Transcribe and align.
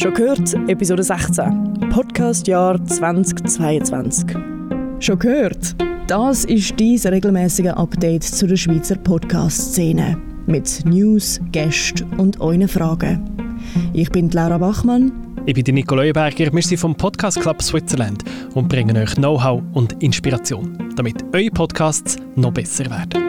Schon 0.00 0.14
gehört, 0.14 0.54
Episode 0.68 1.02
16, 1.02 1.90
Podcastjahr 1.90 2.84
2022. 2.84 4.26
Schon 5.00 5.18
gehört? 5.18 5.74
Das 6.06 6.44
ist 6.44 6.78
dieses 6.78 7.10
regelmäßige 7.10 7.70
Update 7.70 8.22
zu 8.22 8.46
der 8.46 8.54
Schweizer 8.54 8.94
Podcast-Szene. 8.94 10.16
Mit 10.46 10.84
News, 10.86 11.40
Gästen 11.50 12.04
und 12.16 12.40
euren 12.40 12.68
Fragen. 12.68 13.28
Ich 13.92 14.08
bin 14.10 14.30
Laura 14.30 14.58
Bachmann. 14.58 15.10
Ich 15.46 15.54
bin 15.54 15.74
Nico 15.74 15.96
Leuenberger. 15.96 16.52
Wir 16.52 16.62
sind 16.62 16.78
vom 16.78 16.94
Podcast 16.94 17.40
Club 17.40 17.60
Switzerland 17.60 18.22
und 18.54 18.68
bringen 18.68 18.96
euch 18.96 19.16
Know-how 19.16 19.60
und 19.72 20.00
Inspiration, 20.00 20.78
damit 20.94 21.24
eure 21.34 21.50
Podcasts 21.50 22.18
noch 22.36 22.52
besser 22.52 22.88
werden. 22.88 23.27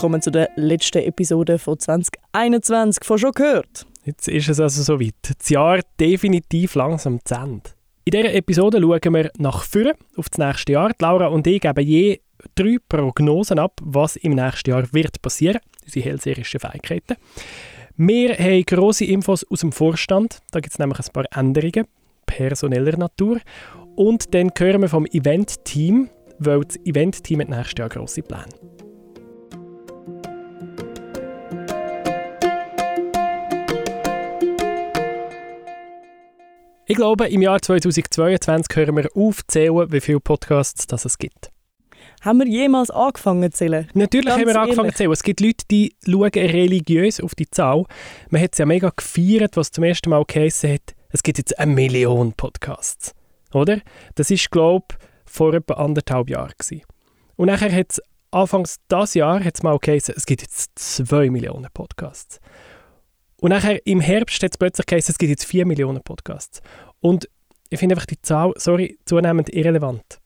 Willkommen 0.00 0.22
zu 0.22 0.30
der 0.30 0.48
letzten 0.56 1.02
Episode 1.02 1.58
von 1.58 1.78
2021 1.78 3.04
von 3.04 3.18
«Schon 3.18 3.32
gehört». 3.32 3.84
Jetzt 4.06 4.28
ist 4.28 4.48
es 4.48 4.58
also 4.58 4.82
soweit. 4.82 5.12
Das 5.36 5.50
Jahr 5.50 5.80
definitiv 6.00 6.74
langsam 6.74 7.18
zu 7.22 7.34
Ende. 7.34 7.68
In 8.06 8.12
dieser 8.12 8.32
Episode 8.32 8.80
schauen 8.80 9.12
wir 9.14 9.30
nach 9.36 9.62
vorne 9.62 9.92
auf 10.16 10.30
das 10.30 10.38
nächste 10.38 10.72
Jahr. 10.72 10.92
Laura 11.00 11.26
und 11.26 11.46
ich 11.46 11.60
geben 11.60 11.86
je 11.86 12.18
drei 12.54 12.78
Prognosen 12.88 13.58
ab, 13.58 13.78
was 13.82 14.16
im 14.16 14.36
nächsten 14.36 14.70
Jahr 14.70 14.90
wird 14.90 15.20
passieren. 15.20 15.60
Unsere 15.84 16.06
hellseherischen 16.06 16.60
Fähigkeiten. 16.60 17.16
Wir 17.98 18.38
haben 18.38 18.64
grosse 18.64 19.04
Infos 19.04 19.44
aus 19.50 19.60
dem 19.60 19.70
Vorstand. 19.70 20.38
Da 20.50 20.60
gibt 20.60 20.72
es 20.72 20.78
nämlich 20.78 20.98
ein 20.98 21.12
paar 21.12 21.26
Änderungen 21.30 21.84
personeller 22.24 22.96
Natur. 22.96 23.38
Und 23.96 24.32
dann 24.32 24.50
hören 24.56 24.80
wir 24.80 24.88
vom 24.88 25.04
Event-Team, 25.04 26.08
weil 26.38 26.62
das 26.62 26.78
Event-Team 26.86 27.42
hat 27.42 27.50
nächstes 27.50 27.78
Jahr 27.78 27.90
grosse 27.90 28.22
Pläne. 28.22 28.46
Ich 36.90 36.96
glaube, 36.96 37.28
im 37.28 37.40
Jahr 37.40 37.62
2022 37.62 38.76
hören 38.76 38.96
wir 38.96 39.08
aufzählen, 39.14 39.92
wie 39.92 40.00
viele 40.00 40.18
Podcasts 40.18 40.88
das 40.88 41.04
es 41.04 41.18
gibt. 41.18 41.52
Haben 42.20 42.40
wir 42.40 42.48
jemals 42.48 42.90
angefangen 42.90 43.52
zu 43.52 43.58
zählen? 43.58 43.88
Natürlich 43.94 44.26
Ganz 44.26 44.40
haben 44.40 44.48
wir 44.48 44.60
angefangen 44.60 44.86
ehrlich. 44.86 44.94
zu 44.96 44.98
zählen. 44.98 45.12
Es 45.12 45.22
gibt 45.22 45.40
Leute, 45.40 45.64
die 45.70 45.94
schauen 46.04 46.30
religiös 46.34 47.20
auf 47.20 47.36
die 47.36 47.48
Zahl. 47.48 47.84
Man 48.30 48.42
hat 48.42 48.54
es 48.54 48.58
ja 48.58 48.66
mega 48.66 48.90
gefeiert, 48.90 49.56
was 49.56 49.70
zum 49.70 49.84
ersten 49.84 50.10
Mal 50.10 50.24
geheißen 50.26 50.72
hat, 50.72 50.96
es 51.10 51.22
gibt 51.22 51.38
jetzt 51.38 51.56
eine 51.60 51.72
Million 51.72 52.32
Podcasts. 52.32 53.14
Oder? 53.54 53.82
Das 54.16 54.32
ist, 54.32 54.50
glaube 54.50 54.86
ich, 54.90 55.32
vor 55.32 55.54
etwa 55.54 55.74
anderthalb 55.74 56.28
Jahren. 56.28 56.54
Gewesen. 56.58 56.82
Und 57.36 57.46
nachher 57.46 57.72
hat 57.72 57.92
es 57.92 58.02
anfangs 58.32 58.78
dieses 58.90 59.14
Jahr 59.14 59.40
mal 59.62 59.78
geheißen, 59.78 60.14
es 60.16 60.26
gibt 60.26 60.42
jetzt 60.42 60.72
zwei 60.74 61.30
Millionen 61.30 61.68
Podcasts. 61.72 62.40
Und 63.40 63.50
nachher 63.50 63.84
im 63.86 64.00
Herbst 64.00 64.42
hat 64.42 64.52
es 64.52 64.58
plötzlich 64.58 64.86
geheißen, 64.86 65.12
es 65.12 65.18
gibt 65.18 65.30
jetzt 65.30 65.44
vier 65.44 65.66
Millionen 65.66 66.02
Podcasts. 66.02 66.60
Und 67.00 67.28
ich 67.70 67.78
finde 67.78 67.94
einfach 67.94 68.06
die 68.06 68.20
Zahl, 68.20 68.52
sorry, 68.56 68.98
zunehmend 69.06 69.48
irrelevant. 69.52 70.20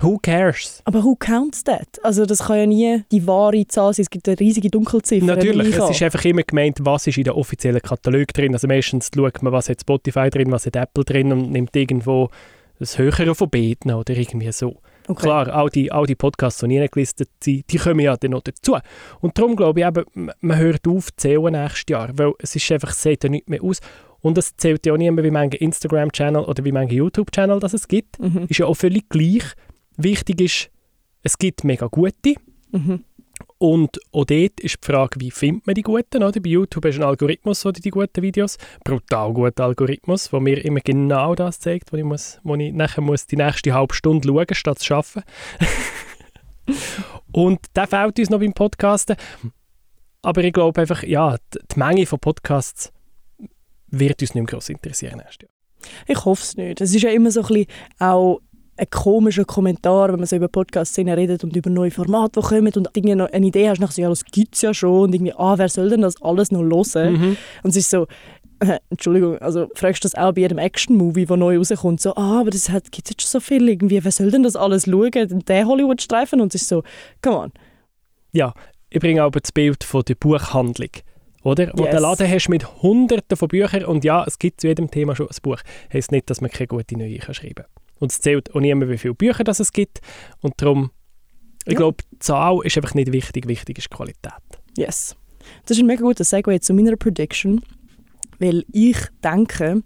Who 0.00 0.18
cares? 0.18 0.80
Aber 0.84 1.04
who 1.04 1.14
counts 1.14 1.62
that? 1.64 2.02
Also 2.02 2.24
das 2.24 2.38
kann 2.38 2.56
ja 2.56 2.66
nie 2.66 3.04
die 3.12 3.26
wahre 3.26 3.66
Zahl 3.66 3.92
sein. 3.92 4.04
Es 4.04 4.10
gibt 4.10 4.26
eine 4.28 4.40
riesige 4.40 4.70
Dunkelziffer. 4.70 5.26
Natürlich, 5.26 5.76
es 5.76 5.90
ist 5.90 6.02
einfach 6.02 6.24
immer 6.24 6.42
gemeint, 6.42 6.78
was 6.80 7.06
ist 7.06 7.18
in 7.18 7.24
den 7.24 7.34
offiziellen 7.34 7.82
Katalog 7.82 8.28
drin. 8.28 8.54
Also 8.54 8.66
meistens 8.66 9.10
schaut 9.14 9.42
man, 9.42 9.52
was 9.52 9.68
hat 9.68 9.82
Spotify 9.82 10.30
drin, 10.30 10.50
was 10.52 10.64
hat 10.64 10.76
Apple 10.76 11.04
drin 11.04 11.32
und 11.32 11.50
nimmt 11.50 11.76
irgendwo 11.76 12.30
das 12.78 12.96
höhere 12.96 13.24
Alphabet 13.28 13.84
noch 13.84 14.00
oder 14.00 14.16
irgendwie 14.16 14.50
so. 14.52 14.80
Okay. 15.10 15.22
Klar, 15.22 15.48
all 15.48 15.68
die, 15.68 15.90
all 15.92 16.06
die 16.06 16.14
Podcasts, 16.14 16.60
die 16.60 16.68
nie 16.68 16.86
gelistet 16.88 17.30
sind, 17.42 17.70
die 17.70 17.78
kommen 17.78 18.00
ja 18.00 18.16
dann 18.16 18.32
noch 18.32 18.42
dazu. 18.42 18.76
Und 19.20 19.36
darum 19.38 19.56
glaube 19.56 19.80
ich 19.80 19.86
eben, 19.86 20.30
man 20.40 20.58
hört 20.58 20.86
auf 20.86 21.06
zu 21.06 21.16
zählen 21.16 21.52
nächstes 21.52 21.84
Jahr, 21.88 22.10
weil 22.14 22.32
es 22.38 22.56
ist 22.56 22.70
einfach, 22.72 22.90
es 22.90 23.02
sieht 23.02 23.24
ja 23.24 23.30
nicht 23.30 23.48
mehr 23.48 23.62
aus. 23.62 23.80
Und 24.20 24.36
es 24.36 24.56
zählt 24.56 24.84
ja 24.86 24.92
auch 24.92 24.98
niemand, 24.98 25.24
wie 25.24 25.30
viele 25.30 25.56
Instagram-Channel 25.56 26.44
oder 26.44 26.64
wie 26.64 26.72
viele 26.72 26.84
YouTube-Channel 26.84 27.58
das 27.58 27.72
es 27.72 27.88
gibt. 27.88 28.18
Mhm. 28.18 28.46
Ist 28.48 28.58
ja 28.58 28.66
auch 28.66 28.74
völlig 28.74 29.08
gleich. 29.08 29.44
Wichtig 29.96 30.40
ist, 30.40 30.70
es 31.22 31.38
gibt 31.38 31.64
mega 31.64 31.86
gute. 31.86 32.34
Mhm. 32.70 33.04
Und 33.62 34.00
auch 34.12 34.24
dort 34.24 34.58
ist 34.60 34.78
die 34.82 34.86
Frage, 34.86 35.20
wie 35.20 35.30
findet 35.30 35.66
man 35.66 35.74
die 35.74 35.82
Guten? 35.82 36.22
Oder? 36.22 36.40
Bei 36.40 36.48
YouTube 36.48 36.86
ist 36.86 36.96
ein 36.96 37.02
Algorithmus, 37.02 37.60
der 37.60 37.72
die 37.72 37.90
guten 37.90 38.22
Videos, 38.22 38.56
brutal 38.84 39.34
guter 39.34 39.64
Algorithmus, 39.64 40.30
der 40.30 40.40
mir 40.40 40.64
immer 40.64 40.80
genau 40.80 41.34
das 41.34 41.60
zeigt, 41.60 41.92
wo 41.92 41.98
ich, 41.98 42.04
muss, 42.04 42.40
wo 42.42 42.54
ich 42.54 42.72
nachher 42.72 43.02
muss 43.02 43.26
die 43.26 43.36
nächste 43.36 43.74
halbe 43.74 43.94
Stunde 43.94 44.26
schauen 44.26 44.46
statt 44.52 44.78
zu 44.78 44.94
arbeiten. 44.94 45.24
Und 47.32 47.60
der 47.76 47.86
fehlt 47.86 48.18
uns 48.18 48.30
noch 48.30 48.40
beim 48.40 48.54
Podcasten. 48.54 49.16
Aber 50.22 50.42
ich 50.42 50.54
glaube 50.54 50.80
einfach, 50.80 51.02
ja, 51.02 51.36
die, 51.52 51.78
Menge 51.78 52.06
von 52.06 52.18
Podcasts 52.18 52.90
wird 53.88 54.22
uns 54.22 54.34
nicht 54.34 54.42
mehr 54.42 54.44
gross 54.44 54.70
interessieren. 54.70 55.22
Ich 56.06 56.24
hoffe 56.24 56.42
es 56.42 56.56
nicht. 56.56 56.80
Es 56.80 56.94
ist 56.94 57.02
ja 57.02 57.10
immer 57.10 57.30
so 57.30 57.42
ein 57.42 57.46
bisschen 57.46 57.66
auch 57.98 58.40
ein 58.80 58.90
komischer 58.90 59.44
Kommentar, 59.44 60.10
wenn 60.10 60.18
man 60.20 60.26
so 60.26 60.36
über 60.36 60.48
Podcast-Szene 60.48 61.16
redet 61.16 61.44
und 61.44 61.54
über 61.54 61.68
neue 61.68 61.90
Formate, 61.90 62.40
die 62.40 62.46
kommen 62.46 62.72
und 62.74 62.88
irgendwie 62.94 63.14
noch 63.14 63.30
eine 63.30 63.46
Idee 63.46 63.68
hast, 63.68 63.78
nachher 63.78 63.92
so, 63.92 64.02
ja, 64.02 64.08
das 64.08 64.24
gibt 64.24 64.54
es 64.54 64.62
ja 64.62 64.72
schon 64.72 65.02
und 65.02 65.14
irgendwie, 65.14 65.34
ah, 65.34 65.58
wer 65.58 65.68
soll 65.68 65.90
denn 65.90 66.00
das 66.00 66.20
alles 66.22 66.50
noch 66.50 66.62
hören? 66.62 67.12
Mhm. 67.12 67.36
Und 67.62 67.70
es 67.70 67.76
ist 67.76 67.90
so, 67.90 68.06
äh, 68.60 68.78
Entschuldigung, 68.90 69.36
also 69.38 69.68
fragst 69.74 70.02
du 70.02 70.08
das 70.08 70.14
auch 70.14 70.32
bei 70.32 70.40
jedem 70.40 70.56
Action-Movie, 70.58 71.26
der 71.26 71.36
neu 71.36 71.58
rauskommt, 71.58 72.00
so, 72.00 72.14
ah, 72.14 72.40
aber 72.40 72.50
das 72.50 72.68
gibt 72.90 73.04
es 73.04 73.10
jetzt 73.10 73.22
schon 73.22 73.28
so 73.28 73.40
viel 73.40 73.68
irgendwie, 73.68 74.02
wer 74.02 74.12
soll 74.12 74.30
denn 74.30 74.42
das 74.44 74.56
alles 74.56 74.86
schauen? 74.86 75.44
Der 75.46 75.66
Hollywood-Streifen 75.66 76.40
und 76.40 76.54
es 76.54 76.62
ist 76.62 76.68
so, 76.68 76.82
come 77.22 77.36
on. 77.36 77.52
Ja, 78.32 78.54
ich 78.88 79.00
bringe 79.00 79.22
aber 79.22 79.40
das 79.40 79.52
Bild 79.52 79.84
von 79.84 80.02
der 80.06 80.14
Buchhandlung. 80.14 80.90
Oder? 81.42 81.70
Wo 81.74 81.84
Yes. 81.84 81.90
du 81.90 81.96
einen 81.96 82.02
Laden 82.02 82.30
hast 82.30 82.48
mit 82.48 82.82
hunderten 82.82 83.36
von 83.36 83.48
Büchern 83.48 83.84
und 83.84 84.04
ja, 84.04 84.24
es 84.26 84.38
gibt 84.38 84.60
zu 84.60 84.68
jedem 84.68 84.90
Thema 84.90 85.14
schon 85.16 85.26
ein 85.28 85.36
Buch. 85.42 85.60
Heißt 85.92 86.12
nicht, 86.12 86.28
dass 86.30 86.40
man 86.40 86.50
keine 86.50 86.66
gute 86.68 86.96
neue 86.98 87.18
kann 87.18 87.34
schreiben 87.34 87.54
kann. 87.54 87.79
Und 88.00 88.10
es 88.10 88.20
zählt 88.20 88.52
auch 88.54 88.60
niemand, 88.60 88.90
wie 88.90 88.98
viele 88.98 89.14
Bücher 89.14 89.44
das 89.44 89.60
es 89.60 89.72
gibt. 89.72 90.00
Und 90.40 90.54
darum, 90.56 90.90
ich 91.66 91.74
Ja. 91.74 91.78
glaube, 91.78 91.98
die 92.12 92.18
Zahl 92.18 92.58
ist 92.64 92.76
einfach 92.76 92.94
nicht 92.94 93.12
wichtig. 93.12 93.46
Wichtig 93.46 93.78
ist 93.78 93.88
die 93.92 93.96
Qualität. 93.96 94.32
Yes. 94.76 95.14
Das 95.66 95.76
ist 95.76 95.82
ein 95.82 95.86
mega 95.86 96.02
guter 96.02 96.24
Segue 96.24 96.58
zu 96.60 96.74
meiner 96.74 96.96
Prediction, 96.96 97.60
weil 98.38 98.64
ich 98.72 98.96
denke, 99.22 99.82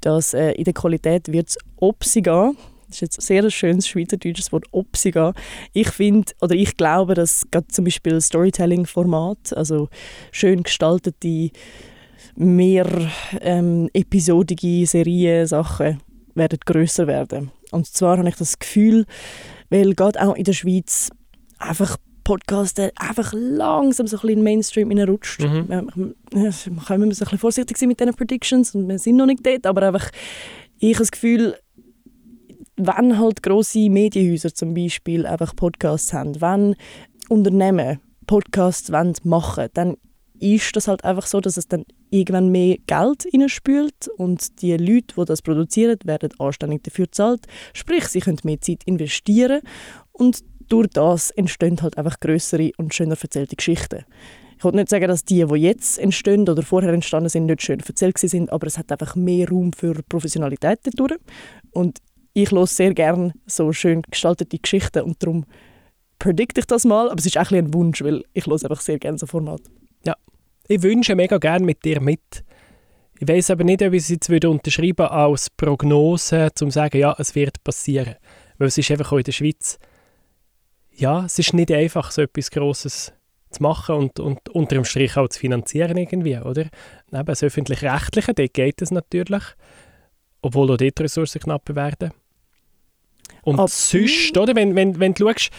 dass 0.00 0.34
äh, 0.34 0.52
in 0.52 0.64
der 0.64 0.74
Qualität 0.74 1.32
wird 1.32 1.48
es 1.48 1.58
Opsi 1.76 2.22
gehen. 2.22 2.56
Das 2.88 2.96
ist 2.96 3.00
jetzt 3.00 3.18
ein 3.18 3.22
sehr 3.22 3.50
schönes 3.50 3.88
schweizerdeutsches 3.88 4.52
Wort, 4.52 4.66
Opsi 4.70 5.10
gehen. 5.10 5.32
Ich 5.72 5.88
finde, 5.90 6.32
oder 6.40 6.54
ich 6.54 6.76
glaube, 6.76 7.14
dass 7.14 7.44
gerade 7.50 7.66
zum 7.68 7.84
Beispiel 7.84 8.20
Storytelling-Format, 8.20 9.54
also 9.56 9.88
schön 10.30 10.62
gestaltete, 10.62 11.50
mehr 12.36 12.86
ähm, 13.40 13.88
episodige 13.92 14.86
Serien, 14.86 15.46
Sachen, 15.46 15.98
werden 16.36 16.58
grösser 16.64 17.06
werden. 17.06 17.50
Und 17.70 17.86
zwar 17.86 18.18
habe 18.18 18.28
ich 18.28 18.36
das 18.36 18.58
Gefühl, 18.58 19.06
weil 19.70 19.94
gerade 19.94 20.20
auch 20.22 20.34
in 20.34 20.44
der 20.44 20.52
Schweiz 20.52 21.10
einfach 21.58 21.96
Podcasten 22.24 22.90
einfach 22.96 23.32
langsam 23.32 24.06
so 24.08 24.16
ein 24.16 24.20
bisschen 24.20 24.30
in 24.30 24.38
den 24.38 24.44
Mainstream 24.44 24.88
hineinrutscht. 24.90 25.42
Mhm. 25.42 25.66
Man 25.68 26.14
kann 26.32 27.00
immer 27.00 27.14
so 27.14 27.24
ein 27.24 27.28
bisschen 27.28 27.38
vorsichtig 27.38 27.78
sein 27.78 27.88
mit 27.88 28.00
diesen 28.00 28.14
Predictions 28.14 28.74
und 28.74 28.88
wir 28.88 28.98
sind 28.98 29.16
noch 29.16 29.26
nicht 29.26 29.46
dort, 29.46 29.64
aber 29.64 29.82
einfach, 29.82 30.10
ich 30.78 30.94
habe 30.94 31.02
das 31.04 31.12
Gefühl, 31.12 31.56
wenn 32.76 33.18
halt 33.18 33.42
grosse 33.42 33.88
Medienhäuser 33.88 34.52
zum 34.52 34.74
Beispiel 34.74 35.24
einfach 35.24 35.54
Podcasts 35.54 36.12
haben, 36.12 36.40
wenn 36.40 36.74
Unternehmen 37.28 38.00
Podcasts 38.26 38.90
wollen 38.90 39.14
machen 39.22 39.68
dann 39.74 39.96
ist 40.38 40.76
das 40.76 40.88
halt 40.88 41.04
einfach 41.04 41.26
so, 41.26 41.40
dass 41.40 41.56
es 41.56 41.68
dann 41.68 41.84
irgendwann 42.10 42.50
mehr 42.50 42.76
Geld 42.86 43.26
reinspült 43.32 44.08
und 44.16 44.62
die 44.62 44.76
Leute, 44.76 45.14
die 45.16 45.24
das 45.24 45.42
produzieren, 45.42 45.98
werden 46.04 46.30
anständig 46.38 46.84
dafür 46.84 47.06
bezahlt. 47.06 47.46
Sprich, 47.72 48.06
sie 48.08 48.20
können 48.20 48.38
mehr 48.44 48.60
Zeit 48.60 48.84
investieren 48.84 49.60
und 50.12 50.40
durch 50.68 50.88
das 50.88 51.30
entstehen 51.30 51.80
halt 51.82 51.96
einfach 51.96 52.18
größere 52.20 52.72
und 52.76 52.94
schöner 52.94 53.16
erzählte 53.20 53.56
Geschichten. 53.56 54.04
Ich 54.58 54.64
wollte 54.64 54.78
nicht 54.78 54.88
sagen, 54.88 55.08
dass 55.08 55.24
die, 55.24 55.44
die 55.44 55.54
jetzt 55.56 55.98
entstehen 55.98 56.48
oder 56.48 56.62
vorher 56.62 56.92
entstanden 56.92 57.28
sind, 57.28 57.46
nicht 57.46 57.62
schön 57.62 57.80
erzählt 57.80 58.18
sind, 58.18 58.50
aber 58.50 58.66
es 58.66 58.78
hat 58.78 58.90
einfach 58.90 59.14
mehr 59.14 59.48
Raum 59.48 59.72
für 59.72 59.94
Professionalität 60.08 60.80
dadurch. 60.84 61.20
Und 61.72 61.98
ich 62.32 62.50
höre 62.50 62.66
sehr 62.66 62.94
gerne 62.94 63.32
so 63.46 63.72
schön 63.72 64.02
gestaltete 64.02 64.58
Geschichten 64.58 65.02
und 65.02 65.22
darum 65.22 65.44
predikte 66.18 66.60
ich 66.60 66.66
das 66.66 66.84
mal, 66.84 67.10
aber 67.10 67.18
es 67.18 67.26
ist 67.26 67.38
auch 67.38 67.50
ein 67.50 67.74
Wunsch, 67.74 68.02
weil 68.02 68.24
ich 68.32 68.46
höre 68.46 68.54
einfach 68.54 68.80
sehr 68.80 68.98
gerne 68.98 69.18
so 69.18 69.26
Format. 69.26 69.60
Ich 70.68 70.82
wünsche 70.82 71.14
mega 71.14 71.38
gerne 71.38 71.64
mit 71.64 71.84
dir 71.84 72.00
mit. 72.00 72.44
Ich 73.18 73.26
weiß 73.26 73.50
aber 73.50 73.64
nicht, 73.64 73.82
ob 73.82 73.92
ich 73.92 74.02
es 74.02 74.08
jetzt 74.10 74.28
würde 74.28 74.50
unterschreiben 74.50 75.06
als 75.06 75.48
Prognose, 75.50 76.46
um 76.46 76.54
zu 76.54 76.70
sagen, 76.70 76.98
ja, 76.98 77.14
es 77.18 77.34
wird 77.34 77.62
passieren. 77.64 78.16
Weil 78.58 78.68
es 78.68 78.78
ist 78.78 78.90
einfach 78.90 79.12
auch 79.12 79.18
in 79.18 79.24
der 79.24 79.32
Schweiz, 79.32 79.78
ja, 80.92 81.24
es 81.24 81.38
ist 81.38 81.54
nicht 81.54 81.70
einfach, 81.72 82.10
so 82.10 82.22
etwas 82.22 82.50
Grosses 82.50 83.12
zu 83.50 83.62
machen 83.62 83.94
und, 83.96 84.20
und 84.20 84.48
unter 84.50 84.74
dem 84.74 84.84
Strich 84.84 85.16
auch 85.16 85.28
zu 85.28 85.40
finanzieren 85.40 85.96
irgendwie, 85.96 86.36
oder? 86.38 86.66
Neben 87.10 87.26
das 87.26 87.42
Öffentlich-Rechtliche, 87.42 88.34
dort 88.34 88.54
geht 88.54 88.82
es 88.82 88.90
natürlich, 88.90 89.42
obwohl 90.42 90.70
auch 90.72 90.76
dort 90.76 90.98
die 90.98 91.02
Ressourcen 91.02 91.40
knapper 91.40 91.74
werden. 91.74 92.10
Und 93.42 93.60
Ab- 93.60 93.70
sonst, 93.70 94.36
oder, 94.36 94.54
wenn, 94.54 94.74
wenn, 94.74 94.98
wenn 94.98 95.14
du 95.14 95.28
schaust, 95.28 95.50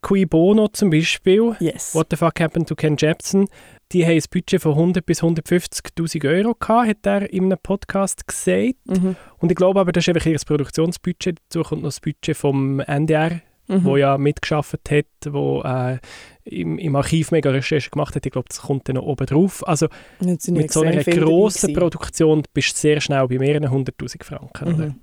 Cui 0.00 0.26
Bono 0.26 0.68
zum 0.68 0.90
Beispiel, 0.90 1.54
Yes. 1.60 1.94
What 1.94 2.08
the 2.10 2.16
fuck 2.16 2.40
happened 2.40 2.68
to 2.68 2.74
Ken 2.74 2.96
Jebsen, 2.96 3.48
die 3.92 4.04
haben 4.04 4.12
ein 4.14 4.22
Budget 4.30 4.60
von 4.62 4.72
100 4.72 5.04
bis 5.04 5.22
150'000 5.22 6.28
Euro 6.28 6.54
gehabt, 6.54 6.88
hat 6.88 7.06
er 7.06 7.32
in 7.32 7.44
einem 7.44 7.58
Podcast 7.62 8.26
gesagt. 8.26 8.76
Mhm. 8.86 9.16
Und 9.38 9.50
ich 9.50 9.56
glaube 9.56 9.80
aber, 9.80 9.92
das 9.92 10.04
ist 10.04 10.08
einfach 10.14 10.26
ihr 10.26 10.38
Produktionsbudget. 10.38 11.38
Dazu 11.48 11.62
kommt 11.62 11.82
noch 11.82 11.88
das 11.88 12.00
Budget 12.00 12.36
vom 12.36 12.80
NDR, 12.80 13.40
Mhm. 13.68 13.84
wo 13.84 13.96
ja 13.96 14.18
mitgeschafft 14.18 14.90
hat, 14.90 15.06
wo 15.30 15.62
äh, 15.62 15.98
im, 16.44 16.78
im 16.78 16.96
Archiv 16.96 17.30
mega 17.30 17.50
Recherche 17.50 17.90
gemacht 17.90 18.14
hat. 18.16 18.26
Ich 18.26 18.32
glaube, 18.32 18.48
das 18.48 18.62
kommt 18.62 18.88
dann 18.88 18.96
noch 18.96 19.04
oben 19.04 19.24
drauf. 19.24 19.66
Also 19.66 19.86
mit 20.20 20.72
so 20.72 20.82
einer 20.82 21.02
grossen. 21.04 21.72
Produktion 21.72 22.42
bist 22.52 22.74
du 22.74 22.78
sehr 22.80 23.00
schnell 23.00 23.26
bei 23.28 23.38
mehreren 23.38 23.70
hunderttausend 23.70 24.24
Franken. 24.24 24.74
Oder? 24.74 24.94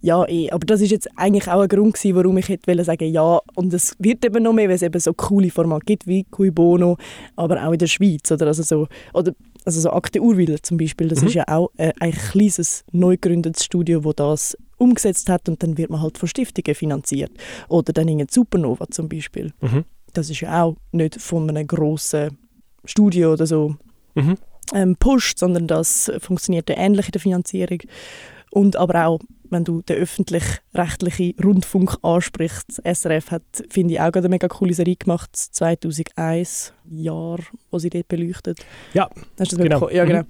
Ja, 0.00 0.26
eh, 0.28 0.50
aber 0.50 0.66
das 0.66 0.80
ist 0.80 0.90
jetzt 0.90 1.08
eigentlich 1.16 1.48
auch 1.48 1.60
ein 1.60 1.68
Grund 1.68 1.94
gewesen, 1.94 2.16
warum 2.16 2.36
ich 2.38 2.48
hätte 2.48 2.84
sagen 2.84 3.10
ja 3.10 3.40
und 3.54 3.72
es 3.72 3.94
wird 3.98 4.24
eben 4.24 4.42
noch 4.42 4.52
mehr, 4.52 4.68
weil 4.68 4.76
es 4.76 4.82
eben 4.82 5.00
so 5.00 5.12
coole 5.14 5.50
Formate 5.50 5.84
gibt 5.86 6.06
wie 6.06 6.24
Cui 6.24 6.50
Bono, 6.50 6.96
aber 7.36 7.66
auch 7.66 7.72
in 7.72 7.78
der 7.78 7.86
Schweiz 7.86 8.30
oder 8.30 8.46
also 8.48 8.62
so 8.62 8.86
oder 9.14 9.32
also 9.64 9.80
so 9.80 9.90
Akte 9.90 10.20
Urwiller 10.20 10.62
zum 10.62 10.76
Beispiel, 10.76 11.08
das 11.08 11.22
Mhm. 11.22 11.26
ist 11.28 11.34
ja 11.34 11.44
auch 11.48 11.70
äh, 11.78 11.92
ein 12.00 12.12
kleines 12.12 12.84
neu 12.92 13.12
gegründetes 13.16 13.64
Studio, 13.64 14.04
wo 14.04 14.12
das 14.12 14.56
umgesetzt 14.76 15.28
hat 15.30 15.48
und 15.48 15.62
dann 15.62 15.78
wird 15.78 15.88
man 15.90 16.02
halt 16.02 16.18
von 16.18 16.28
Stiftungen 16.28 16.74
finanziert 16.74 17.30
oder 17.68 17.92
dann 17.94 18.08
in 18.08 18.26
Supernova 18.28 18.86
zum 18.90 19.08
Beispiel. 19.08 19.52
Mhm. 19.62 19.84
Das 20.12 20.28
ist 20.28 20.40
ja 20.40 20.62
auch 20.62 20.76
nicht 20.92 21.20
von 21.20 21.48
einem 21.48 21.66
grossen 21.66 22.36
Studio 22.84 23.32
oder 23.32 23.46
so 23.46 23.76
Mhm. 24.14 24.36
ähm, 24.74 24.96
pusht, 24.96 25.38
sondern 25.38 25.66
das 25.66 26.12
funktioniert 26.20 26.68
ja 26.68 26.76
ähnlich 26.76 27.06
in 27.06 27.12
der 27.12 27.20
Finanzierung. 27.20 27.78
Und 28.50 28.76
aber 28.76 29.06
auch, 29.06 29.20
wenn 29.54 29.64
du 29.64 29.80
den 29.82 29.96
öffentlich-rechtlichen 29.96 31.34
Rundfunk 31.42 31.96
ansprichst, 32.02 32.78
das 32.82 33.00
SRF 33.00 33.30
hat, 33.30 33.42
finde 33.70 33.94
ich, 33.94 34.00
auch 34.00 34.10
gerade 34.10 34.26
eine 34.26 34.30
mega 34.30 34.48
coole 34.48 34.74
Serie 34.74 34.96
gemacht, 34.96 35.30
das 35.32 35.52
2001 35.52 36.74
Jahr, 36.90 37.38
wo 37.70 37.78
sie 37.78 37.88
dort 37.88 38.08
beleuchtet. 38.08 38.58
Ja, 38.92 39.08
Hast 39.38 39.52
du 39.52 39.56
das 39.56 39.64
genau. 39.64 39.88
Ja, 39.88 40.04
genau. 40.04 40.24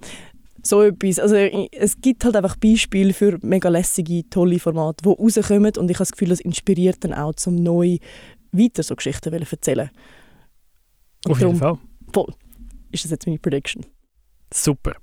So 0.63 0.83
etwas. 0.83 1.19
Also 1.19 1.37
es 1.37 2.01
gibt 2.01 2.25
halt 2.25 2.37
einfach 2.37 2.57
Beispiele 2.57 3.13
für 3.13 3.39
mega 3.43 3.69
lässige, 3.69 4.29
tolle 4.29 4.59
Formate, 4.59 5.03
die 5.03 5.09
rauskommen 5.09 5.73
und 5.77 5.91
ich 5.91 5.97
habe 5.97 6.05
das 6.05 6.13
Gefühl, 6.13 6.29
das 6.29 6.41
inspiriert 6.41 6.99
dann 7.01 7.13
auch 7.13 7.35
zum 7.35 7.57
neu 7.57 7.99
weiter 8.53 8.83
so 8.83 8.95
Geschichten 8.95 9.33
wollen 9.33 9.47
erzählen. 9.51 9.91
Und 11.27 11.33
Auf 11.33 11.41
jeden 11.41 11.59
darum 11.59 11.81
Fall. 12.13 12.27
ist 12.93 13.05
das 13.05 13.11
jetzt 13.11 13.27
meine 13.27 13.39
Prediction. 13.39 13.85
Super. 14.53 14.95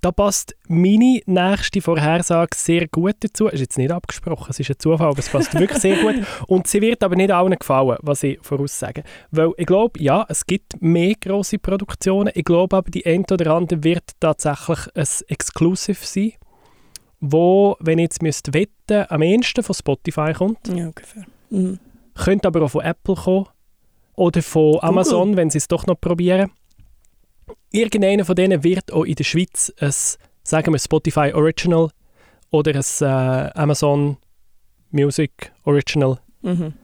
Da 0.00 0.12
passt 0.12 0.54
meine 0.68 1.20
nächste 1.26 1.80
Vorhersage 1.80 2.56
sehr 2.56 2.86
gut 2.88 3.16
dazu. 3.20 3.48
Ist 3.48 3.60
jetzt 3.60 3.78
nicht 3.78 3.90
abgesprochen, 3.90 4.46
es 4.50 4.60
ist 4.60 4.70
ein 4.70 4.78
Zufall, 4.78 5.08
aber 5.08 5.18
es 5.18 5.28
passt 5.28 5.54
wirklich 5.54 5.80
sehr 5.80 5.96
gut. 6.02 6.14
Und 6.46 6.66
sie 6.66 6.80
wird 6.80 7.02
aber 7.02 7.16
nicht 7.16 7.30
allen 7.30 7.58
gefallen, 7.58 7.96
was 8.02 8.22
ich 8.22 8.38
voraussage. 8.42 9.02
Weil 9.30 9.52
ich 9.56 9.66
glaube, 9.66 10.00
ja, 10.00 10.24
es 10.28 10.46
gibt 10.46 10.80
mehr 10.80 11.14
grosse 11.20 11.58
Produktionen. 11.58 12.30
Ich 12.34 12.44
glaube 12.44 12.76
aber, 12.76 12.90
die 12.90 13.04
eine 13.06 13.24
oder 13.30 13.54
andere 13.54 13.82
wird 13.82 14.04
tatsächlich 14.20 14.78
ein 14.94 15.06
Exclusive 15.28 16.04
sein, 16.04 16.32
wo, 17.20 17.76
wenn 17.80 17.98
ich 17.98 18.04
jetzt 18.04 18.22
müsste 18.22 18.54
wetten, 18.54 19.06
am 19.08 19.22
ehesten 19.22 19.62
von 19.62 19.74
Spotify 19.74 20.32
kommt. 20.32 20.68
Ja, 20.68 20.86
ungefähr. 20.86 21.24
Mhm. 21.50 21.78
Könnte 22.14 22.48
aber 22.48 22.62
auch 22.62 22.70
von 22.70 22.84
Apple 22.84 23.14
kommen 23.14 23.46
oder 24.14 24.42
von 24.42 24.78
Amazon, 24.80 25.36
wenn 25.36 25.50
sie 25.50 25.58
es 25.58 25.68
doch 25.68 25.86
noch 25.86 26.00
probieren. 26.00 26.50
Irgendeiner 27.72 28.24
von 28.24 28.34
denen 28.36 28.62
wird 28.64 28.92
auch 28.92 29.04
in 29.04 29.14
der 29.14 29.24
Schweiz 29.24 29.72
ein, 29.78 29.92
sagen 30.42 30.72
wir, 30.72 30.78
Spotify 30.78 31.32
Original 31.32 31.90
oder 32.50 32.74
ein 32.74 32.84
äh, 33.00 33.50
Amazon 33.54 34.16
Music 34.90 35.52
Original 35.64 36.18
Mhm. 36.42 36.74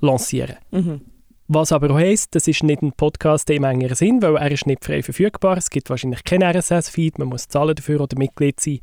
lancieren. 0.00 0.56
Mhm. 0.70 1.00
Was 1.48 1.72
aber 1.72 1.90
auch 1.90 1.98
heisst, 1.98 2.34
das 2.34 2.46
ist 2.46 2.62
nicht 2.62 2.82
ein 2.82 2.92
Podcast 2.92 3.48
im 3.50 3.64
engeren 3.64 3.96
Sinn, 3.96 4.22
weil 4.22 4.36
er 4.36 4.50
ist 4.50 4.66
nicht 4.66 4.84
frei 4.84 5.02
verfügbar. 5.02 5.56
Es 5.56 5.70
gibt 5.70 5.88
wahrscheinlich 5.90 6.22
keinen 6.22 6.42
RSS-Feed, 6.54 7.18
man 7.18 7.28
muss 7.28 7.48
zahlen 7.48 7.74
dafür 7.74 8.02
oder 8.02 8.18
Mitglied 8.18 8.60
sein. 8.60 8.80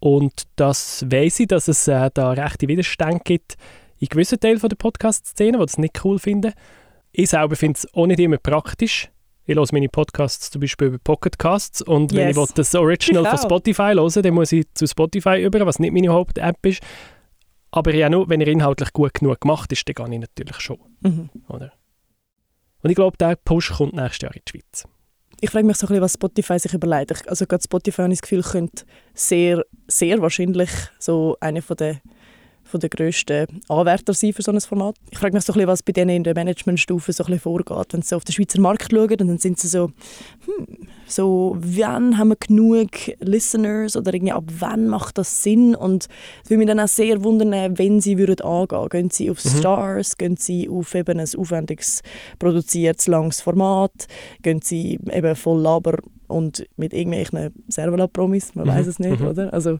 Und 0.00 0.42
das 0.56 1.06
weiss 1.08 1.38
ich, 1.40 1.46
dass 1.46 1.68
es 1.68 1.86
äh, 1.88 2.10
da 2.12 2.32
rechte 2.32 2.66
Widerstände 2.68 3.20
gibt 3.24 3.54
in 4.00 4.08
gewissen 4.08 4.40
Teilen 4.40 4.58
der 4.58 4.74
Podcast-Szene, 4.76 5.58
die 5.58 5.64
das 5.64 5.78
nicht 5.78 6.04
cool 6.04 6.18
finden. 6.18 6.52
Ich 7.12 7.30
selber 7.30 7.54
finde 7.54 7.78
es 7.78 7.94
auch 7.94 8.06
nicht 8.06 8.18
immer 8.18 8.38
praktisch. 8.38 9.08
Ich 9.52 9.56
höre 9.58 9.66
meine 9.72 9.88
Podcasts 9.88 10.50
zum 10.50 10.60
Beispiel 10.60 10.88
über 10.88 10.98
Pocketcasts 10.98 11.82
und 11.82 12.12
wenn 12.12 12.28
Yes. 12.28 12.30
ich 12.30 12.36
will, 12.36 12.46
das 12.54 12.74
Original 12.74 13.22
Ich 13.24 13.28
von 13.30 13.38
auch. 13.38 13.42
Spotify 13.44 13.92
hören 13.94 14.22
dann 14.22 14.34
muss 14.34 14.52
ich 14.52 14.66
zu 14.74 14.86
Spotify 14.86 15.42
über, 15.42 15.64
was 15.66 15.78
nicht 15.78 15.92
meine 15.92 16.08
Haupt-App 16.08 16.64
ist. 16.66 16.82
Aber 17.70 17.94
ja, 17.94 18.10
nur 18.10 18.28
wenn 18.28 18.40
er 18.40 18.48
inhaltlich 18.48 18.92
gut 18.92 19.14
genug 19.14 19.40
gemacht 19.40 19.72
ist, 19.72 19.88
dann 19.88 19.94
gehe 19.94 20.14
ich 20.16 20.20
natürlich 20.20 20.60
schon. 20.60 20.78
Mhm. 21.00 21.30
Oder? 21.48 21.72
Und 22.82 22.90
ich 22.90 22.96
glaube, 22.96 23.16
der 23.16 23.36
Push 23.36 23.72
kommt 23.76 23.94
nächstes 23.94 24.22
Jahr 24.22 24.34
in 24.34 24.42
die 24.46 24.50
Schweiz. 24.50 24.84
Ich 25.40 25.50
frage 25.50 25.66
mich 25.66 25.76
so 25.76 25.86
ein 25.86 25.88
bisschen, 25.88 26.02
was 26.02 26.12
Spotify 26.14 26.58
sich 26.58 26.74
überlegt. 26.74 27.10
Ich- 27.12 27.28
Also 27.28 27.46
gerade 27.46 27.62
Spotify 27.62 28.02
habe 28.02 28.12
ich 28.12 28.20
das 28.20 28.28
Gefühl, 28.28 28.42
könnte 28.42 28.84
sehr, 29.14 29.64
sehr 29.88 30.20
wahrscheinlich 30.20 30.70
so 30.98 31.36
eine 31.40 31.62
von 31.62 31.76
der 31.76 32.00
von 32.72 32.80
der 32.80 32.88
grössten 32.88 33.46
Anwärter 33.68 34.14
sein 34.14 34.32
für 34.32 34.42
so 34.42 34.50
ein 34.50 34.60
Format. 34.60 34.96
Ich 35.10 35.18
frage 35.18 35.34
mich 35.34 35.44
so 35.44 35.52
ein 35.52 35.54
bisschen, 35.56 35.68
was 35.68 35.82
bei 35.82 35.92
denen 35.92 36.16
in 36.16 36.24
der 36.24 36.34
Managementstufe 36.34 37.12
so 37.12 37.22
ein 37.22 37.26
bisschen 37.26 37.40
vorgeht. 37.40 37.92
Wenn 37.92 38.02
sie 38.02 38.08
so 38.08 38.16
auf 38.16 38.24
den 38.24 38.32
Schweizer 38.32 38.60
Markt 38.60 38.90
schauen, 38.90 39.16
dann 39.16 39.38
sind 39.38 39.60
sie 39.60 39.68
so, 39.68 39.90
hm, 40.46 40.66
so, 41.06 41.54
wann 41.60 42.16
haben 42.16 42.28
wir 42.28 42.36
genug 42.36 42.88
Listeners 43.20 43.94
oder 43.96 44.14
irgendwie 44.14 44.32
ab 44.32 44.44
wann 44.58 44.88
macht 44.88 45.18
das 45.18 45.42
Sinn? 45.42 45.74
Und 45.74 46.08
es 46.42 46.50
würde 46.50 46.58
mich 46.58 46.66
dann 46.66 46.80
auch 46.80 46.88
sehr 46.88 47.22
wundern, 47.22 47.78
wenn 47.78 48.00
sie 48.00 48.16
würden 48.16 48.40
angehen. 48.40 48.88
Gehen 48.88 49.10
sie 49.10 49.30
auf 49.30 49.44
Mhm. 49.44 49.58
Stars, 49.58 50.16
gehen 50.16 50.36
sie 50.38 50.68
auf 50.70 50.94
eben 50.94 51.20
ein 51.20 51.28
aufwendiges, 51.36 52.02
produziertes, 52.38 53.06
langes 53.06 53.42
Format, 53.42 54.06
gehen 54.42 54.60
sie 54.62 54.98
eben 55.12 55.36
voll 55.36 55.60
Laber 55.60 55.98
und 56.32 56.66
mit 56.76 56.92
irgendwelchen 56.92 57.52
Servola-Promis, 57.68 58.54
man 58.54 58.66
Mhm, 58.66 58.70
weiß 58.70 58.86
es 58.88 58.98
nicht, 58.98 59.20
mhm. 59.20 59.26
oder? 59.28 59.52
Also, 59.52 59.78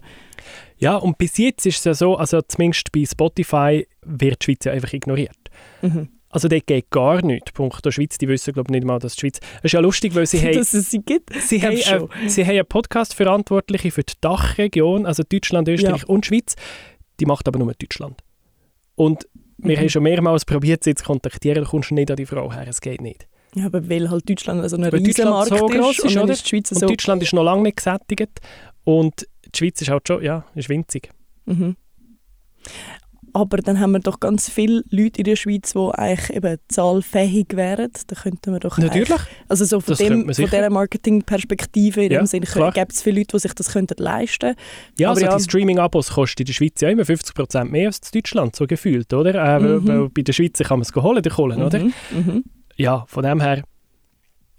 Ja, 0.79 0.97
und 0.97 1.19
bis 1.19 1.39
jetzt 1.39 1.67
ist 1.67 1.79
es 1.79 1.85
ja 1.85 1.95
so, 1.95 2.17
also 2.17 2.41
zumindest 2.43 2.93
bei 2.93 3.05
Spotify 3.05 3.87
wird 4.05 4.41
die 4.43 4.45
Schweiz 4.45 4.65
ja 4.65 4.73
einfach 4.73 4.93
ignoriert. 4.93 5.37
mhm. 5.83 6.09
Also 6.35 6.49
dort 6.49 6.67
geht 6.67 6.89
gar 6.89 7.21
nichts. 7.23 7.53
Punkt 7.53 7.85
der 7.85 7.91
Schweiz, 7.91 8.17
die 8.17 8.27
wissen 8.27 8.55
glaube 8.55 8.69
ich 8.71 8.73
nicht 8.73 8.87
mal, 8.87 8.99
dass 8.99 9.17
die 9.17 9.21
Schweiz... 9.21 9.39
Es 9.59 9.65
ist 9.65 9.73
ja 9.73 9.81
lustig, 9.81 10.15
weil 10.15 10.25
sie 10.27 10.41
haben... 10.43 10.55
dass 10.55 10.73
es 10.73 10.91
sie 10.91 11.01
gibt. 11.01 11.31
Sie 11.43 11.61
haben, 11.63 11.77
äh, 11.77 12.29
sie 12.29 12.43
haben 12.47 12.53
einen 12.57 12.67
Podcast-Verantwortliche 12.67 13.91
für 13.91 14.03
die 14.03 14.15
Dachregion, 14.23 15.05
also 15.05 15.23
Deutschland, 15.29 15.69
Österreich 15.69 16.09
und 16.09 16.25
Schweiz. 16.25 16.57
Die 17.21 17.27
macht 17.27 17.47
aber 17.49 17.59
nur 17.59 17.75
Deutschland. 17.75 18.23
Und 18.95 19.29
wir 19.59 19.77
Mhm. 19.77 19.81
haben 19.83 19.89
schon 19.91 20.03
mehrmals 20.05 20.47
probiert, 20.47 20.83
sie 20.85 20.95
zu 20.95 21.05
kontaktieren, 21.05 21.65
da 21.65 21.69
kommst 21.69 21.91
du 21.91 21.95
nicht 21.97 22.11
an 22.11 22.17
die 22.17 22.25
Frau 22.25 22.51
her, 22.51 22.67
es 22.67 22.81
geht 22.81 23.03
nicht. 23.03 23.27
Ja, 23.55 23.67
aber 23.67 23.89
weil 23.89 24.11
halt 24.11 24.29
Deutschland 24.29 24.69
so 24.69 24.77
ein 24.77 24.83
Deutschland 24.83 25.07
Riesenmarkt 25.07 25.49
so 25.49 25.69
ist, 25.69 26.05
ist, 26.05 26.17
und 26.17 26.31
ist 26.31 26.45
die 26.45 26.49
Schweiz 26.49 26.73
Und 26.73 26.79
so... 26.79 26.87
Deutschland 26.87 27.23
ist 27.23 27.33
noch 27.35 27.43
lange 27.45 27.63
nicht 27.63 27.77
gesättigt 27.77 28.41
und 28.85 29.27
die 29.55 29.59
Schweiz 29.59 29.83
ist 29.83 29.91
halt 29.91 30.09
schon, 30.09 30.23
ja, 30.23 30.45
ist 30.55 30.69
winzig. 30.69 31.11
Mhm. 31.45 31.77
Aber 33.35 33.57
dann 33.59 33.81
haben 33.81 33.93
wir 33.93 34.01
doch 34.01 34.21
ganz 34.21 34.51
viele 34.51 34.85
Leute 34.91 35.21
in 35.21 35.25
der 35.25 35.37
Schweiz, 35.37 35.73
die 35.73 35.79
eigentlich 35.95 36.37
eben 36.37 36.59
zahlfähig 36.69 37.47
wären. 37.55 37.91
Da 38.07 38.15
könnten 38.15 38.53
wir 38.53 38.61
doch 38.61 38.77
Natürlich. 38.77 39.09
Also 39.49 39.65
so 39.65 39.81
von, 39.81 39.93
Das 39.93 39.99
dem, 39.99 40.25
von 40.35 40.45
dieser 40.45 40.69
Marketingperspektive, 40.69 42.05
in 42.05 42.13
Ja, 42.13 42.21
dem 42.21 42.27
Sinne, 42.27 42.47
gibt 42.75 42.93
es 42.93 43.03
viele 43.03 43.21
Leute, 43.21 43.37
die 43.37 43.39
sich 43.41 43.55
das 43.55 43.73
könnten 43.73 44.03
leisten 44.03 44.55
Ja, 44.99 45.09
Aber 45.09 45.17
also 45.17 45.27
ja. 45.31 45.37
die 45.37 45.43
Streaming-Abos 45.45 46.11
kosten 46.11 46.43
in 46.43 46.47
der 46.47 46.53
Schweiz 46.53 46.81
ja 46.83 46.91
immer 46.91 47.05
50% 47.05 47.65
mehr 47.65 47.87
als 47.89 48.01
in 48.13 48.21
Deutschland, 48.21 48.55
so 48.55 48.67
gefühlt, 48.67 49.13
oder? 49.15 49.35
Äh, 49.35 49.61
Mhm. 49.61 49.89
weil 49.89 50.09
bei 50.11 50.23
der 50.23 50.33
Schweiz 50.35 50.59
kann 50.59 50.81
man 50.81 50.87
es 50.87 50.95
holen, 50.95 51.23
die 51.23 51.31
Kohlen, 51.31 51.63
oder? 51.63 51.79
Mhm. 51.79 52.45
Ja, 52.83 53.05
von 53.07 53.23
dem 53.23 53.41
her, 53.41 53.63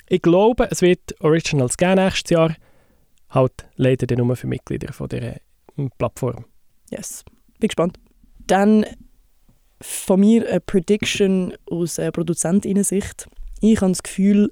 ich 0.08 0.22
glaube, 0.22 0.70
es 0.72 0.82
wird 0.82 1.20
Originals 1.20 1.75
geben 1.75 1.96
nächstes 1.96 2.30
Jahr, 2.30 2.56
halt 3.30 3.51
leider 3.75 4.08
dann 4.08 4.25
nur 4.25 4.38
für 4.38 4.48
Mitglieder 4.48 4.94
von 4.94 5.10
dieser 5.10 5.36
ähm, 5.77 5.92
Plattform. 5.98 6.46
Yes. 6.89 7.25
Bin 7.60 7.68
gespannt. 7.68 8.00
Dann 8.48 8.86
von 9.82 10.22
mir 10.22 10.50
eine 10.50 10.62
Prediction 10.62 11.53
aus 11.70 12.00
Produzentinnensicht. 12.13 13.27
Ich 13.60 13.82
habe 13.82 13.92
das 13.92 14.03
Gefühl, 14.03 14.51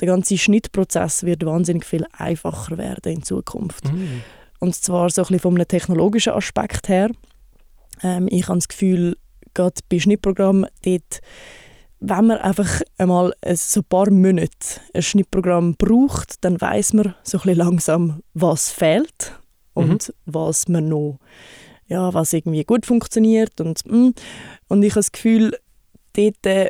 der 0.00 0.08
ganze 0.08 0.36
Schnittprozess 0.36 1.22
wird 1.22 1.46
wahnsinnig 1.46 1.84
viel 1.84 2.04
einfacher 2.18 2.78
werden 2.78 3.12
in 3.12 3.22
Zukunft. 3.22 3.84
Und 4.58 4.74
zwar 4.74 5.08
so 5.10 5.22
ein 5.22 5.26
bisschen 5.26 5.38
von 5.38 5.54
einem 5.54 5.68
technologischen 5.68 6.32
Aspekt 6.32 6.88
her. 6.88 7.10
Ähm, 8.02 8.26
ich 8.28 8.48
habe 8.48 8.58
das 8.58 8.66
Gefühl, 8.66 9.16
gerade 9.54 9.80
bei 9.88 10.00
Schnittprogrammen, 10.00 10.66
dort, 10.84 11.20
wenn 12.06 12.26
man 12.26 12.38
einfach 12.38 12.82
einmal 12.98 13.34
ein, 13.40 13.56
so 13.56 13.80
ein 13.80 13.84
paar 13.84 14.10
Monate 14.10 14.80
ein 14.92 15.02
Schnittprogramm 15.02 15.74
braucht, 15.76 16.44
dann 16.44 16.60
weiß 16.60 16.92
man 16.92 17.14
so 17.22 17.38
ein 17.38 17.42
bisschen 17.42 17.58
langsam, 17.58 18.20
was 18.34 18.70
fehlt 18.70 19.32
und 19.72 20.12
was 20.26 20.68
man 20.68 20.88
noch, 20.88 21.18
ja, 21.86 22.12
was 22.12 22.32
irgendwie 22.32 22.64
gut 22.64 22.84
funktioniert. 22.86 23.60
Und, 23.60 23.84
mm. 23.86 24.10
und 24.68 24.82
ich 24.82 24.92
habe 24.92 25.00
das 25.00 25.12
Gefühl, 25.12 25.56
dort 26.12 26.46
äh, 26.46 26.68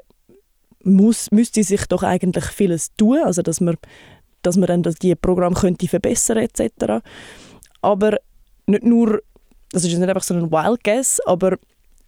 muss, 0.84 1.30
müsste 1.30 1.64
sich 1.64 1.86
doch 1.86 2.02
eigentlich 2.02 2.44
vieles 2.44 2.94
tun, 2.94 3.18
also 3.24 3.42
dass 3.42 3.60
man, 3.60 3.76
dass 4.42 4.56
man 4.56 4.68
dann 4.68 4.82
das, 4.82 4.96
die 4.96 5.14
Programme 5.16 5.56
könnte 5.56 5.88
verbessern 5.88 6.38
etc. 6.38 7.04
Aber 7.80 8.18
nicht 8.66 8.84
nur, 8.84 9.22
das 9.70 9.82
ist 9.84 9.90
jetzt 9.90 9.98
nicht 9.98 10.08
einfach 10.08 10.22
so 10.22 10.34
ein 10.34 10.50
Wild 10.50 10.84
Guess, 10.84 11.20
aber 11.26 11.58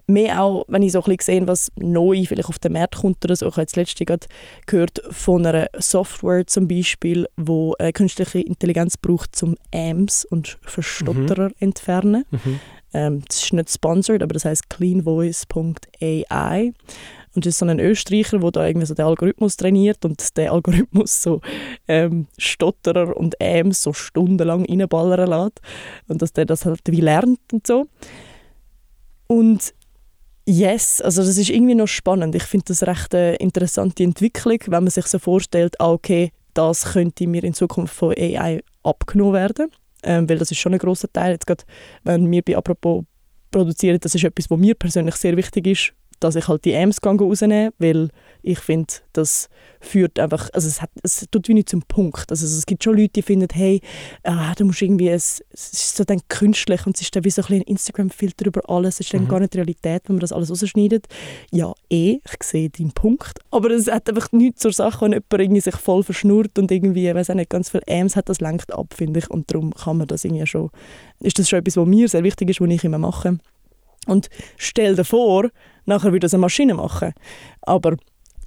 mehr 0.06 0.42
auch, 0.42 0.64
wenn 0.68 0.82
ich 0.82 0.92
so 0.92 1.02
ein 1.02 1.16
bisschen 1.16 1.40
sehe, 1.40 1.48
was 1.48 1.72
neu 1.76 2.24
vielleicht 2.26 2.48
auf 2.48 2.58
den 2.58 2.72
Markt 2.72 2.96
kommt 2.96 3.24
oder 3.24 3.34
so. 3.34 3.46
Ich 3.46 3.52
habe 3.52 3.62
jetzt 3.62 3.76
letztens 3.76 4.06
gerade 4.06 4.26
gehört 4.66 5.02
von 5.10 5.44
einer 5.44 5.68
Software 5.78 6.46
zum 6.46 6.68
Beispiel, 6.68 7.26
wo 7.36 7.74
äh, 7.78 7.92
künstliche 7.92 8.40
Intelligenz 8.40 8.96
braucht, 8.96 9.34
zum 9.34 9.56
AMS 9.74 10.24
und 10.24 10.58
Verstotterer 10.62 11.50
entfernen. 11.58 12.24
Mhm. 12.30 12.60
Ähm, 12.94 13.22
das 13.26 13.44
ist 13.44 13.52
nicht 13.52 13.70
sponsored, 13.70 14.22
aber 14.22 14.34
das 14.34 14.44
heißt 14.44 14.70
cleanvoice.ai. 14.70 16.72
Und 17.34 17.44
das 17.44 17.50
ist 17.50 17.58
so 17.58 17.66
ein 17.66 17.80
Österreicher, 17.80 18.38
der 18.38 18.50
da 18.50 18.66
irgendwie 18.66 18.86
so 18.86 18.94
den 18.94 19.04
Algorithmus 19.04 19.56
trainiert 19.56 20.06
und 20.06 20.38
der 20.38 20.52
Algorithmus 20.52 21.22
so 21.22 21.42
ähm, 21.86 22.28
Stotterer 22.38 23.14
und 23.14 23.38
Ams 23.42 23.82
so 23.82 23.92
stundenlang 23.92 24.64
reinballern 24.64 25.28
lässt. 25.28 25.60
Und 26.08 26.22
dass 26.22 26.32
der 26.32 26.46
das 26.46 26.64
halt 26.64 26.80
wie 26.86 27.02
lernt 27.02 27.40
und 27.52 27.66
so. 27.66 27.88
Und 29.26 29.74
yes, 30.46 31.00
also 31.00 31.22
das 31.22 31.36
ist 31.36 31.50
irgendwie 31.50 31.74
noch 31.74 31.88
spannend. 31.88 32.34
Ich 32.34 32.44
finde 32.44 32.66
das 32.68 32.82
recht 32.84 33.14
eine 33.14 33.36
interessante 33.36 34.02
Entwicklung, 34.02 34.58
wenn 34.66 34.84
man 34.84 34.90
sich 34.90 35.06
so 35.06 35.18
vorstellt, 35.18 35.78
ah, 35.80 35.92
okay, 35.92 36.30
das 36.54 36.92
könnte 36.92 37.26
mir 37.26 37.44
in 37.44 37.54
Zukunft 37.54 37.94
von 37.94 38.14
AI 38.16 38.62
abgenommen 38.82 39.34
werden. 39.34 39.70
Ähm, 40.02 40.28
weil 40.28 40.38
das 40.38 40.50
ist 40.50 40.58
schon 40.58 40.72
ein 40.72 40.78
großer 40.78 41.12
Teil. 41.12 41.32
Jetzt 41.32 41.46
gerade, 41.46 41.64
wenn 42.04 42.30
wir 42.30 42.42
bei 42.42 42.56
Apropos 42.56 43.04
produzieren, 43.50 43.98
das 44.00 44.14
ist 44.14 44.24
etwas, 44.24 44.50
was 44.50 44.58
mir 44.58 44.74
persönlich 44.74 45.16
sehr 45.16 45.36
wichtig 45.36 45.66
ist, 45.66 45.92
dass 46.20 46.36
ich 46.36 46.48
halt 46.48 46.64
die 46.64 46.76
Amps 46.76 46.98
rausnehme, 47.04 47.72
weil 47.78 48.08
ich 48.46 48.60
finde, 48.60 48.94
das 49.12 49.48
führt 49.80 50.20
einfach, 50.20 50.48
also 50.52 50.68
es, 50.68 50.80
hat, 50.80 50.90
es 51.02 51.26
tut 51.30 51.48
wie 51.48 51.54
nicht 51.54 51.68
zum 51.68 51.82
Punkt. 51.82 52.30
Also 52.30 52.46
es 52.46 52.64
gibt 52.64 52.84
schon 52.84 52.96
Leute, 52.96 53.14
die 53.16 53.22
finden, 53.22 53.48
hey, 53.52 53.80
ah, 54.22 54.54
du 54.54 54.64
musst 54.64 54.82
irgendwie, 54.82 55.08
es, 55.08 55.42
es 55.50 55.72
ist 55.72 55.96
so 55.96 56.04
dann 56.04 56.20
künstlich 56.28 56.86
und 56.86 56.96
es 56.96 57.02
ist 57.02 57.16
dann 57.16 57.24
wie 57.24 57.30
so 57.30 57.42
ein, 57.42 57.54
ein 57.54 57.62
Instagram-Filter 57.62 58.46
über 58.46 58.70
alles, 58.70 58.94
es 58.94 59.00
ist 59.00 59.14
dann 59.14 59.24
mhm. 59.24 59.28
gar 59.28 59.40
nicht 59.40 59.54
die 59.54 59.58
Realität, 59.58 60.02
wenn 60.06 60.16
man 60.16 60.20
das 60.20 60.32
alles 60.32 60.50
rausschneidet. 60.50 61.06
Ja, 61.50 61.74
eh, 61.90 62.20
ich 62.24 62.42
sehe 62.44 62.70
deinen 62.70 62.92
Punkt, 62.92 63.40
aber 63.50 63.70
es 63.70 63.90
hat 63.90 64.08
einfach 64.08 64.30
nichts 64.30 64.60
zur 64.60 64.72
Sache, 64.72 65.04
wenn 65.04 65.12
jemand 65.12 65.32
irgendwie 65.32 65.60
sich 65.60 65.76
voll 65.76 66.04
verschnurrt 66.04 66.56
und 66.56 66.70
irgendwie, 66.70 67.08
ich 67.08 67.14
weiß 67.14 67.30
auch 67.30 67.34
nicht, 67.34 67.50
ganz 67.50 67.70
viele 67.70 67.82
Amps 67.88 68.14
hat, 68.14 68.28
das 68.28 68.40
lenkt 68.40 68.72
ab, 68.72 68.94
finde 68.96 69.18
ich, 69.18 69.28
und 69.28 69.52
darum 69.52 69.74
kann 69.74 69.96
man 69.96 70.06
das 70.06 70.24
irgendwie 70.24 70.46
schon, 70.46 70.70
ist 71.18 71.40
das 71.40 71.48
schon 71.48 71.58
etwas, 71.58 71.76
was 71.76 71.86
mir 71.86 72.08
sehr 72.08 72.22
wichtig 72.22 72.50
ist, 72.50 72.60
was 72.60 72.70
ich 72.70 72.84
immer 72.84 72.98
mache. 72.98 73.38
Und 74.06 74.28
stell 74.56 74.94
dir 74.94 75.04
vor, 75.04 75.50
nachher 75.84 76.12
würde 76.12 76.20
das 76.20 76.34
eine 76.34 76.42
Maschine 76.42 76.74
machen. 76.74 77.12
Aber 77.62 77.96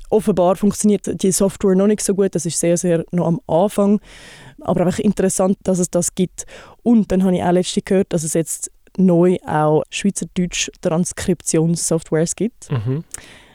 offenbar 0.10 0.56
funktioniert 0.56 1.22
die 1.22 1.32
Software 1.32 1.76
noch 1.76 1.88
nicht 1.88 2.02
so 2.02 2.16
gut. 2.16 2.36
Das 2.36 2.46
ist 2.46 2.60
sehr, 2.60 2.78
sehr 2.78 3.06
noch 3.12 3.28
am 3.28 3.40
Anfang. 3.48 4.00
Aber 4.62 4.86
einfach 4.86 5.00
interessant, 5.00 5.58
dass 5.64 5.80
es 5.80 5.90
das 5.90 6.16
gibt. 6.16 6.46
Und 6.84 7.12
dann 7.12 7.24
habe 7.24 7.36
ich 7.36 7.44
auch 7.44 7.52
letztens 7.52 7.86
gehört, 7.86 8.12
dass 8.14 8.24
es 8.24 8.34
jetzt 8.34 8.72
neu 8.98 9.38
auch 9.46 9.84
Schweizerdeutsch 9.90 10.70
Transkriptionssoftwares 10.82 12.36
gibt. 12.36 12.72
Mhm. 12.72 13.04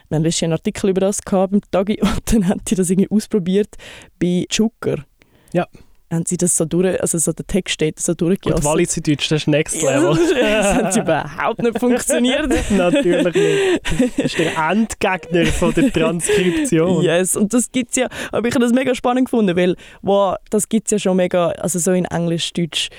Wir 0.09 0.15
haben 0.15 0.23
letztens 0.23 0.43
einen 0.43 0.53
Artikel 0.53 0.89
über 0.89 1.01
das 1.01 1.21
gehabt 1.21 1.51
beim 1.51 1.61
Tagi 1.71 1.99
und 2.01 2.33
dann 2.33 2.47
haben 2.47 2.61
die 2.67 2.75
das 2.75 2.89
irgendwie 2.89 3.11
ausprobiert 3.11 3.75
bei 4.19 4.45
Zucker. 4.49 5.05
Ja 5.53 5.67
haben 6.11 6.25
sie 6.25 6.37
das 6.37 6.55
so 6.55 6.65
durch, 6.65 7.01
also 7.01 7.17
so 7.17 7.31
der 7.31 7.45
Text 7.47 7.73
steht 7.73 7.99
so 7.99 8.13
durchgelassen. 8.13 8.65
Und 8.65 8.71
Walliserdeutsch, 8.71 9.31
das 9.31 9.41
ist 9.41 9.47
Next 9.47 9.81
Level. 9.81 10.17
das 10.39 10.73
hat 10.73 10.97
überhaupt 10.97 11.61
nicht 11.61 11.79
funktioniert. 11.79 12.49
Natürlich 12.69 13.33
nicht. 13.33 14.17
Das 14.17 14.25
ist 14.25 14.39
der 14.39 14.57
Endgegner 14.69 15.45
von 15.47 15.73
der 15.73 15.91
Transkription. 15.91 17.03
Yes, 17.03 17.35
und 17.35 17.53
das 17.53 17.71
gibt 17.71 17.91
es 17.91 17.97
ja, 17.97 18.07
aber 18.31 18.47
ich 18.47 18.53
habe 18.53 18.63
das 18.63 18.73
mega 18.73 18.93
spannend 18.93 19.25
gefunden, 19.25 19.55
weil 19.55 19.75
wow, 20.01 20.35
das 20.49 20.69
gibt 20.69 20.87
es 20.87 20.91
ja 20.91 20.99
schon 20.99 21.17
mega, 21.17 21.49
also 21.49 21.79
so 21.79 21.91
in 21.91 22.05
Englisch, 22.05 22.53
Deutsch, 22.53 22.89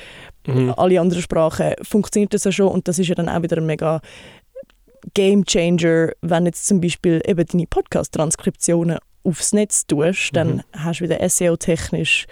mhm. 0.47 0.75
alle 0.77 1.01
anderen 1.01 1.23
Sprachen 1.23 1.75
funktioniert 1.83 2.35
das 2.35 2.45
ja 2.45 2.53
schon 2.53 2.69
und 2.69 2.89
das 2.89 2.99
ist 2.99 3.09
ja 3.09 3.15
dann 3.15 3.29
auch 3.29 3.43
wieder 3.43 3.59
ein 3.59 3.67
mega 3.67 4.01
Game 5.15 5.45
Changer, 5.45 6.11
wenn 6.21 6.47
jetzt 6.47 6.67
zum 6.67 6.81
Beispiel 6.81 7.23
eben 7.27 7.47
deine 7.47 7.67
Podcast-Transkriptionen 7.67 8.99
aufs 9.27 9.53
Netz 9.53 9.87
tust, 9.87 10.35
dann 10.35 10.57
mhm. 10.57 10.63
hast 10.73 11.01
du 11.01 11.05
wieder 11.05 11.29
SEO-technisch 11.29 12.27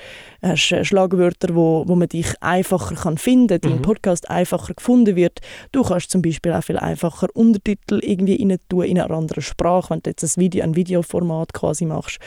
Schlagwörter, 0.54 1.54
wo, 1.54 1.84
wo 1.86 1.94
man 1.94 2.08
dich 2.08 2.34
einfacher 2.40 2.94
kann 2.94 3.18
finden 3.18 3.60
kann, 3.60 3.70
mhm. 3.70 3.76
dein 3.76 3.82
Podcast 3.82 4.30
einfacher 4.30 4.74
gefunden 4.74 5.16
wird. 5.16 5.40
Du 5.72 5.82
kannst 5.82 6.10
zum 6.10 6.22
Beispiel 6.22 6.52
auch 6.52 6.62
viel 6.62 6.78
einfacher 6.78 7.28
Untertitel 7.34 8.00
irgendwie 8.02 8.42
rein 8.42 8.58
tun 8.68 8.84
in 8.84 9.00
einer 9.00 9.14
anderen 9.14 9.42
Sprache, 9.42 9.90
wenn 9.90 10.00
du 10.00 10.10
jetzt 10.10 10.22
ein, 10.22 10.40
Video, 10.40 10.62
ein 10.62 10.76
Videoformat 10.76 11.52
quasi 11.52 11.84
machst 11.86 12.18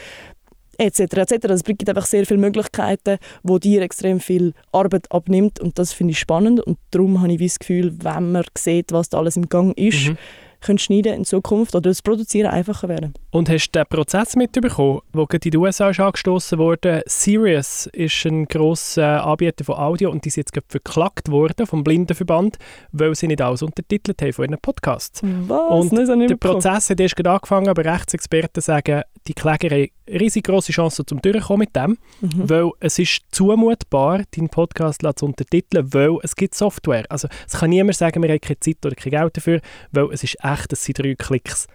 etc. 0.78 1.00
etc. 1.00 1.44
Es 1.48 1.64
gibt 1.64 1.88
einfach 1.88 2.06
sehr 2.06 2.24
viele 2.24 2.38
Möglichkeiten, 2.38 3.18
wo 3.42 3.58
dir 3.58 3.82
extrem 3.82 4.20
viel 4.20 4.54
Arbeit 4.72 5.10
abnimmt 5.10 5.60
und 5.60 5.76
das 5.78 5.92
finde 5.92 6.12
ich 6.12 6.20
spannend 6.20 6.60
und 6.60 6.78
darum 6.92 7.20
habe 7.20 7.32
ich 7.32 7.40
das 7.40 7.58
Gefühl, 7.58 7.92
wenn 8.02 8.32
man 8.32 8.44
sieht, 8.56 8.92
was 8.92 9.08
da 9.08 9.18
alles 9.18 9.36
im 9.36 9.48
Gang 9.48 9.76
ist, 9.76 10.10
mhm 10.10 10.18
können 10.60 10.78
schneiden 10.78 11.14
in 11.14 11.24
Zukunft 11.24 11.74
oder 11.74 11.90
das 11.90 12.02
Produzieren 12.02 12.50
einfacher 12.50 12.88
werden. 12.88 13.14
Und 13.30 13.48
hast 13.48 13.70
du 13.70 13.78
den 13.78 13.86
Prozess 13.88 14.36
mitbekommen, 14.36 15.00
wo 15.12 15.26
in 15.30 15.38
den 15.38 15.56
USA 15.56 15.90
ist 15.90 16.00
angestoßen 16.00 16.58
wurde? 16.58 17.02
Sirius 17.06 17.86
ist 17.92 18.24
ein 18.24 18.46
grosser 18.46 19.24
Anbieter 19.24 19.64
von 19.64 19.76
Audio 19.76 20.10
und 20.10 20.24
die 20.24 20.30
sind 20.30 20.50
jetzt 20.54 20.70
verklagt 20.70 21.30
worden 21.30 21.66
vom 21.66 21.84
Blindenverband, 21.84 22.56
weil 22.92 23.14
sie 23.14 23.26
nicht 23.26 23.42
alles 23.42 23.62
untertitelt 23.62 24.20
haben 24.22 24.32
von 24.32 24.46
ihren 24.46 24.58
Podcasts. 24.60 25.20
Was? 25.22 25.92
Und 25.92 26.30
der 26.30 26.36
Prozess 26.36 26.90
hat 26.90 27.00
erst 27.00 27.16
gerade 27.16 27.30
angefangen, 27.30 27.68
aber 27.68 27.84
Rechtsexperten 27.84 28.62
sagen, 28.62 29.02
die 29.26 29.34
Kläger 29.34 29.74
haben 29.74 29.88
riesig 30.08 30.44
große 30.44 30.72
Chancen 30.72 31.06
zum 31.06 31.20
Durchkommen 31.20 31.60
mit 31.60 31.76
dem, 31.76 31.98
mhm. 32.20 32.48
weil 32.48 32.70
es 32.80 32.98
ist 32.98 33.20
zumutbar, 33.30 34.22
deinen 34.34 34.48
Podcast 34.48 35.02
zu 35.16 35.26
untertiteln, 35.26 35.92
weil 35.92 36.18
es 36.22 36.34
gibt 36.34 36.54
Software. 36.54 37.04
Also 37.08 37.28
es 37.46 37.58
kann 37.58 37.70
niemand 37.70 37.96
sagen, 37.96 38.22
wir 38.22 38.30
haben 38.30 38.40
keine 38.40 38.60
Zeit 38.60 38.84
oder 38.84 38.94
kein 38.94 39.10
Geld 39.10 39.36
dafür, 39.36 39.60
weil 39.92 40.10
es 40.12 40.24
ist 40.24 40.42
echt, 40.52 40.72
es 40.72 40.84
sind 40.84 40.98
drei 40.98 41.14
Klicks. 41.14 41.66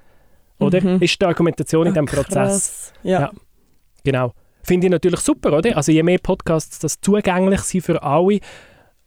Oder? 0.59 0.81
Mhm. 0.81 1.01
Ist 1.01 1.21
die 1.21 1.25
Argumentation 1.25 1.87
in 1.87 1.93
diesem 1.93 2.05
Prozess. 2.05 2.93
Ja. 3.03 3.21
ja. 3.21 3.31
Genau. 4.03 4.33
Finde 4.63 4.87
ich 4.87 4.91
natürlich 4.91 5.19
super, 5.19 5.57
oder? 5.57 5.75
Also 5.75 5.91
je 5.91 6.03
mehr 6.03 6.19
Podcasts 6.19 6.79
das 6.79 7.01
zugänglich 7.01 7.61
sind 7.61 7.81
für 7.81 8.01
alle, 8.01 8.39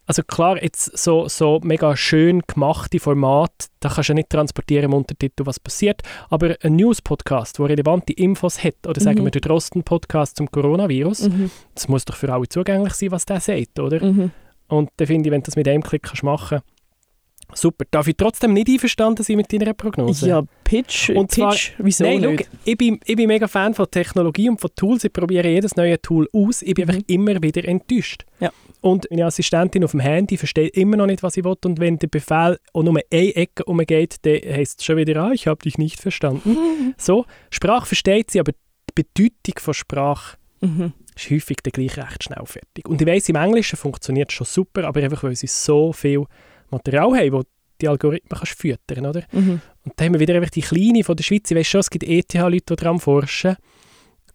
also 0.06 0.22
klar, 0.22 0.62
jetzt 0.62 0.96
so, 0.96 1.28
so 1.28 1.60
mega 1.64 1.96
schön 1.96 2.42
gemachte 2.46 3.00
Format, 3.00 3.50
da 3.80 3.88
kannst 3.88 4.08
du 4.08 4.12
ja 4.12 4.14
nicht 4.14 4.30
transportieren 4.30 4.84
im 4.84 4.94
Untertitel, 4.94 5.46
was 5.46 5.58
passiert, 5.58 6.02
aber 6.30 6.54
ein 6.62 6.76
News-Podcast, 6.76 7.58
der 7.58 7.70
relevante 7.70 8.12
Infos 8.12 8.62
hat, 8.62 8.86
oder 8.86 9.00
sagen 9.00 9.20
mhm. 9.20 9.24
wir 9.24 9.30
der 9.32 9.40
Drosten-Podcast 9.40 10.36
zum 10.36 10.48
Coronavirus, 10.50 11.28
mhm. 11.28 11.50
das 11.74 11.88
muss 11.88 12.04
doch 12.04 12.14
für 12.14 12.32
alle 12.32 12.48
zugänglich 12.48 12.94
sein, 12.94 13.10
was 13.10 13.26
der 13.26 13.40
sagt, 13.40 13.80
oder? 13.80 14.04
Mhm. 14.04 14.30
Und 14.68 14.90
da 14.96 15.06
finde 15.06 15.28
ich, 15.28 15.32
wenn 15.32 15.40
du 15.40 15.46
das 15.46 15.56
mit 15.56 15.66
einem 15.66 15.82
Klick 15.82 16.04
kannst 16.04 16.22
machen 16.22 16.60
Super. 17.54 17.84
Darf 17.90 18.08
ich 18.08 18.16
trotzdem 18.16 18.52
nicht 18.52 18.68
einverstanden 18.68 19.22
sein 19.22 19.36
mit 19.36 19.52
deiner 19.52 19.72
Prognose? 19.72 20.28
Ja, 20.28 20.42
Pitch. 20.64 21.10
Und 21.10 21.30
zwar, 21.30 21.52
Pitch, 21.52 21.72
wieso 21.78 22.04
nein, 22.04 22.20
nicht? 22.20 22.46
Schau, 22.50 22.58
ich, 22.64 22.76
bin, 22.76 23.00
ich 23.04 23.16
bin 23.16 23.28
mega 23.28 23.46
Fan 23.46 23.72
von 23.72 23.90
Technologie 23.90 24.48
und 24.48 24.60
von 24.60 24.70
Tools. 24.74 25.04
Ich 25.04 25.12
probiere 25.12 25.48
jedes 25.48 25.76
neue 25.76 26.00
Tool 26.00 26.28
aus. 26.32 26.62
Ich 26.62 26.74
bin 26.74 26.84
mhm. 26.84 26.90
einfach 26.90 27.02
immer 27.06 27.42
wieder 27.42 27.64
enttäuscht. 27.64 28.24
Ja. 28.40 28.50
Und 28.80 29.06
meine 29.10 29.26
Assistentin 29.26 29.84
auf 29.84 29.92
dem 29.92 30.00
Handy 30.00 30.36
versteht 30.36 30.76
immer 30.76 30.96
noch 30.96 31.06
nicht, 31.06 31.22
was 31.22 31.36
ich 31.36 31.44
will. 31.44 31.56
Und 31.64 31.80
wenn 31.80 31.98
der 31.98 32.08
Befehl 32.08 32.58
auch 32.72 32.82
nur 32.82 33.00
eine 33.10 33.36
Ecke 33.36 33.64
umgeht, 33.64 34.16
dann 34.22 34.34
heisst 34.34 34.80
es 34.80 34.84
schon 34.84 34.96
wieder, 34.96 35.20
ah, 35.22 35.32
ich 35.32 35.46
habe 35.46 35.62
dich 35.62 35.78
nicht 35.78 36.00
verstanden. 36.00 36.50
Mhm. 36.50 36.94
So, 36.98 37.26
Sprache 37.50 37.86
versteht 37.86 38.30
sie, 38.30 38.40
aber 38.40 38.52
die 38.52 39.02
Bedeutung 39.02 39.58
von 39.58 39.74
Sprache 39.74 40.36
mhm. 40.60 40.92
ist 41.14 41.30
häufig 41.30 41.58
dann 41.62 41.72
gleich 41.72 41.96
recht 41.96 42.24
schnell 42.24 42.44
fertig. 42.44 42.88
Und 42.88 43.00
ich 43.00 43.06
weiss, 43.06 43.28
im 43.28 43.36
Englischen 43.36 43.76
funktioniert 43.76 44.30
es 44.30 44.34
schon 44.34 44.46
super, 44.46 44.84
aber 44.84 45.02
einfach, 45.02 45.22
weil 45.24 45.36
sie 45.36 45.46
so 45.46 45.92
viel 45.92 46.24
Material 46.70 47.16
haben, 47.16 47.32
wo 47.32 47.42
die 47.80 47.88
Algorithmen 47.88 48.38
kannst 48.38 48.58
füttern 48.58 49.06
oder? 49.06 49.22
Mhm. 49.32 49.60
Und 49.84 49.92
da 49.96 50.04
haben 50.04 50.14
wir 50.14 50.20
wieder 50.20 50.34
einfach 50.34 50.50
die 50.50 50.62
Kleine 50.62 51.04
von 51.04 51.16
der 51.16 51.24
Schweiz. 51.24 51.50
Ich 51.50 51.56
weiß 51.56 51.66
schon, 51.66 51.80
es 51.80 51.90
gibt 51.90 52.04
ETH-Leute, 52.04 52.74
die 52.74 52.76
daran 52.76 52.98
forschen. 52.98 53.56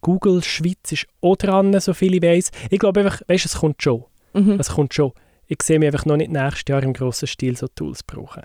Google 0.02 0.44
Schweiz 0.44 0.92
ist 0.92 1.08
auch 1.22 1.36
dran, 1.36 1.80
so 1.80 1.94
viel 1.94 2.16
ich 2.16 2.22
weiß. 2.22 2.52
Ich 2.70 2.80
glaube 2.80 3.02
einfach, 3.02 3.22
weißt, 3.28 3.46
es 3.46 3.56
kommt 3.56 3.82
schon. 3.82 4.04
Mhm. 4.34 4.60
Es 4.60 4.70
kommt 4.70 4.94
schon. 4.94 5.12
Ich 5.48 5.62
sehe 5.62 5.80
mich 5.80 5.88
einfach 5.88 6.06
noch 6.06 6.18
nicht 6.18 6.32
nächstes 6.32 6.64
Jahr 6.70 6.82
im 6.84 6.94
grossen 6.94 7.28
Stil 7.28 7.58
so 7.58 7.68
Tools 7.68 8.04
brauchen. 8.04 8.44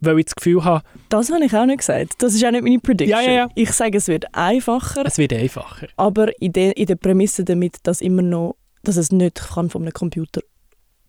Weil 0.00 0.18
ich 0.18 0.26
das 0.26 0.34
Gefühl 0.34 0.62
habe... 0.64 0.84
Das 1.08 1.30
habe 1.30 1.44
ich 1.44 1.54
auch 1.54 1.66
nicht 1.66 1.78
gesagt. 1.78 2.14
Das 2.18 2.34
ist 2.34 2.44
auch 2.44 2.50
nicht 2.50 2.62
meine 2.62 2.78
Prediction. 2.78 3.18
Ja, 3.18 3.26
ja, 3.26 3.32
ja. 3.32 3.48
Ich 3.54 3.72
sage, 3.72 3.98
es 3.98 4.08
wird 4.08 4.26
einfacher. 4.32 5.04
Es 5.06 5.18
wird 5.18 5.32
einfacher. 5.32 5.88
Aber 5.96 6.30
in, 6.40 6.52
de, 6.52 6.72
in 6.72 6.86
der 6.86 6.96
Prämisse 6.96 7.44
damit, 7.44 7.78
dass, 7.82 8.00
immer 8.00 8.22
noch, 8.22 8.56
dass 8.82 8.96
es 8.96 9.10
nicht 9.10 9.36
kann 9.54 9.70
von 9.70 9.82
einem 9.82 9.92
Computer 9.92 10.42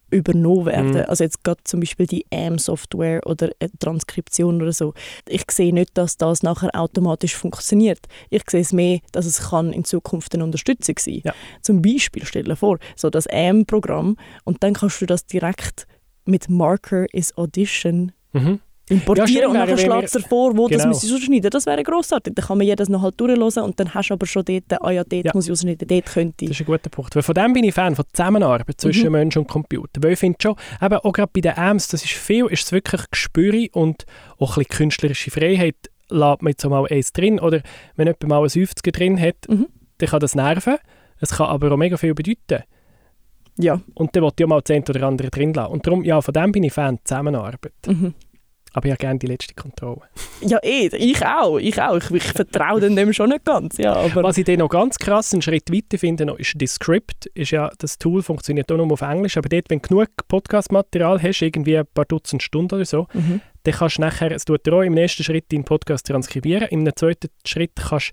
übernommen 0.10 0.66
werden. 0.66 0.92
Mhm. 0.92 1.06
Also 1.08 1.24
jetzt 1.24 1.44
gerade 1.44 1.64
zum 1.64 1.80
Beispiel 1.82 2.08
die 2.08 2.26
AM-Software 2.32 3.26
oder 3.26 3.50
Transkription 3.80 4.62
oder 4.62 4.72
so. 4.72 4.94
Ich 5.28 5.44
sehe 5.52 5.74
nicht, 5.74 5.98
dass 5.98 6.18
das 6.18 6.44
nachher 6.44 6.70
automatisch 6.74 7.36
funktioniert. 7.36 8.00
Ich 8.30 8.44
sehe 8.50 8.62
es 8.62 8.74
mehr, 8.74 9.00
dass 9.12 9.26
es 9.26 9.50
kann 9.50 9.74
in 9.74 9.84
Zukunft 9.84 10.34
eine 10.34 10.44
Unterstützung 10.44 10.96
sein. 11.00 11.22
Ja. 11.24 11.34
Zum 11.62 11.82
Beispiel, 11.82 12.26
stell 12.26 12.44
dir 12.44 12.56
vor, 12.56 12.80
so 12.96 13.10
das 13.10 13.28
AM-Programm 13.28 14.18
und 14.44 14.64
dann 14.64 14.74
kannst 14.74 15.02
du 15.02 15.06
das 15.06 15.26
direkt 15.26 15.88
mit 16.26 16.50
Marker 16.50 17.06
is 17.14 17.38
Audition 17.38 18.12
mhm. 18.34 18.60
Importieren 18.90 19.28
schön 19.28 19.46
und 19.48 19.68
wir- 19.68 19.78
schlägt 19.78 20.16
er 20.16 20.22
vor, 20.22 20.56
wo 20.58 20.68
das 20.68 20.78
Genau. 20.78 20.90
müsste 20.90 21.08
ich 21.08 21.14
ausschneiden. 21.14 21.50
Das 21.50 21.66
wäre 21.66 21.84
grossartig. 21.84 22.34
Dann 22.36 22.46
kann 22.46 22.58
man 22.58 22.68
jedes 22.68 22.88
noch 22.90 23.02
halt 23.02 23.20
durchhören 23.20 23.64
und 23.64 23.80
dann 23.80 23.94
hast 23.94 24.10
du 24.10 24.14
aber 24.14 24.26
schon 24.26 24.46
dort, 24.46 24.82
ah 24.82 24.92
ja, 24.92 25.04
dort 25.04 25.26
Ja. 25.26 25.32
muss 25.34 25.46
ich 25.46 25.52
ausschneiden, 25.52 25.88
dort 25.88 26.06
könnte 26.06 26.46
Das 26.46 26.52
ich. 26.52 26.52
ist 26.52 26.62
ein 26.62 26.66
guter 26.72 26.90
Punkt. 26.90 27.16
Weil 27.16 27.24
von 27.24 27.36
dem 27.36 27.54
bin 27.54 27.64
ich 27.64 27.74
Fan, 27.74 27.96
von 27.96 28.06
Zusammenarbeit 28.14 28.80
zwischen 28.80 29.08
Mhm. 29.08 29.12
Mensch 29.12 29.38
und 29.38 29.48
Computer. 29.48 30.02
Weil 30.02 30.14
ich 30.14 30.20
finde 30.20 30.38
schon, 30.42 30.56
eben 30.82 30.96
auch 30.96 31.12
gerade 31.14 31.32
bei 31.34 31.42
den 31.42 31.58
Amps, 31.58 31.88
das 31.90 32.04
ist 32.06 32.14
viel, 32.14 32.46
ist 32.48 32.64
es 32.66 32.72
wirklich 32.72 33.02
Gespüre 33.12 33.68
und 33.74 34.06
auch 34.40 34.58
ein 34.58 34.64
bisschen 34.64 34.78
künstlerische 34.78 35.32
Freiheit 35.32 35.76
lässt 36.10 36.42
man 36.42 36.52
jetzt 36.52 36.66
mal 36.66 36.86
eins 36.90 37.12
drin. 37.12 37.40
Oder 37.40 37.62
wenn 37.98 38.08
jemand 38.08 38.28
mal 38.28 38.42
ein 38.44 38.50
50er 38.50 38.92
drin 38.92 39.20
hat, 39.20 39.36
Mhm. 39.50 39.68
dann 39.98 40.10
kann 40.10 40.20
das 40.22 40.36
nerven. 40.36 40.78
Es 41.20 41.32
kann 41.32 41.48
aber 41.48 41.72
auch 41.74 41.78
mega 41.78 41.98
viel 41.98 42.14
bedeuten. 42.14 42.64
Ja. 43.60 43.82
Und 43.96 44.16
dann 44.16 44.24
will 44.24 44.32
ich 44.38 44.46
auch 44.46 44.48
mal 44.50 44.62
das 44.62 44.76
eine 44.76 44.86
oder 44.88 45.08
andere 45.08 45.30
drin 45.32 45.52
lassen. 45.54 45.72
Und 45.74 45.86
darum, 45.88 46.04
ja, 46.04 46.22
von 46.22 46.32
dem 46.34 46.52
bin 46.52 46.64
ich 46.64 46.72
Fan, 46.74 47.00
Zusammenarbeit. 47.04 47.74
Mhm. 47.88 48.14
Aber 48.78 48.86
ich 48.86 48.92
habe 48.92 49.00
gerne 49.00 49.18
die 49.18 49.26
letzte 49.26 49.56
Kontrolle. 49.56 50.02
Ja, 50.40 50.60
eh, 50.62 50.88
ich 50.96 51.26
auch. 51.26 51.58
Ich 51.58 51.82
auch. 51.82 51.96
Ich, 51.96 52.12
ich 52.12 52.24
vertraue 52.26 52.80
dem 52.80 53.12
schon 53.12 53.30
nicht 53.30 53.44
ganz. 53.44 53.80
Ja, 53.80 53.94
aber 53.94 54.22
Was 54.22 54.38
ich 54.38 54.46
dann 54.46 54.60
noch 54.60 54.70
ganz 54.70 55.00
krass 55.00 55.34
einen 55.34 55.42
Schritt 55.42 55.74
weiter 55.74 55.98
finde, 55.98 56.28
noch, 56.28 56.38
ist 56.38 56.62
Descript. 56.62 57.26
Ist 57.34 57.50
ja, 57.50 57.72
das 57.80 57.98
Tool 57.98 58.22
funktioniert 58.22 58.72
auch 58.72 58.78
nur 58.78 58.92
auf 58.92 59.02
Englisch, 59.02 59.36
aber 59.36 59.50
dort, 59.50 59.72
wenn 59.72 59.80
du 59.80 59.88
genug 59.88 60.10
Podcast-Material 60.28 61.20
hast, 61.24 61.42
irgendwie 61.42 61.76
ein 61.76 61.88
paar 61.92 62.06
Dutzend 62.06 62.44
Stunden 62.44 62.76
oder 62.76 62.86
so, 62.86 63.08
mhm. 63.14 63.42
dann 63.64 63.74
kannst 63.74 63.98
du 63.98 64.02
nachher, 64.02 64.32
es 64.32 64.46
tut 64.46 64.64
dir 64.64 64.74
auch 64.74 64.84
im 64.84 64.96
ersten 64.96 65.24
Schritt 65.24 65.52
deinen 65.52 65.64
Podcast 65.64 66.06
transkribieren, 66.06 66.68
im 66.68 66.88
zweiten 66.96 67.30
Schritt 67.48 67.72
kannst 67.78 68.12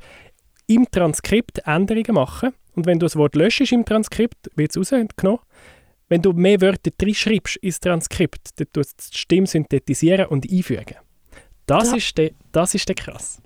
du 0.67 0.75
im 0.77 0.91
Transkript 0.91 1.59
Änderungen 1.67 2.15
machen 2.15 2.55
und 2.75 2.87
wenn 2.87 2.99
du 2.99 3.05
das 3.05 3.17
Wort 3.17 3.35
löschst 3.35 3.71
im 3.71 3.85
Transkript, 3.85 4.51
wird 4.57 4.75
es 4.75 4.79
rausgenommen. 4.79 5.41
Wenn 6.09 6.21
du 6.23 6.33
mehr 6.33 6.61
Wörter 6.61 6.91
reinschreibst 7.01 7.57
ins 7.57 7.81
Transkript, 7.81 8.51
dann 8.57 8.67
tust 8.73 8.93
du 9.01 9.05
die 9.13 9.19
Stimme 9.19 9.47
synthetisieren 9.47 10.27
und 10.27 10.51
einfügen. 10.51 10.97
Das, 11.67 11.91
Da- 11.91 11.97
ist, 11.97 12.19
der, 12.19 12.31
das 12.53 12.75
ist 12.75 12.87
der 12.89 12.95
krass. 12.95 13.41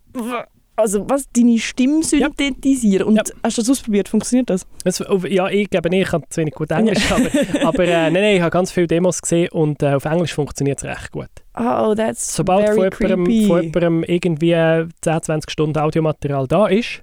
also 0.75 1.09
was, 1.09 1.29
deine 1.33 1.59
Stimme 1.59 2.03
synthetisieren. 2.03 3.07
Und 3.09 3.17
Ja. 3.17 3.23
hast 3.43 3.59
du 3.59 3.63
das 3.63 3.71
ausprobiert? 3.71 4.09
Funktioniert 4.09 4.51
das? 4.51 4.67
Auf- 5.07 5.29
ja, 5.29 5.49
ich 5.49 5.71
gebe 5.71 5.89
nicht, 5.89 6.03
ich 6.03 6.09
kann 6.09 6.25
zu 6.29 6.41
wenig 6.41 6.55
gut 6.55 6.71
Englisch, 6.73 7.11
aber, 7.13 7.29
aber 7.67 7.85
äh, 7.85 8.11
nein, 8.11 8.13
nein, 8.15 8.37
ich 8.37 8.41
habe 8.41 8.51
ganz 8.51 8.73
viele 8.73 8.87
Demos 8.89 9.21
gesehen 9.23 9.51
und 9.51 9.83
äh, 9.83 9.95
auf 9.95 10.05
Englisch 10.05 10.35
funktioniert 10.35 10.79
es 10.79 10.85
recht 10.85 11.13
gut. 11.13 11.29
Oh, 11.57 11.95
that's 11.95 12.35
Sobald 12.35 12.67
very 12.69 12.91
von 12.91 13.09
jemandem, 13.09 13.47
von 13.47 13.63
jemandem 13.63 14.03
irgendwie 14.05 14.85
10, 15.01 15.23
20 15.23 15.51
Stunden 15.51 15.79
Audiomaterial 15.79 16.47
da 16.49 16.67
ist, 16.67 17.03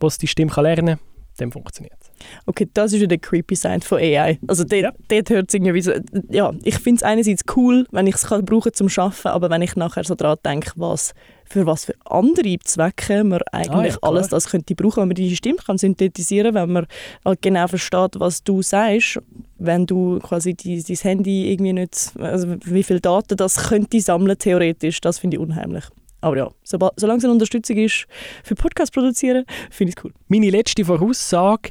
wo 0.00 0.06
es 0.06 0.18
die 0.18 0.28
Stimme 0.28 0.50
kann 0.52 0.64
lernen 0.64 0.96
kann, 0.98 1.07
dann 1.40 1.52
funktioniert 1.52 1.96
es. 2.00 2.08
Okay, 2.46 2.68
das 2.74 2.92
ist 2.92 3.00
ja 3.00 3.06
der 3.06 3.18
creepy 3.18 3.54
Side 3.54 3.80
von 3.82 3.98
AI. 3.98 4.38
Also 4.46 4.64
dort, 4.64 4.82
Ja. 4.82 4.92
dort 5.08 5.30
hört 5.30 5.48
es 5.48 5.54
irgendwie 5.54 5.80
so... 5.80 5.92
Ja, 6.30 6.52
ich 6.62 6.78
finde 6.78 6.98
es 6.98 7.02
einerseits 7.02 7.44
cool, 7.56 7.86
wenn 7.90 8.06
ich 8.06 8.16
es 8.16 8.26
kann 8.26 8.44
brauchen 8.44 8.72
zum 8.74 8.88
Arbeiten, 8.88 9.28
aber 9.28 9.50
wenn 9.50 9.62
ich 9.62 9.76
nachher 9.76 10.04
so 10.04 10.14
daran 10.14 10.38
denke, 10.44 10.72
was, 10.76 11.14
für 11.46 11.64
was 11.66 11.86
für 11.86 11.94
andere 12.04 12.58
Zwecke 12.62 13.24
man 13.24 13.40
eigentlich 13.52 13.94
Ah, 13.94 13.98
ja, 13.98 13.98
alles 14.02 14.28
das 14.28 14.48
könnte 14.50 14.74
brauchen, 14.74 15.02
wenn 15.02 15.08
man 15.08 15.14
die 15.14 15.34
Stimme 15.34 15.58
kann 15.64 15.78
synthetisieren 15.78 16.54
wenn 16.54 16.72
man 16.72 16.86
halt 17.24 17.40
genau 17.42 17.66
versteht, 17.68 18.18
was 18.18 18.42
du 18.42 18.62
sagst, 18.62 19.20
wenn 19.58 19.86
du 19.86 20.18
quasi 20.18 20.54
dein, 20.54 20.82
dein 20.86 20.96
Handy 20.96 21.52
irgendwie 21.52 21.72
nicht... 21.72 22.12
Also 22.18 22.56
wie 22.64 22.82
viel 22.82 23.00
Daten 23.00 23.36
das 23.36 23.68
könnte 23.68 24.00
sammeln, 24.00 24.38
theoretisch, 24.38 25.00
das 25.00 25.18
finde 25.18 25.36
ich 25.36 25.40
unheimlich. 25.40 25.84
Aber 26.20 26.36
ja, 26.36 26.50
sobald, 26.64 26.92
solange 26.96 27.18
es 27.18 27.24
eine 27.24 27.32
Unterstützung 27.32 27.76
ist 27.76 28.06
für 28.42 28.54
Podcast 28.54 28.92
produzieren, 28.92 29.44
finde 29.70 29.90
ich 29.92 29.96
es 29.98 30.04
cool. 30.04 30.12
Meine 30.28 30.50
letzte 30.50 30.84
Voraussage, 30.84 31.70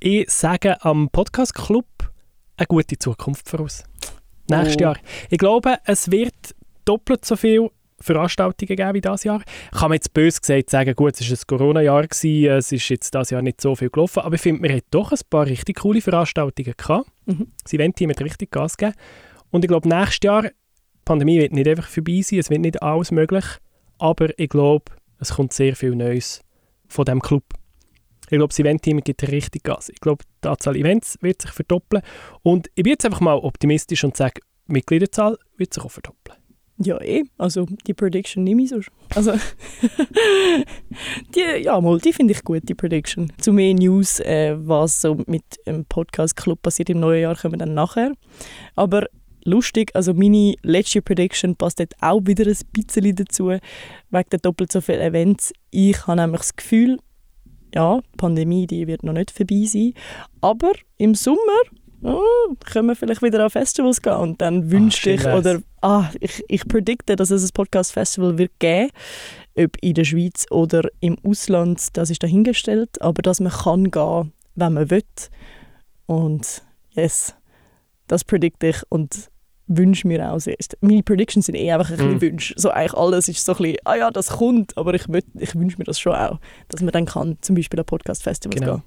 ich 0.00 0.28
sage 0.30 0.82
am 0.84 1.08
Podcast 1.10 1.54
Club 1.54 1.86
eine 2.56 2.66
gute 2.66 2.98
Zukunft 2.98 3.48
voraus. 3.48 3.84
Nächstes 4.48 4.76
Oh. 4.76 4.80
Jahr. 4.80 4.96
Ich 5.30 5.38
glaube, 5.38 5.76
es 5.86 6.10
wird 6.10 6.34
doppelt 6.84 7.24
so 7.24 7.36
viel 7.36 7.70
Veranstaltungen 8.00 8.76
geben 8.76 8.94
wie 8.94 9.00
dieses 9.00 9.24
Jahr. 9.24 9.42
Kann 9.72 9.88
man 9.88 9.94
jetzt 9.94 10.12
bös 10.12 10.40
gesagt 10.40 10.68
sagen, 10.70 10.94
gut, 10.94 11.18
es 11.18 11.30
war 11.30 11.36
ein 11.38 11.42
Corona-Jahr, 11.46 12.06
gewesen, 12.06 12.50
es 12.50 12.72
ist 12.72 12.88
jetzt 12.88 13.14
dieses 13.14 13.30
Jahr 13.30 13.40
nicht 13.42 13.60
so 13.60 13.74
viel 13.74 13.88
gelaufen, 13.88 14.20
aber 14.20 14.34
ich 14.34 14.40
finde, 14.42 14.62
wir 14.62 14.76
hatten 14.76 14.86
doch 14.90 15.12
ein 15.12 15.18
paar 15.30 15.46
richtig 15.46 15.80
coole 15.80 16.00
Veranstaltungen 16.02 16.74
gehabt. 16.76 17.08
Mhm. 17.26 17.46
Das 17.62 17.72
Event-Team 17.72 18.10
hat 18.10 18.20
richtig 18.20 18.50
Gas 18.50 18.76
gegeben. 18.76 18.96
Und 19.50 19.64
ich 19.64 19.68
glaube, 19.68 19.88
nächstes 19.88 20.18
Jahr, 20.24 20.42
die 20.42 20.50
Pandemie 21.04 21.38
wird 21.38 21.52
nicht 21.52 21.68
einfach 21.68 21.88
vorbei 21.88 22.20
sein, 22.22 22.40
es 22.40 22.50
wird 22.50 22.60
nicht 22.60 22.82
alles 22.82 23.10
möglich, 23.12 23.44
aber 23.98 24.38
ich 24.38 24.48
glaube, 24.48 24.92
es 25.18 25.34
kommt 25.34 25.52
sehr 25.52 25.76
viel 25.76 25.94
Neues 25.94 26.42
von 26.88 27.04
diesem 27.04 27.20
Club. 27.20 27.44
Ich 28.22 28.38
glaube, 28.38 28.48
das 28.48 28.58
Event-Team 28.58 29.00
gibt 29.00 29.22
richtig 29.30 29.64
Gas. 29.64 29.90
Ich 29.90 30.00
glaube, 30.00 30.24
die 30.42 30.48
Anzahl 30.48 30.76
Events 30.76 31.18
wird 31.20 31.42
sich 31.42 31.50
verdoppeln. 31.50 32.02
Und 32.42 32.68
ich 32.74 32.82
bin 32.82 32.92
jetzt 32.92 33.04
einfach 33.04 33.20
mal 33.20 33.34
optimistisch 33.34 34.02
und 34.04 34.16
sage, 34.16 34.40
die 34.66 34.72
Mitgliederzahl 34.72 35.36
wird 35.56 35.74
sich 35.74 35.84
auch 35.84 35.90
verdoppeln. 35.90 36.38
Ja, 36.78 37.00
eh. 37.00 37.22
Also, 37.38 37.66
die 37.86 37.94
Prediction 37.94 38.42
nehme 38.42 38.62
ich 38.62 38.70
so. 38.70 38.80
Also, 39.14 39.32
die, 41.34 41.62
ja, 41.62 41.80
mal, 41.80 41.98
die 41.98 42.12
finde 42.12 42.32
ich 42.32 42.42
gut, 42.42 42.68
die 42.68 42.74
Prediction. 42.74 43.32
Zu 43.38 43.52
mehr 43.52 43.74
News, 43.74 44.18
äh, 44.20 44.56
was 44.58 45.00
so 45.00 45.22
mit 45.26 45.44
dem 45.66 45.84
Podcast-Club 45.84 46.62
passiert 46.62 46.90
im 46.90 46.98
neuen 46.98 47.22
Jahr, 47.22 47.36
kommen 47.36 47.54
wir 47.54 47.58
dann 47.58 47.74
nachher. 47.74 48.12
Aber 48.74 49.06
lustig, 49.44 49.90
also 49.94 50.14
meine 50.14 50.54
letzte 50.62 51.02
Prediction 51.02 51.56
passt 51.56 51.80
dort 51.80 51.94
auch 52.00 52.20
wieder 52.24 52.46
ein 52.46 52.58
bisschen 52.72 53.16
dazu, 53.16 53.48
wegen 53.48 54.30
der 54.30 54.38
doppelt 54.38 54.72
so 54.72 54.80
vielen 54.80 55.00
Events. 55.00 55.52
Ich 55.70 56.06
habe 56.06 56.20
nämlich 56.20 56.40
das 56.40 56.56
Gefühl, 56.56 56.98
ja, 57.74 58.00
die 58.00 58.16
Pandemie 58.16 58.66
die 58.66 58.86
wird 58.86 59.02
noch 59.02 59.12
nicht 59.12 59.30
vorbei 59.30 59.64
sein, 59.66 59.94
aber 60.40 60.72
im 60.96 61.14
Sommer 61.14 61.62
oh, 62.02 62.54
können 62.64 62.88
wir 62.88 62.96
vielleicht 62.96 63.22
wieder 63.22 63.42
an 63.42 63.50
Festivals 63.50 64.00
gehen 64.00 64.14
und 64.14 64.40
dann 64.40 64.70
wünschte 64.70 65.18
schön 65.18 65.20
ich, 65.20 65.26
oder 65.26 65.60
ah, 65.80 66.10
ich, 66.20 66.44
ich 66.48 66.68
predikte, 66.68 67.16
dass 67.16 67.30
es 67.30 67.44
ein 67.44 67.52
Podcast-Festival 67.52 68.38
wird 68.38 68.52
geben, 68.58 68.90
ob 69.56 69.76
in 69.80 69.94
der 69.94 70.04
Schweiz 70.04 70.46
oder 70.50 70.88
im 71.00 71.16
Ausland, 71.24 71.96
das 71.96 72.10
ist 72.10 72.22
dahingestellt, 72.22 73.00
aber 73.00 73.22
dass 73.22 73.40
man 73.40 73.52
kann 73.52 73.90
gehen, 73.90 74.32
wenn 74.54 74.74
man 74.74 74.90
will. 74.90 75.02
Und 76.06 76.62
yes, 76.94 77.34
das 78.06 78.24
predikte 78.24 78.68
ich 78.68 78.82
und 78.88 79.30
wünsche 79.66 80.06
mir 80.06 80.30
auch 80.32 80.38
sehr. 80.38 80.56
Meine 80.80 81.02
Predictions 81.02 81.46
sind 81.46 81.54
eh 81.54 81.72
einfach 81.72 81.90
ein 81.90 81.96
bisschen 81.96 82.16
Mm. 82.16 82.20
Wünsche. 82.20 82.54
So 82.56 82.70
eigentlich 82.70 82.94
alles 82.94 83.28
ist 83.28 83.44
so 83.44 83.52
ein 83.52 83.58
bisschen, 83.58 83.76
ah 83.84 83.94
ja, 83.96 84.10
das 84.10 84.28
kommt, 84.28 84.76
aber 84.76 84.94
ich, 84.94 85.04
ich 85.38 85.54
wünsche 85.54 85.78
mir 85.78 85.84
das 85.84 85.98
schon 85.98 86.14
auch, 86.14 86.38
dass 86.68 86.80
man 86.82 86.92
dann 86.92 87.06
kann, 87.06 87.38
zum 87.40 87.56
Beispiel 87.56 87.80
an 87.80 87.86
Podcast-Festivals 87.86 88.60
Genau. 88.60 88.74
gehen. 88.76 88.82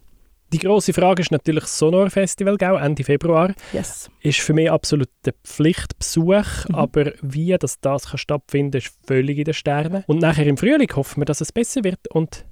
Die 0.53 0.59
grosse 0.59 0.93
Frage 0.93 1.21
ist 1.21 1.31
natürlich 1.31 1.63
das 1.63 1.77
Sonor 1.77 2.09
Festival, 2.09 2.55
gell, 2.57 2.77
Ende 2.81 3.03
Februar. 3.03 3.53
Yes. 3.73 4.09
Ist 4.21 4.39
für 4.39 4.53
mich 4.53 4.71
absolut 4.71 5.09
der 5.25 5.33
Pflichtbesuch, 5.43 6.45
Mhm. 6.69 6.75
aber 6.75 7.11
wie 7.21 7.53
das, 7.59 7.79
das 7.81 8.05
kann 8.11 8.17
stattfinden 8.17 8.77
ist 8.77 8.95
völlig 9.05 9.37
in 9.39 9.43
den 9.43 9.53
Sternen. 9.53 10.03
Und 10.07 10.19
nachher 10.21 10.47
im 10.47 10.55
Frühling 10.57 10.89
hoffen 10.95 11.19
wir, 11.21 11.25
dass 11.25 11.41
es 11.41 11.51
besser 11.51 11.83
wird 11.83 11.99
und 12.11 12.45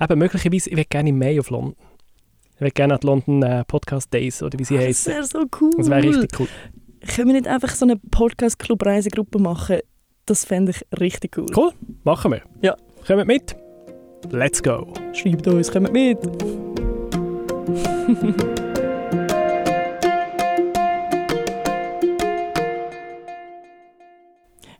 eben 0.00 0.18
möglicherweise, 0.18 0.70
ich 0.70 0.76
würde 0.76 0.88
gerne 0.88 1.10
im 1.10 1.18
Mai 1.18 1.38
auf 1.38 1.50
London. 1.50 1.76
Ich 2.56 2.60
würde 2.60 2.72
gerne 2.72 2.94
an 2.94 3.00
die 3.00 3.06
London 3.06 3.42
äh, 3.44 3.64
Podcast 3.64 4.12
Days 4.12 4.42
oder 4.42 4.58
wie 4.58 4.64
sie 4.64 4.74
Das 4.76 4.84
heißen. 4.84 5.12
wäre 5.12 5.24
so 5.24 5.44
cool. 5.60 5.70
Das 5.76 5.88
wäre 5.90 6.02
richtig 6.02 6.40
cool. 6.40 6.48
Können 7.06 7.28
wir 7.28 7.34
nicht 7.34 7.48
einfach 7.48 7.70
so 7.70 7.84
eine 7.84 7.96
Podcast-Club-Reisegruppe 7.96 9.38
machen? 9.38 9.80
Das 10.26 10.44
fände 10.44 10.72
ich 10.72 10.98
richtig 10.98 11.36
cool. 11.36 11.46
Cool, 11.54 11.72
machen 12.02 12.32
wir. 12.32 12.42
Ja. 12.62 12.76
Kommt 13.06 13.26
mit. 13.26 13.54
Let's 14.30 14.62
go. 14.62 14.92
Schreibt 15.12 15.46
uns, 15.46 15.70
kommt 15.70 15.92
mit. 15.92 16.18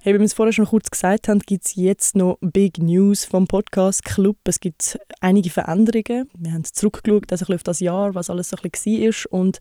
Hey, 0.06 0.12
wie 0.12 0.18
wir 0.18 0.26
es 0.26 0.34
vorher 0.34 0.52
schon 0.52 0.66
kurz 0.66 0.90
gesagt 0.90 1.28
haben, 1.28 1.38
gibt 1.38 1.64
es 1.64 1.76
jetzt 1.76 2.14
noch 2.14 2.36
Big 2.42 2.76
News 2.76 3.24
vom 3.24 3.46
Podcast 3.46 4.04
Club. 4.04 4.36
Es 4.44 4.60
gibt 4.60 4.98
einige 5.22 5.48
Veränderungen. 5.48 6.28
Wir 6.36 6.52
haben 6.52 6.62
zurückgeschaut 6.62 7.32
also 7.32 7.46
ein 7.48 7.54
auf 7.54 7.62
das 7.62 7.80
Jahr, 7.80 8.14
was 8.14 8.28
alles 8.28 8.50
so 8.50 8.58
ein 8.58 8.70
bisschen 8.70 9.00
war 9.00 9.40
und 9.40 9.60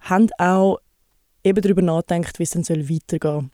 haben 0.00 0.30
auch 0.38 0.78
eben 1.44 1.60
darüber 1.60 1.82
nachgedacht, 1.82 2.38
wie 2.38 2.44
es 2.44 2.50
dann 2.50 2.64
weitergehen 2.68 3.20
soll. 3.20 3.50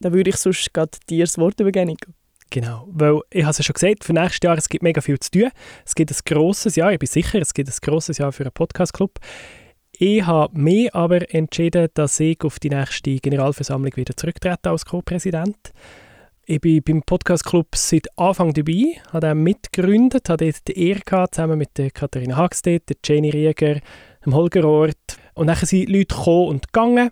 Da 0.00 0.12
würde 0.12 0.30
ich 0.30 0.36
sonst 0.36 0.72
gerade 0.72 0.92
dir 1.08 1.24
das 1.24 1.38
Wort 1.38 1.60
übergeben. 1.60 1.96
Genau, 2.50 2.88
weil 2.90 3.20
ich 3.30 3.42
habe 3.42 3.50
es 3.50 3.58
ja 3.58 3.64
schon 3.64 3.74
gesagt, 3.74 4.04
für 4.04 4.14
nächstes 4.14 4.40
Jahr 4.42 4.56
es 4.56 4.68
gibt 4.68 4.82
mega 4.82 5.00
viel 5.00 5.18
zu 5.18 5.30
tun. 5.30 5.50
Es 5.84 5.94
gibt 5.94 6.10
ein 6.10 6.16
grosses 6.24 6.76
Jahr, 6.76 6.92
ich 6.92 6.98
bin 6.98 7.08
sicher, 7.08 7.40
es 7.40 7.52
gibt 7.52 7.68
ein 7.68 7.74
grosses 7.82 8.18
Jahr 8.18 8.32
für 8.32 8.44
einen 8.44 8.52
Podcast-Club. 8.52 9.18
Ich 9.92 10.24
habe 10.24 10.58
mich 10.58 10.94
aber 10.94 11.34
entschieden, 11.34 11.88
dass 11.94 12.20
ich 12.20 12.40
auf 12.42 12.58
die 12.58 12.70
nächste 12.70 13.16
Generalversammlung 13.16 13.94
wieder 13.96 14.16
zurücktrete 14.16 14.70
als 14.70 14.86
Co-Präsident. 14.86 15.72
Ich 16.46 16.60
bin 16.60 16.82
beim 16.82 17.02
Podcast-Club 17.02 17.74
seit 17.74 18.06
Anfang 18.16 18.54
dabei, 18.54 18.98
habe 19.12 19.26
den 19.26 19.42
mitgegründet, 19.42 20.30
habe 20.30 20.46
dort 20.46 20.68
die 20.68 20.88
Ehre 20.88 21.00
gehabt, 21.00 21.34
zusammen 21.34 21.58
mit 21.58 21.76
der 21.76 21.90
Katharina 21.90 22.36
Hagstedt, 22.36 22.84
Jenny 23.04 23.28
Rieger, 23.28 23.80
dem 24.24 24.34
Holger 24.34 24.64
Ort. 24.66 25.18
Und 25.38 25.46
dann 25.46 25.56
sind 25.56 25.88
Leute 25.88 26.16
gekommen 26.16 26.48
und 26.48 26.72
gegangen. 26.72 27.10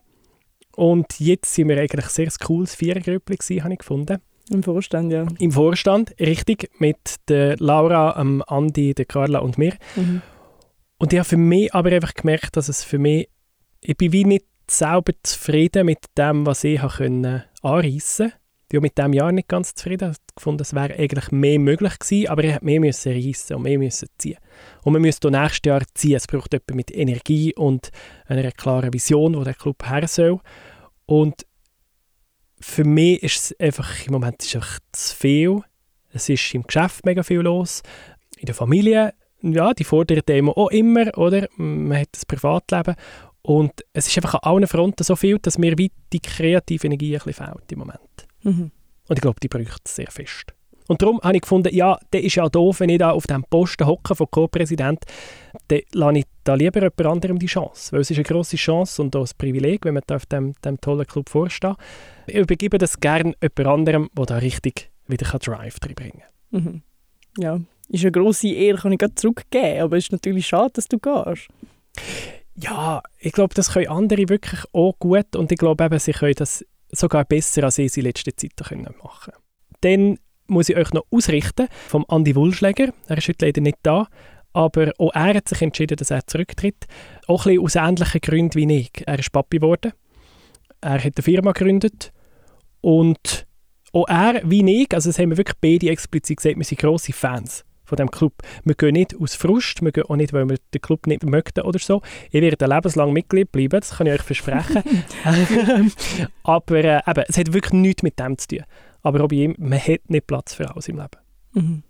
Und 0.74 1.20
jetzt 1.20 1.54
sind 1.54 1.68
wir 1.68 1.78
eigentlich 1.78 2.06
ein 2.06 2.10
sehr 2.10 2.28
cooles 2.44 2.74
Vierergrüppli 2.74 3.36
gewesen, 3.36 3.62
habe 3.62 3.74
ich 3.74 3.78
gefunden. 3.78 4.18
Im 4.50 4.64
Vorstand, 4.64 5.12
ja. 5.12 5.26
Im 5.38 5.52
Vorstand, 5.52 6.12
richtig, 6.18 6.70
mit 6.78 6.98
der 7.28 7.56
Laura, 7.58 8.14
dem 8.18 8.42
Andi, 8.42 8.94
der 8.94 9.04
Carla 9.04 9.38
und 9.38 9.58
mir. 9.58 9.74
Mhm. 9.94 10.22
Und 10.98 11.12
ich 11.12 11.18
habe 11.20 11.28
für 11.28 11.36
mich 11.36 11.72
aber 11.72 11.92
einfach 11.92 12.14
gemerkt, 12.14 12.56
dass 12.56 12.68
es 12.68 12.82
für 12.82 12.98
mich, 12.98 13.28
ich 13.80 13.96
bin 13.96 14.12
wie 14.12 14.24
nicht 14.24 14.46
selber 14.68 15.12
zufrieden 15.22 15.86
mit 15.86 15.98
dem, 16.18 16.46
was 16.46 16.64
ich 16.64 16.82
habe 16.82 16.94
können 16.94 17.44
anreissen 17.62 18.32
ja 18.72 18.80
mit 18.80 18.98
diesem 18.98 19.12
Jahr 19.12 19.32
nicht 19.32 19.48
ganz 19.48 19.74
zufrieden. 19.74 20.12
Ich 20.12 20.34
gefunden, 20.34 20.62
es 20.62 20.74
wäre 20.74 20.94
eigentlich 20.94 21.30
mehr 21.30 21.58
möglich 21.58 21.98
gewesen, 21.98 22.28
aber 22.28 22.44
er 22.44 22.54
hat 22.56 22.62
mehr 22.62 22.80
müssen 22.80 23.12
reissen 23.12 23.56
und 23.56 23.62
mehr 23.62 23.78
müssen 23.78 24.08
ziehen. 24.18 24.38
Und 24.82 24.92
man 24.92 25.02
müsste 25.02 25.30
nächstes 25.30 25.68
Jahr 25.68 25.82
ziehen. 25.94 26.16
Es 26.16 26.26
braucht 26.26 26.52
jemanden 26.52 26.76
mit 26.76 26.94
Energie 26.94 27.54
und 27.54 27.90
einer 28.26 28.50
klaren 28.52 28.92
Vision, 28.92 29.36
wo 29.36 29.44
der 29.44 29.54
Club 29.54 29.88
her 29.88 30.08
soll. 30.08 30.40
Und 31.06 31.46
für 32.60 32.84
mich 32.84 33.22
ist 33.22 33.36
es 33.36 33.60
einfach, 33.60 34.06
im 34.06 34.12
Moment 34.12 34.42
ist 34.42 34.48
es 34.48 34.56
einfach 34.56 34.78
zu 34.92 35.16
viel. 35.16 35.60
Es 36.12 36.28
ist 36.28 36.54
im 36.54 36.62
Geschäft 36.62 37.04
mega 37.04 37.22
viel 37.22 37.40
los. 37.40 37.82
In 38.38 38.46
der 38.46 38.54
Familie, 38.54 39.14
ja, 39.42 39.74
die 39.74 39.84
fordern 39.84 40.22
dem 40.26 40.48
auch 40.48 40.70
immer, 40.70 41.16
oder? 41.16 41.48
Man 41.56 42.00
hat 42.00 42.08
das 42.12 42.26
Privatleben. 42.26 42.96
Und 43.42 43.84
es 43.92 44.08
ist 44.08 44.16
einfach 44.16 44.34
an 44.34 44.40
allen 44.42 44.66
Fronten 44.66 45.04
so 45.04 45.14
viel, 45.14 45.38
dass 45.38 45.58
mir 45.58 45.78
wie 45.78 45.92
die 46.12 46.20
kreative 46.20 46.86
Energie 46.86 47.16
ein 47.16 47.22
bisschen 47.22 47.46
fehlt 47.46 47.70
im 47.70 47.78
Moment. 47.78 48.25
Mhm. 48.46 48.70
Und 49.08 49.18
ich 49.18 49.20
glaube, 49.20 49.40
die 49.40 49.48
bräuchte 49.48 49.82
es 49.84 49.96
sehr 49.96 50.10
fest. 50.10 50.54
Und 50.88 51.02
darum 51.02 51.20
habe 51.20 51.36
ich 51.36 51.42
gefunden, 51.42 51.74
ja, 51.74 51.98
der 52.12 52.22
ist 52.22 52.36
ja 52.36 52.48
doof, 52.48 52.80
wenn 52.80 52.90
ich 52.90 52.98
da 52.98 53.10
auf 53.10 53.26
dem 53.26 53.44
Posten 53.44 53.86
hocke 53.86 54.14
von 54.14 54.30
Co-Präsident, 54.30 55.00
dann 55.68 55.80
lasse 55.92 56.18
ich 56.18 56.24
da 56.44 56.54
lieber 56.54 56.80
jemand 56.80 57.06
anderem 57.06 57.38
die 57.38 57.46
Chance. 57.46 57.92
Weil 57.92 58.00
es 58.00 58.10
ist 58.10 58.18
eine 58.18 58.24
grosse 58.24 58.56
Chance 58.56 59.02
und 59.02 59.16
auch 59.16 59.26
ein 59.26 59.30
Privileg, 59.36 59.84
wenn 59.84 59.94
man 59.94 60.04
da 60.06 60.16
auf 60.16 60.26
dem, 60.26 60.54
dem 60.64 60.80
tollen 60.80 61.06
Club 61.06 61.28
vorsteht. 61.28 61.74
Ich 62.28 62.36
übergebe 62.36 62.78
das 62.78 63.00
gerne 63.00 63.34
jemand 63.42 63.66
anderem, 63.66 64.10
der 64.16 64.26
da 64.26 64.36
richtig 64.36 64.90
wieder 65.08 65.26
Drive 65.38 65.78
reinbringen 65.82 66.22
kann. 66.50 66.62
Mhm. 66.62 66.82
Ja, 67.38 67.60
ist 67.88 68.04
eine 68.04 68.12
grosse 68.12 68.48
Ehre, 68.48 68.78
kann 68.78 68.92
ich 68.92 68.98
gerade 68.98 69.14
zurückgeben, 69.14 69.80
aber 69.80 69.96
es 69.96 70.04
ist 70.04 70.12
natürlich 70.12 70.46
schade, 70.46 70.72
dass 70.74 70.86
du 70.86 70.98
gehst. 70.98 71.48
Ja, 72.54 73.02
ich 73.18 73.32
glaube, 73.32 73.54
das 73.54 73.72
können 73.72 73.88
andere 73.88 74.28
wirklich 74.28 74.60
auch 74.72 74.94
gut 74.98 75.36
und 75.36 75.52
ich 75.52 75.58
glaube 75.58 75.84
eben, 75.84 75.98
sie 75.98 76.12
können 76.12 76.34
das 76.36 76.64
sogar 76.90 77.24
besser, 77.24 77.64
als 77.64 77.78
ich 77.78 77.86
es 77.86 77.96
in 77.96 78.04
letzter 78.04 78.36
Zeit 78.36 78.56
können 78.56 78.94
machen 79.02 79.32
Dann 79.80 80.18
muss 80.46 80.68
ich 80.68 80.76
euch 80.76 80.92
noch 80.92 81.06
ausrichten 81.10 81.68
vom 81.88 82.04
Andi 82.08 82.34
Wulschläger. 82.36 82.92
Er 83.08 83.18
ist 83.18 83.28
heute 83.28 83.46
leider 83.46 83.60
nicht 83.60 83.78
da, 83.82 84.06
aber 84.52 84.92
auch 84.98 85.14
er 85.14 85.34
hat 85.34 85.48
sich 85.48 85.62
entschieden, 85.62 85.96
dass 85.96 86.10
er 86.10 86.26
zurücktritt. 86.26 86.86
Auch 87.26 87.46
ein 87.46 87.56
bisschen 87.56 87.64
aus 87.64 87.88
ähnlichen 87.88 88.20
Gründen 88.20 88.54
wie 88.54 88.76
ich. 88.76 88.90
Er 89.06 89.18
ist 89.18 89.32
Papi 89.32 89.58
geworden. 89.58 89.92
Er 90.80 91.02
hat 91.02 91.16
eine 91.16 91.22
Firma 91.22 91.52
gegründet 91.52 92.12
und 92.80 93.46
auch 93.92 94.06
er 94.08 94.42
wie 94.44 94.82
ich, 94.82 94.92
also 94.92 95.08
das 95.08 95.18
haben 95.18 95.30
wir 95.30 95.38
wirklich 95.38 95.58
beide 95.60 95.90
explizit 95.90 96.36
gesagt, 96.36 96.56
wir 96.56 96.64
sind 96.64 96.80
grosse 96.80 97.12
Fans 97.12 97.64
von 97.86 97.96
dem 97.96 98.10
Club. 98.10 98.34
Wir 98.64 98.74
gehen 98.74 98.92
nicht 98.92 99.16
aus 99.18 99.34
Frust, 99.34 99.82
wir 99.82 99.92
gehen 99.92 100.04
auch 100.04 100.16
nicht, 100.16 100.32
weil 100.32 100.48
wir 100.48 100.58
den 100.74 100.80
Club 100.80 101.06
nicht 101.06 101.24
möchten 101.24 101.62
oder 101.62 101.78
so. 101.78 102.02
Ich 102.30 102.42
werde 102.42 102.66
lebenslang 102.66 103.12
Mitglied 103.12 103.52
bleiben, 103.52 103.80
das 103.80 103.96
kann 103.96 104.06
ich 104.06 104.14
euch 104.14 104.22
versprechen. 104.22 104.82
Aber 106.42 106.84
äh, 106.84 107.00
eben, 107.06 107.24
es 107.28 107.38
hat 107.38 107.52
wirklich 107.52 107.72
nichts 107.72 108.02
mit 108.02 108.18
dem 108.18 108.36
zu 108.36 108.48
tun. 108.48 108.64
Aber 109.02 109.24
auch 109.24 109.28
bei 109.28 109.36
ihm, 109.36 109.54
man 109.58 109.78
hat 109.78 110.10
nicht 110.10 110.26
Platz 110.26 110.54
für 110.54 110.68
alles 110.68 110.88
im 110.88 110.96
Leben. 110.96 111.16
Mhm. 111.54 111.82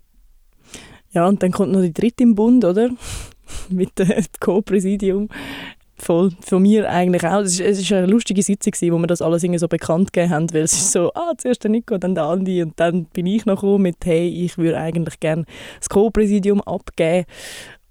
Ja, 1.11 1.27
und 1.27 1.41
dann 1.41 1.51
kommt 1.51 1.71
noch 1.71 1.81
die 1.81 1.93
dritte 1.93 2.23
im 2.23 2.35
Bund, 2.35 2.63
oder? 2.63 2.89
mit 3.69 3.97
dem 3.97 4.11
Co-Präsidium. 4.39 5.29
Voll. 5.99 6.31
Von 6.41 6.61
mir 6.61 6.89
eigentlich 6.89 7.25
auch. 7.25 7.41
Es 7.41 7.59
war 7.59 7.97
eine 7.97 8.07
lustige 8.07 8.43
Sitzung, 8.43 8.73
wo 8.91 8.99
wir 8.99 9.07
das 9.07 9.21
alles 9.21 9.43
irgendwie 9.43 9.59
so 9.59 9.67
bekannt 9.67 10.13
gegeben 10.13 10.31
haben, 10.31 10.53
weil 10.53 10.61
es 10.61 10.73
ist 10.73 10.91
so, 10.91 11.11
ah, 11.15 11.33
zuerst 11.37 11.63
der 11.63 11.71
Nico, 11.71 11.97
dann 11.97 12.13
der 12.13 12.25
Andi 12.25 12.61
und 12.61 12.79
dann 12.79 13.05
bin 13.05 13.25
ich 13.25 13.45
noch 13.45 13.61
gekommen 13.61 13.83
mit, 13.83 13.97
hey, 14.05 14.27
ich 14.27 14.57
würde 14.57 14.77
eigentlich 14.77 15.19
gerne 15.19 15.45
das 15.79 15.89
Co-Präsidium 15.89 16.61
abgeben. 16.61 17.25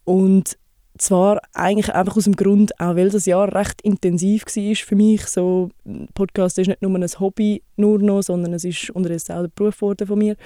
Und 0.04 0.56
zwar 0.98 1.40
eigentlich 1.52 1.92
einfach 1.94 2.16
aus 2.16 2.24
dem 2.24 2.36
Grund, 2.36 2.78
auch 2.80 2.94
weil 2.96 3.10
das 3.10 3.26
Jahr 3.26 3.52
recht 3.54 3.82
intensiv 3.82 4.44
war 4.44 4.74
für 4.76 4.96
mich. 4.96 5.26
So, 5.26 5.70
Podcast 6.14 6.58
ist 6.58 6.68
nicht 6.68 6.82
nur 6.82 6.94
ein 6.94 7.06
Hobby 7.18 7.62
nur 7.76 7.98
noch, 7.98 8.22
sondern 8.22 8.52
es 8.54 8.64
ist 8.64 8.90
unterdessen 8.90 9.32
auch 9.32 9.42
der 9.42 9.50
Beruf 9.54 9.76
von 9.76 10.18
mir. 10.18 10.36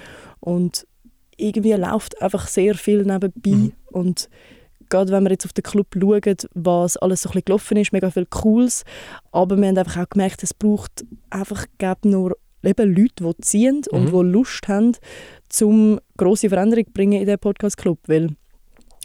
Und 0.41 0.87
irgendwie 1.37 1.73
läuft 1.73 2.21
einfach 2.23 2.49
sehr 2.49 2.75
viel 2.75 3.05
nebenbei. 3.05 3.51
Mhm. 3.51 3.73
Und 3.93 4.29
gerade 4.91 5.13
wenn 5.13 5.25
wir 5.25 5.31
jetzt 5.31 5.47
auf 5.47 5.53
den 5.53 5.63
Club 5.63 5.87
schauen, 5.95 6.37
was 6.55 6.97
alles 6.99 7.23
so 7.23 7.29
ein 7.29 7.33
bisschen 7.33 7.45
gelaufen 7.47 7.77
ist, 7.79 7.93
mega 7.93 8.11
viel 8.11 8.27
Cooles, 8.27 8.85
aber 9.33 9.57
wir 9.57 9.69
haben 9.69 9.79
einfach 9.79 10.03
auch 10.03 10.09
gemerkt, 10.09 10.43
es 10.43 10.53
braucht 10.53 11.05
einfach 11.31 11.67
nur 12.05 12.37
eben 12.63 12.95
Leute, 12.95 13.25
die 13.25 13.41
ziehen 13.41 13.83
mhm. 13.91 13.99
und 13.99 14.07
die 14.13 14.33
Lust 14.33 14.69
haben, 14.69 14.93
um 15.63 15.99
grosse 16.17 16.49
Veränderungen 16.49 16.87
zu 16.87 16.93
bringen 16.93 17.21
in 17.21 17.25
diesem 17.25 17.39
Podcast-Club, 17.39 17.99
weil 18.07 18.29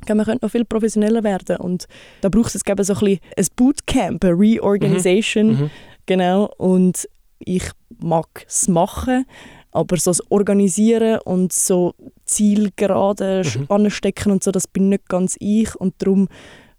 man 0.07 0.25
könnte 0.25 0.45
noch 0.45 0.51
viel 0.51 0.65
professioneller 0.65 1.23
werden 1.23 1.57
und 1.57 1.85
da 2.21 2.29
braucht 2.29 2.53
es 2.53 2.67
eben 2.67 2.83
so 2.83 2.93
ein, 2.93 2.99
bisschen 2.99 3.19
ein 3.37 3.47
Bootcamp, 3.55 4.25
eine 4.25 4.33
Reorganisation, 4.33 5.47
mhm. 5.47 5.61
Mhm. 5.61 5.69
genau, 6.05 6.53
und 6.57 7.07
ich 7.39 7.69
mag 7.99 8.27
es 8.47 8.67
machen, 8.67 9.25
aber 9.75 9.97
so 9.97 10.11
das 10.11 10.31
Organisieren 10.31 11.19
und 11.25 11.51
so 11.51 11.93
Zielgerade 12.25 13.43
mhm. 13.43 13.65
anstecken 13.69 14.31
und 14.31 14.43
so, 14.43 14.51
das 14.51 14.67
bin 14.67 14.89
nicht 14.89 15.09
ganz 15.09 15.35
ich 15.39 15.75
und 15.75 15.95
darum 15.99 16.27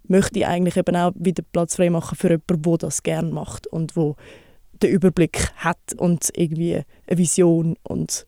möchte 0.09 0.39
ich 0.39 0.47
eigentlich 0.47 0.77
eben 0.77 0.97
auch 0.97 1.13
wieder 1.15 1.45
Platz 1.53 1.77
frei 1.77 1.91
machen 1.91 2.17
für 2.17 2.31
jemanden, 2.31 2.63
der 2.63 2.79
das 2.79 3.03
gerne 3.03 3.31
macht 3.31 3.67
und 3.67 3.97
wo 3.97 4.17
den 4.83 4.91
Überblick 4.91 5.53
hat 5.57 5.79
und 5.97 6.31
irgendwie 6.35 6.83
eine 7.07 7.19
Vision 7.19 7.77
und 7.83 8.27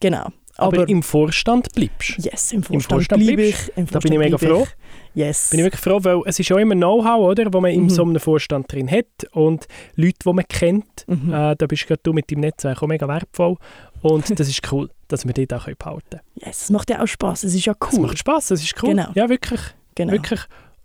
genau. 0.00 0.28
Aber, 0.58 0.78
aber, 0.78 0.88
im 0.88 1.02
Vorstand 1.02 1.72
bleibst 1.72 2.18
Yes, 2.18 2.52
im 2.52 2.62
Vorstand, 2.62 2.72
Im 2.72 2.80
Vorstand 2.80 3.24
bleibe 3.24 3.42
ich. 3.42 3.68
Im 3.76 3.86
Vorstand 3.86 3.94
da 3.94 3.98
bin 4.00 4.12
ich 4.12 4.18
mega 4.18 4.38
froh. 4.38 4.66
Yes. 5.14 5.50
Bin 5.50 5.60
ich 5.60 5.64
wirklich 5.64 5.80
froh, 5.80 5.98
weil 6.02 6.20
es 6.26 6.38
ist 6.38 6.50
auch 6.52 6.58
immer 6.58 6.74
Know-how, 6.74 7.30
oder, 7.30 7.52
wo 7.52 7.60
man 7.60 7.72
mhm. 7.72 7.84
in 7.84 7.90
so 7.90 8.02
einem 8.02 8.20
Vorstand 8.20 8.70
drin 8.72 8.90
hat 8.90 9.06
und 9.32 9.66
Leute, 9.94 10.18
die 10.24 10.32
man 10.32 10.44
kennt. 10.48 11.04
Mhm. 11.06 11.32
Äh, 11.32 11.56
da 11.56 11.66
bist 11.66 11.86
du 12.02 12.12
mit 12.12 12.30
deinem 12.30 12.40
Netzwerk 12.40 12.82
auch 12.82 12.88
mega 12.88 13.06
wertvoll 13.08 13.56
und 14.02 14.28
das 14.38 14.48
ist 14.48 14.72
cool, 14.72 14.90
dass 15.06 15.26
wir 15.26 15.32
die 15.32 15.46
da 15.46 15.58
behalten 15.58 15.78
können. 16.10 16.22
Yes, 16.34 16.62
es 16.62 16.70
macht 16.70 16.90
ja 16.90 17.02
auch 17.02 17.06
Spaß. 17.06 17.44
Es 17.44 17.54
ist 17.54 17.64
ja 17.64 17.74
cool. 17.80 17.88
Es 17.92 17.98
macht 17.98 18.18
Spaß, 18.18 18.50
es 18.50 18.62
ist 18.62 18.82
cool. 18.82 18.90
Genau. 18.90 19.10
Ja, 19.14 19.28
wirklich. 19.28 19.60
Genau. 19.94 20.12
wirklich. 20.12 20.40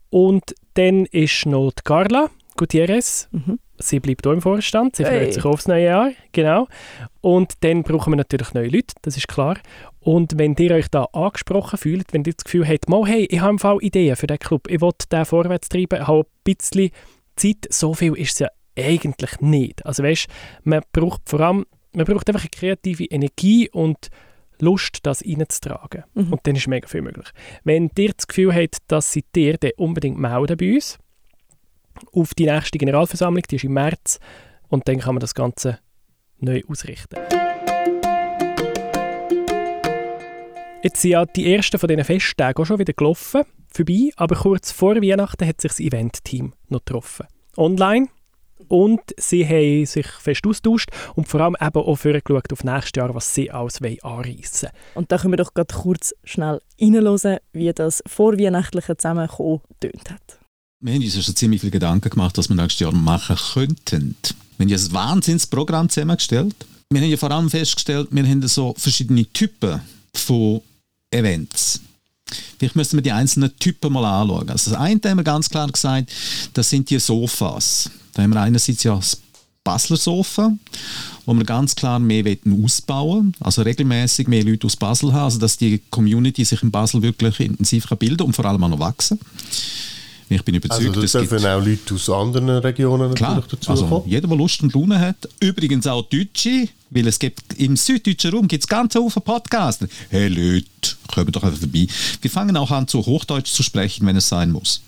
Und 0.10 0.56
dann 0.76 1.06
ist 1.08 1.46
noch 1.46 1.72
die 1.72 1.82
Carla 1.84 2.30
Gutierrez. 2.56 3.28
Mhm. 3.32 3.60
Sie 3.84 4.00
bleibt 4.00 4.26
auch 4.26 4.32
im 4.32 4.42
Vorstand, 4.42 4.96
sie 4.96 5.04
freut 5.04 5.14
hey. 5.14 5.32
sich 5.32 5.46
aufs 5.46 5.68
neue 5.68 5.86
Jahr, 5.86 6.12
genau. 6.32 6.68
Und 7.22 7.54
dann 7.62 7.84
brauchen 7.84 8.14
wir 8.14 8.18
natürlich 8.18 8.54
neue 8.54 8.70
Leute, 8.70 8.96
das 9.02 9.18
ist 9.18 9.28
klar. 9.28 9.58
Und 10.00 10.38
wenn 10.38 10.56
ihr 10.56 10.72
euch 10.72 10.88
da 10.90 11.06
angesprochen 11.14 11.78
fühlt, 11.78 12.14
wenn 12.14 12.24
ihr 12.26 12.34
das 12.34 12.44
Gefühl 12.44 12.68
habt, 12.68 12.90
mal, 12.90 13.06
hey, 13.06 13.26
ich 13.30 13.40
habe 13.40 13.52
im 13.52 13.60
Fall 13.60 13.78
Ideen 13.82 14.16
für 14.16 14.28
den 14.28 14.40
Club, 14.40 14.70
ich 14.70 14.82
will 14.82 14.92
den 15.12 15.26
vorwärts 15.26 15.70
treiben, 15.70 16.02
ich 16.02 16.08
habe 16.08 16.22
ein 16.22 16.26
bisschen 16.44 16.92
Zeit, 17.36 17.68
so 17.70 17.94
viel 17.94 18.14
ist 18.16 18.34
es 18.34 18.40
ja 18.40 18.48
eigentlich 18.78 19.42
nicht. 19.42 19.86
Also 19.86 20.04
weißt, 20.04 20.28
man 20.64 20.82
braucht 20.92 21.22
vor 21.30 21.42
allem, 21.42 21.66
man 21.94 22.06
braucht 22.06 22.28
einfach 22.30 22.44
eine 22.44 22.50
kreative 22.50 23.06
Energie 23.06 23.70
und 23.70 24.10
Lust, 24.60 25.00
das 25.04 25.24
reinzutragen. 25.26 26.04
Mhm. 26.14 26.34
Und 26.34 26.42
dann 26.44 26.56
ist 26.56 26.68
mega 26.68 26.88
viel 26.88 27.02
möglich. 27.02 27.28
Wenn 27.64 27.90
ihr 27.98 28.14
das 28.14 28.28
Gefühl 28.28 28.54
habt, 28.54 28.78
dass 28.88 29.12
sie 29.12 29.24
dir 29.36 29.58
dann 29.58 29.72
unbedingt 29.78 30.18
melden 30.18 30.58
bei 30.58 30.76
uns, 30.76 30.98
auf 32.12 32.34
die 32.34 32.46
nächste 32.46 32.78
Generalversammlung, 32.78 33.44
die 33.50 33.56
ist 33.56 33.64
im 33.64 33.74
März, 33.74 34.20
und 34.70 34.88
dann 34.88 35.00
kann 35.00 35.16
man 35.16 35.20
das 35.20 35.36
Ganze 35.36 35.80
neu 36.40 36.62
ausrichten. 36.68 37.16
Jetzt 40.84 41.02
sind 41.02 41.12
ja 41.12 41.26
die 41.26 41.54
ersten 41.54 41.80
von 41.80 41.88
diesen 41.88 42.04
Festtagen 42.04 42.62
auch 42.62 42.66
schon 42.66 42.80
wieder 42.80 42.92
gelaufen, 42.92 43.44
vorbei, 43.70 44.10
aber 44.18 44.36
kurz 44.36 44.72
vor 44.72 44.96
Weihnachten 44.98 45.48
hat 45.48 45.62
sich 45.62 45.72
das 45.72 45.80
Event-Team 45.80 46.54
noch 46.68 46.84
getroffen. 46.84 47.28
Online. 47.56 48.08
Und 48.68 49.02
sie 49.18 49.46
haben 49.46 49.86
sich 49.86 50.08
fest 50.08 50.46
austauscht 50.48 50.90
und 51.16 51.28
vor 51.28 51.42
allem 51.42 51.56
eben 51.60 51.80
auch 51.80 51.96
vorgeschaut 51.96 52.52
auf 52.52 52.64
nächstes 52.64 52.94
Jahr, 52.96 53.14
was 53.14 53.34
sie 53.34 53.52
alles 53.52 53.82
anreissen 53.82 54.70
wollen. 54.70 54.74
Und 54.96 55.12
da 55.12 55.18
können 55.18 55.34
wir 55.34 55.38
doch 55.38 55.54
kurz 55.54 56.14
schnell 56.24 56.62
reinhören, 56.82 57.40
wie 57.52 57.72
das 57.72 58.04
vorweihnachtliche 58.08 58.98
Zusammenkommen 58.98 59.62
tönt 59.80 60.12
hat. 60.12 60.43
Wir 60.86 60.96
haben 60.96 61.02
uns 61.02 61.26
schon 61.26 61.36
ziemlich 61.38 61.62
viele 61.62 61.72
Gedanken 61.72 62.10
gemacht, 62.10 62.38
was 62.38 62.50
wir 62.50 62.58
nächstes 62.58 62.82
Jahr 62.82 62.92
machen 62.92 63.38
könnten. 63.54 64.18
Wir 64.58 64.66
haben 64.66 64.74
ein 64.74 64.92
Wahnsinnsprogramm 64.92 65.88
zusammengestellt. 65.88 66.54
Wir 66.90 67.02
haben 67.02 67.10
ja 67.10 67.16
vor 67.16 67.32
allem 67.32 67.50
festgestellt, 67.50 68.10
wir 68.12 68.28
haben 68.28 68.46
so 68.50 68.76
verschiedene 68.78 69.26
Typen 69.32 69.80
von 70.14 70.62
Events. 71.10 71.80
Vielleicht 72.60 72.76
müssen 72.76 72.98
wir 72.98 73.02
die 73.02 73.14
einzelnen 73.14 73.58
Typen 73.60 73.94
mal 73.94 74.04
anschauen. 74.04 74.50
Also 74.50 74.72
das 74.72 74.80
eine 74.80 75.00
haben 75.06 75.20
wir 75.20 75.24
ganz 75.24 75.50
klar 75.50 75.72
gesagt, 75.72 76.12
das 76.52 76.70
sind 76.70 76.90
die 76.90 77.00
Sofas. 77.00 77.90
Da 78.12 78.24
haben 78.24 78.34
wir 78.34 78.42
einerseits 78.42 78.84
ja 78.84 78.98
das 78.98 79.22
Basler 79.64 79.96
Sofa, 79.96 80.52
wo 81.26 81.34
wir 81.34 81.46
ganz 81.46 81.76
klar 81.76 81.98
mehr 81.98 82.26
ausbauen 82.62 83.34
also 83.40 83.62
regelmäßig 83.62 84.28
mehr 84.28 84.44
Leute 84.44 84.68
aus 84.68 84.76
Basel 84.76 85.14
haben, 85.14 85.24
also 85.24 85.40
dass 85.40 85.56
die 85.56 85.82
Community 85.90 86.44
sich 86.44 86.62
in 86.62 86.72
Basel 86.72 87.02
wirklich 87.02 87.40
intensiv 87.40 87.88
bilden 87.98 88.18
kann 88.18 88.28
und 88.28 88.36
vor 88.36 88.44
allem 88.44 88.62
auch 88.66 88.68
noch 88.68 88.80
wachsen. 88.80 89.18
Ich 90.30 90.44
bin 90.44 90.56
überzeugt, 90.56 90.88
also 90.88 91.02
das 91.02 91.12
dürfen 91.12 91.46
auch 91.46 91.64
Leute 91.64 91.94
aus 91.94 92.10
anderen 92.10 92.50
Regionen 92.50 93.14
Klar, 93.14 93.36
natürlich 93.36 93.60
dazu 93.60 93.72
also 93.72 93.86
kommen. 93.88 94.10
jeder, 94.10 94.28
der 94.28 94.38
Lust 94.38 94.64
und 94.64 94.74
Laune 94.74 95.00
hat. 95.00 95.30
Übrigens 95.40 95.88
auch 95.88 96.04
Deutsche, 96.04 96.68
weil 96.90 97.08
es 97.08 97.20
gibt 97.20 97.54
im 97.58 97.76
süddeutschen 97.76 98.32
Raum 98.34 98.48
gibt 98.48 98.64
es 98.64 98.68
ganz 98.68 98.94
viele 98.94 99.10
Podcasts. 99.10 99.86
Hey 100.10 100.28
Leute, 100.28 100.96
kommen 101.14 101.32
doch 101.32 101.44
einfach 101.44 101.60
vorbei. 101.60 101.88
Wir 102.22 102.32
fangen 102.32 102.58
auch 102.58 102.72
an, 102.72 102.88
zu 102.88 103.06
Hochdeutsch 103.06 103.52
zu 103.52 103.64
sprechen, 103.64 104.06
wenn 104.06 104.16
es 104.16 104.30
sein 104.30 104.52
muss. 104.52 104.82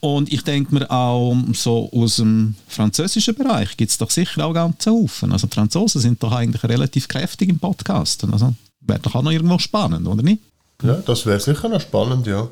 Und 0.00 0.32
ich 0.32 0.42
denke 0.42 0.74
mir 0.74 0.90
auch 0.90 1.36
so 1.52 1.90
aus 1.92 2.16
dem 2.16 2.54
französischen 2.66 3.34
Bereich 3.34 3.76
gibt 3.76 3.90
es 3.92 3.98
doch 3.98 4.10
sicher 4.10 4.44
auch 4.44 4.52
ganz 4.52 4.84
Haufen. 4.86 5.32
Also 5.32 5.46
die 5.46 5.54
Franzosen 5.54 6.00
sind 6.00 6.22
doch 6.22 6.32
eigentlich 6.32 6.64
relativ 6.64 7.06
kräftig 7.06 7.48
im 7.48 7.58
Podcasten. 7.58 8.32
Also 8.32 8.54
wäre 8.80 8.98
doch 8.98 9.14
auch 9.14 9.22
noch 9.22 9.30
irgendwo 9.30 9.58
spannend, 9.58 10.06
oder 10.06 10.22
nicht? 10.22 10.42
Ja, 10.82 10.94
das 10.94 11.26
wäre 11.26 11.38
sicher 11.38 11.68
noch 11.68 11.80
spannend, 11.80 12.26
ja. 12.26 12.48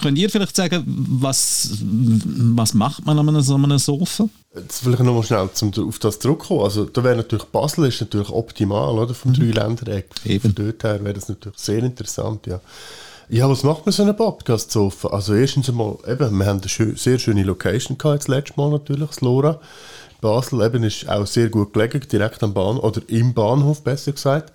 Könnt 0.00 0.18
ihr 0.18 0.30
vielleicht 0.30 0.56
sagen, 0.56 0.84
was, 0.86 1.70
was 1.82 2.74
macht 2.74 3.04
man 3.04 3.18
an 3.18 3.28
einem, 3.28 3.40
so 3.40 3.54
einem 3.54 3.78
Sofa? 3.78 4.28
Jetzt 4.54 4.82
vielleicht 4.82 5.02
nochmal 5.02 5.22
schnell 5.22 5.48
zum, 5.52 5.72
auf 5.88 5.98
das 5.98 6.18
zurückkommen. 6.18 6.62
Also 6.62 6.84
da 6.84 7.02
wäre 7.02 7.16
natürlich 7.16 7.44
Basel 7.46 7.86
ist 7.86 8.00
natürlich 8.00 8.30
optimal, 8.30 8.98
oder? 8.98 9.14
Vom 9.14 9.32
mhm. 9.32 9.36
Dreiländereck. 9.52 10.08
Von 10.40 10.54
dort 10.54 10.84
her 10.84 11.02
wäre 11.02 11.14
das 11.14 11.28
natürlich 11.28 11.58
sehr 11.58 11.82
interessant, 11.82 12.46
ja. 12.46 12.60
Ja, 13.28 13.50
was 13.50 13.64
macht 13.64 13.84
man 13.84 13.92
so 13.92 14.04
einen 14.04 14.16
Podcast 14.16 14.70
Sofa? 14.70 15.08
Also 15.08 15.34
erstens 15.34 15.68
einmal, 15.68 15.96
eben, 16.06 16.38
wir 16.38 16.46
haben 16.46 16.60
eine 16.60 16.96
sehr 16.96 17.18
schöne 17.18 17.42
Location 17.42 17.98
gehabt, 17.98 18.20
das 18.20 18.28
letzte 18.28 18.54
Mal 18.56 18.70
natürlich, 18.70 19.08
das 19.08 19.20
Lora. 19.20 19.60
Basel 20.20 20.62
eben 20.62 20.84
ist 20.84 21.08
auch 21.08 21.26
sehr 21.26 21.48
gut 21.48 21.72
gelegen, 21.72 22.06
direkt 22.10 22.42
am 22.42 22.54
Bahn 22.54 22.78
oder 22.78 23.00
im 23.08 23.34
Bahnhof 23.34 23.82
besser 23.82 24.12
gesagt. 24.12 24.52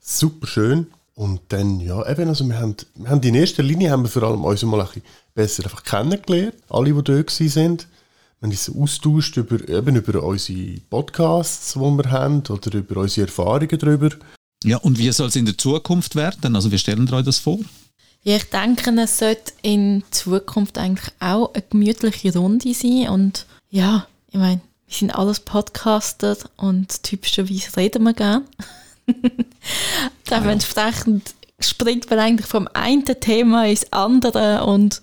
Super 0.00 0.46
schön. 0.46 0.86
Und 1.14 1.40
dann, 1.48 1.78
ja, 1.80 2.08
eben, 2.10 2.28
also 2.28 2.44
wir 2.44 2.58
haben, 2.58 2.76
wir 2.96 3.08
haben 3.08 3.22
in 3.22 3.34
erster 3.34 3.62
Linie 3.62 3.90
haben 3.90 4.02
wir 4.02 4.08
vor 4.08 4.24
allem 4.24 4.44
uns 4.44 4.62
mal 4.64 4.80
ein 4.80 4.86
bisschen 4.86 5.02
besser 5.34 5.64
einfach 5.64 5.84
kennengelernt, 5.84 6.54
alle, 6.68 6.92
die 6.92 7.02
dort 7.02 7.40
waren. 7.40 7.78
Wir 8.40 8.48
haben 8.48 8.50
uns 8.50 8.70
austauscht 8.76 9.36
über, 9.36 9.68
eben 9.68 9.96
über 9.96 10.22
unsere 10.22 10.80
Podcasts, 10.90 11.74
die 11.74 11.78
wir 11.78 12.10
haben, 12.10 12.42
oder 12.48 12.74
über 12.74 13.00
unsere 13.00 13.28
Erfahrungen 13.28 13.78
darüber. 13.78 14.10
Ja, 14.64 14.78
und 14.78 14.98
wie 14.98 15.12
soll 15.12 15.28
es 15.28 15.36
in 15.36 15.44
der 15.46 15.56
Zukunft 15.56 16.16
werden? 16.16 16.56
Also, 16.56 16.72
wie 16.72 16.78
stellen 16.78 17.08
wir 17.08 17.18
euch 17.18 17.24
das 17.24 17.38
vor? 17.38 17.58
Ja, 18.22 18.36
ich 18.36 18.44
denke, 18.44 18.90
es 19.02 19.18
sollte 19.18 19.52
in 19.60 20.02
Zukunft 20.10 20.78
eigentlich 20.78 21.14
auch 21.20 21.52
eine 21.52 21.62
gemütliche 21.68 22.36
Runde 22.36 22.72
sein. 22.72 23.08
Und 23.10 23.46
ja, 23.68 24.06
ich 24.30 24.38
meine, 24.38 24.62
wir 24.86 24.94
sind 24.94 25.14
alles 25.14 25.40
Podcaster 25.40 26.36
und 26.56 27.02
typischerweise 27.02 27.76
reden 27.76 28.02
wir 28.04 28.14
gerne. 28.14 28.44
Dementsprechend 30.30 31.34
springt 31.60 32.10
man 32.10 32.18
eigentlich 32.18 32.46
vom 32.46 32.68
einen 32.72 33.04
Thema 33.04 33.66
ins 33.66 33.92
andere 33.92 34.64
und 34.64 35.02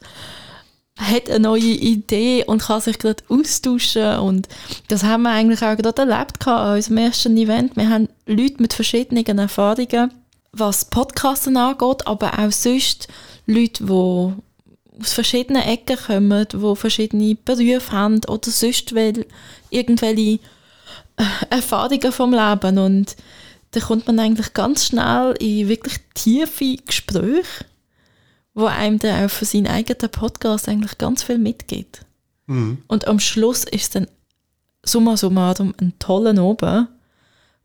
hat 0.98 1.30
eine 1.30 1.40
neue 1.40 1.62
Idee 1.62 2.44
und 2.46 2.62
kann 2.62 2.82
sich 2.82 3.00
gerade 3.00 3.24
austauschen. 3.30 4.20
Und 4.20 4.48
das 4.88 5.04
haben 5.04 5.24
wir 5.24 5.32
eigentlich 5.32 5.62
auch 5.64 5.78
gerade 5.78 6.02
erlebt 6.04 6.46
an 6.48 6.76
unserem 6.76 6.98
ersten 6.98 7.38
Event. 7.38 7.76
Wir 7.76 7.90
haben 7.90 8.10
Leute 8.26 8.62
mit 8.62 8.74
verschiedenen 8.74 9.38
Erfahrungen, 9.38 10.14
was 10.52 10.86
Podcasten 10.86 11.58
angeht, 11.58 12.06
aber 12.06 12.38
auch 12.38 12.52
sonst 12.52 13.08
Leute, 13.48 13.86
die 13.86 14.34
aus 15.02 15.14
verschiedenen 15.14 15.64
Ecken 15.64 15.98
kommen, 15.98 16.48
die 16.52 16.76
verschiedene 16.76 17.36
Berufe 17.36 17.92
haben 17.92 18.22
oder 18.28 18.52
sonst 18.52 18.94
irgendwelche 19.70 20.40
äh, 21.18 21.24
Erfahrungen 21.50 22.12
vom 22.12 22.34
Leben. 22.34 22.78
Und 22.78 23.16
da 23.72 23.80
kommt 23.80 24.08
man 24.08 24.20
eigentlich 24.20 24.54
ganz 24.54 24.86
schnell 24.86 25.34
in 25.40 25.68
wirklich 25.68 25.96
tiefe 26.14 26.76
Gespräche, 26.86 27.66
wo 28.54 28.66
einem 28.66 29.00
dann 29.00 29.26
auch 29.26 29.30
für 29.30 29.46
seinen 29.46 29.68
eigenen 29.68 30.12
Podcast 30.12 30.68
eigentlich 30.68 30.98
ganz 30.98 31.24
viel 31.24 31.38
mitgeht. 31.38 32.02
Mhm. 32.48 32.80
Und 32.88 33.08
am 33.08 33.20
Schluss 33.20 33.64
ist 33.64 33.84
es 33.84 33.90
dann 33.92 34.08
summa 34.84 35.16
summarum 35.16 35.74
ein 35.80 35.94
toller 36.00 36.42
Oben, 36.44 36.88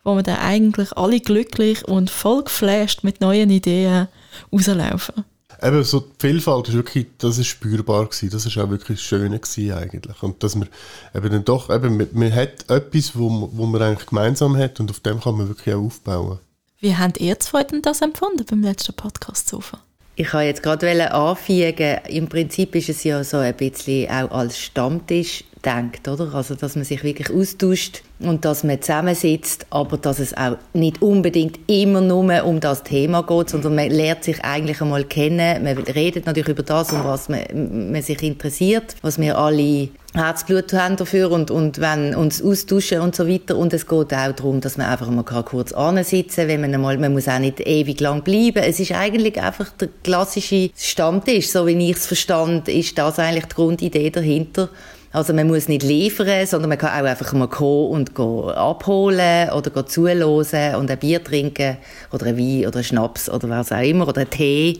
wo 0.04 0.14
wir 0.14 0.22
dann 0.22 0.38
eigentlich 0.38 0.96
alle 0.96 1.20
glücklich 1.20 1.86
und 1.86 2.10
voll 2.10 2.44
geflasht 2.44 3.02
mit 3.02 3.20
neuen 3.20 3.50
Ideen 3.50 4.06
rauslaufen. 4.52 5.24
Eben, 5.62 5.84
so 5.84 6.00
die 6.00 6.06
Vielfalt 6.18 6.68
ist 6.68 6.74
wirklich, 6.74 7.06
das 7.18 7.38
ist 7.38 7.46
spürbar 7.46 8.04
gewesen, 8.06 8.30
das 8.30 8.46
ist 8.46 8.58
auch 8.58 8.70
wirklich 8.70 9.00
schön 9.00 9.32
gewesen 9.32 9.72
eigentlich. 9.72 10.22
Und 10.22 10.42
dass 10.42 10.54
man 10.54 10.68
eben 11.14 11.30
dann 11.30 11.44
doch, 11.44 11.70
eben, 11.70 11.96
man, 11.96 12.08
man 12.12 12.34
hat 12.34 12.68
etwas, 12.70 13.16
wo, 13.16 13.50
wo 13.52 13.66
man 13.66 13.82
eigentlich 13.82 14.06
gemeinsam 14.06 14.56
hat 14.56 14.80
und 14.80 14.90
auf 14.90 15.00
dem 15.00 15.20
kann 15.20 15.36
man 15.36 15.48
wirklich 15.48 15.74
auch 15.74 15.84
aufbauen. 15.84 16.38
Wie 16.80 16.94
habt 16.94 17.18
ihr 17.18 17.38
zwei 17.40 17.64
denn 17.64 17.82
das 17.82 18.02
empfunden 18.02 18.44
beim 18.44 18.62
letzten 18.62 18.94
Podcast 18.94 19.48
Sofa? 19.48 19.80
Ich 20.18 20.32
wollte 20.32 20.46
jetzt 20.46 20.62
gerade 20.62 21.12
anfügen, 21.12 21.98
im 22.08 22.28
Prinzip 22.28 22.74
ist 22.74 22.88
es 22.88 23.04
ja 23.04 23.22
so 23.22 23.38
ein 23.38 23.54
bisschen 23.54 24.10
auch 24.10 24.30
als 24.30 24.58
Stammtisch 24.58 25.44
denkt, 25.66 26.06
oder? 26.06 26.32
Also, 26.34 26.54
dass 26.54 26.76
man 26.76 26.84
sich 26.84 27.02
wirklich 27.02 27.30
austauscht 27.30 28.02
und 28.20 28.44
dass 28.44 28.64
man 28.64 28.80
zusammensitzt, 28.80 29.66
aber 29.70 29.98
dass 29.98 30.20
es 30.20 30.36
auch 30.36 30.56
nicht 30.72 31.02
unbedingt 31.02 31.58
immer 31.66 32.00
nur 32.00 32.44
um 32.44 32.60
das 32.60 32.84
Thema 32.84 33.22
geht, 33.22 33.50
sondern 33.50 33.74
man 33.74 33.90
lernt 33.90 34.24
sich 34.24 34.42
eigentlich 34.44 34.80
einmal 34.80 35.04
kennen. 35.04 35.64
Man 35.64 35.76
redet 35.78 36.26
natürlich 36.26 36.48
über 36.48 36.62
das, 36.62 36.92
um 36.92 37.04
was 37.04 37.28
man, 37.28 37.92
man 37.92 38.02
sich 38.02 38.22
interessiert, 38.22 38.94
was 39.02 39.20
wir 39.20 39.36
alle 39.36 39.88
Herzblut 40.14 40.72
haben 40.72 40.96
dafür 40.96 41.30
und, 41.30 41.50
und 41.50 41.78
wenn 41.78 42.14
uns 42.14 42.42
austauschen 42.42 43.00
und 43.00 43.14
so 43.14 43.28
weiter. 43.28 43.56
Und 43.56 43.74
es 43.74 43.86
geht 43.86 44.14
auch 44.14 44.32
darum, 44.32 44.62
dass 44.62 44.78
man 44.78 44.86
einfach 44.86 45.10
mal 45.10 45.24
kurz 45.24 45.72
ansitzen 45.72 46.48
wenn 46.48 46.62
man 46.62 46.72
einmal, 46.72 46.96
man 46.96 47.12
muss 47.12 47.28
auch 47.28 47.38
nicht 47.38 47.60
ewig 47.60 48.00
lang 48.00 48.22
bleiben. 48.22 48.62
Es 48.62 48.80
ist 48.80 48.92
eigentlich 48.92 49.40
einfach 49.40 49.70
der 49.72 49.88
klassische 50.02 50.70
Stammtisch, 50.74 51.48
so 51.48 51.66
wie 51.66 51.90
ich 51.90 51.96
es 51.96 52.06
verstand, 52.06 52.68
ist 52.68 52.96
das 52.96 53.18
eigentlich 53.18 53.46
die 53.46 53.54
Grundidee 53.56 54.10
dahinter. 54.10 54.70
Also 55.16 55.32
man 55.32 55.46
muss 55.46 55.66
nicht 55.66 55.82
liefern, 55.82 56.46
sondern 56.46 56.68
man 56.68 56.76
kann 56.76 56.90
auch 56.90 57.08
einfach 57.08 57.32
mal 57.32 57.48
kommen 57.48 57.88
und 57.88 58.20
abholen 58.54 59.48
oder 59.48 59.86
zuhören 59.86 60.74
und 60.74 60.90
ein 60.90 60.98
Bier 60.98 61.24
trinken 61.24 61.78
oder 62.12 62.26
ein 62.26 62.36
Wein 62.36 62.66
oder 62.66 62.80
ein 62.80 62.84
Schnaps 62.84 63.30
oder 63.30 63.48
was 63.48 63.72
auch 63.72 63.80
immer 63.80 64.06
oder 64.06 64.20
einen 64.20 64.30
Tee 64.30 64.78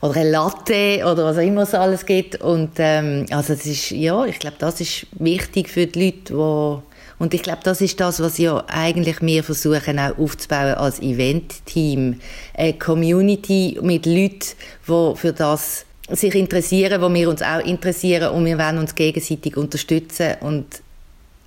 oder 0.00 0.20
ein 0.20 0.30
Latte 0.30 1.00
oder 1.04 1.24
was 1.24 1.38
auch 1.38 1.42
immer 1.42 1.62
es 1.62 1.74
alles 1.74 2.06
gibt. 2.06 2.40
Und 2.40 2.74
ähm, 2.78 3.26
also 3.32 3.52
es 3.52 3.66
ist, 3.66 3.90
ja, 3.90 4.24
ich 4.26 4.38
glaube, 4.38 4.58
das 4.60 4.80
ist 4.80 5.08
wichtig 5.18 5.68
für 5.68 5.88
die 5.88 6.04
Leute, 6.04 6.34
die 6.34 6.82
und 7.18 7.34
ich 7.34 7.42
glaube, 7.42 7.62
das 7.64 7.80
ist 7.80 7.98
das, 7.98 8.20
was 8.20 8.38
ja 8.38 8.62
eigentlich 8.68 9.20
wir 9.22 9.42
versuchen 9.42 9.98
auch 9.98 10.16
aufzubauen 10.18 10.74
als 10.74 11.00
Event-Team. 11.00 12.20
Eine 12.54 12.74
Community 12.74 13.76
mit 13.82 14.06
Leuten, 14.06 14.54
die 14.86 15.16
für 15.16 15.32
das 15.32 15.84
sich 16.10 16.34
interessieren, 16.34 17.00
wo 17.00 17.12
wir 17.12 17.28
uns 17.28 17.42
auch 17.42 17.60
interessieren 17.60 18.32
und 18.32 18.44
wir 18.44 18.58
werden 18.58 18.78
uns 18.78 18.94
gegenseitig 18.94 19.56
unterstützen 19.56 20.34
und 20.40 20.66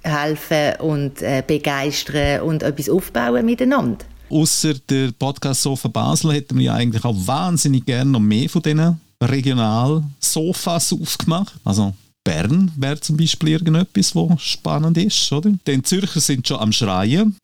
helfen 0.04 0.80
und 0.80 1.22
äh, 1.22 1.44
begeistern 1.46 2.42
und 2.42 2.64
etwas 2.64 2.90
aufbauen 2.90 3.46
miteinander. 3.46 4.06
Außer 4.30 4.76
der 4.90 5.12
Podcast 5.18 5.62
Sofa 5.62 5.90
Basel 5.90 6.34
hätten 6.34 6.58
wir 6.58 6.66
ja 6.66 6.74
eigentlich 6.76 7.04
auch 7.04 7.16
wahnsinnig 7.16 7.86
gerne 7.86 8.12
noch 8.12 8.20
mehr 8.20 8.50
von 8.50 8.62
diesen 8.62 9.00
Regional-Sofas 9.22 10.94
aufgemacht. 10.94 11.54
Also 11.66 11.94
Bern 12.24 12.72
wäre 12.76 13.00
zum 13.00 13.18
Beispiel 13.18 13.50
irgendetwas, 13.50 14.16
was 14.16 14.42
spannend 14.42 14.98
ist, 14.98 15.32
oder? 15.32 15.52
Denn 15.66 15.84
Zürcher 15.84 16.20
sind 16.20 16.48
schon 16.48 16.60
am 16.60 16.72
Schreien. 16.72 17.36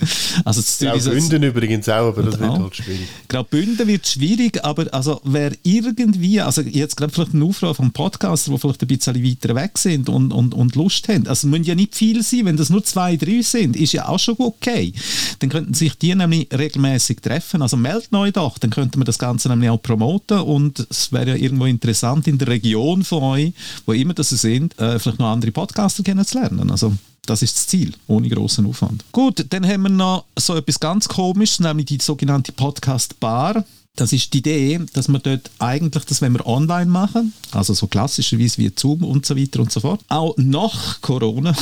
Also 0.45 0.61
Graubünden 0.85 1.43
übrigens 1.43 1.89
auch, 1.89 2.09
aber 2.09 2.23
das 2.23 2.39
wird 2.39 2.51
halt 2.51 2.75
schwierig. 2.75 3.07
Graubünden 3.27 3.87
wird 3.87 4.07
schwierig, 4.07 4.63
aber 4.63 4.93
also 4.93 5.19
wer 5.23 5.51
irgendwie, 5.63 6.39
also 6.41 6.61
jetzt 6.61 6.95
gerade 6.95 7.11
vielleicht 7.11 7.33
eine 7.33 7.43
Aufruf 7.45 7.77
vom 7.77 7.91
Podcaster, 7.91 8.51
die 8.51 8.57
vielleicht 8.59 8.81
ein 8.83 8.87
bisschen 8.87 9.23
weiter 9.23 9.55
weg 9.55 9.77
sind 9.79 10.09
und, 10.09 10.31
und, 10.31 10.53
und 10.53 10.75
Lust 10.75 11.07
haben. 11.07 11.27
Also 11.27 11.47
es 11.47 11.51
müssen 11.51 11.63
ja 11.63 11.75
nicht 11.75 11.95
viel 11.95 12.21
sein, 12.21 12.45
wenn 12.45 12.57
das 12.57 12.69
nur 12.69 12.83
zwei, 12.83 13.17
drei 13.17 13.41
sind, 13.41 13.75
ist 13.75 13.93
ja 13.93 14.07
auch 14.07 14.19
schon 14.19 14.35
okay. 14.37 14.93
Dann 15.39 15.49
könnten 15.49 15.73
sich 15.73 15.97
die 15.97 16.13
nämlich 16.13 16.49
regelmäßig 16.55 17.21
treffen. 17.21 17.63
Also 17.63 17.77
meldet 17.77 18.13
euch 18.13 18.33
doch, 18.33 18.59
dann 18.59 18.69
könnten 18.69 18.99
wir 18.99 19.05
das 19.05 19.17
Ganze 19.17 19.49
nämlich 19.49 19.71
auch 19.71 19.81
promoten 19.81 20.39
und 20.39 20.85
es 20.89 21.11
wäre 21.11 21.29
ja 21.29 21.35
irgendwo 21.35 21.65
interessant 21.65 22.27
in 22.27 22.37
der 22.37 22.49
Region 22.49 23.03
von 23.03 23.23
euch, 23.23 23.53
wo 23.87 23.93
immer 23.93 24.13
das 24.13 24.29
sind, 24.29 24.66
sind, 24.67 24.79
äh, 24.79 24.99
vielleicht 24.99 25.19
noch 25.19 25.31
andere 25.31 25.51
Podcaster 25.51 26.03
kennenzulernen. 26.03 26.69
Also 26.71 26.93
das 27.25 27.41
ist 27.41 27.55
das 27.55 27.67
Ziel, 27.67 27.93
ohne 28.07 28.29
großen 28.29 28.65
Aufwand. 28.65 29.03
Gut, 29.11 29.45
dann 29.49 29.67
haben 29.67 29.83
wir 29.83 29.89
noch 29.89 30.25
so 30.37 30.55
etwas 30.55 30.79
ganz 30.79 31.07
Komisches, 31.07 31.59
nämlich 31.59 31.87
die 31.87 31.99
sogenannte 32.01 32.51
Podcast 32.51 33.19
Bar. 33.19 33.65
Das 33.95 34.13
ist 34.13 34.31
die 34.33 34.37
Idee, 34.37 34.79
dass 34.93 35.07
wir 35.07 35.19
dort 35.19 35.49
eigentlich, 35.57 36.05
das 36.05 36.21
wenn 36.21 36.33
wir 36.33 36.45
online 36.45 36.85
machen, 36.85 37.33
also 37.51 37.73
so 37.73 37.87
klassischerweise 37.87 38.59
wie 38.59 38.71
Zoom 38.75 39.03
und 39.03 39.25
so 39.25 39.35
weiter 39.35 39.59
und 39.59 39.71
so 39.71 39.79
fort, 39.79 40.01
auch 40.07 40.35
nach 40.37 41.01
Corona, 41.01 41.55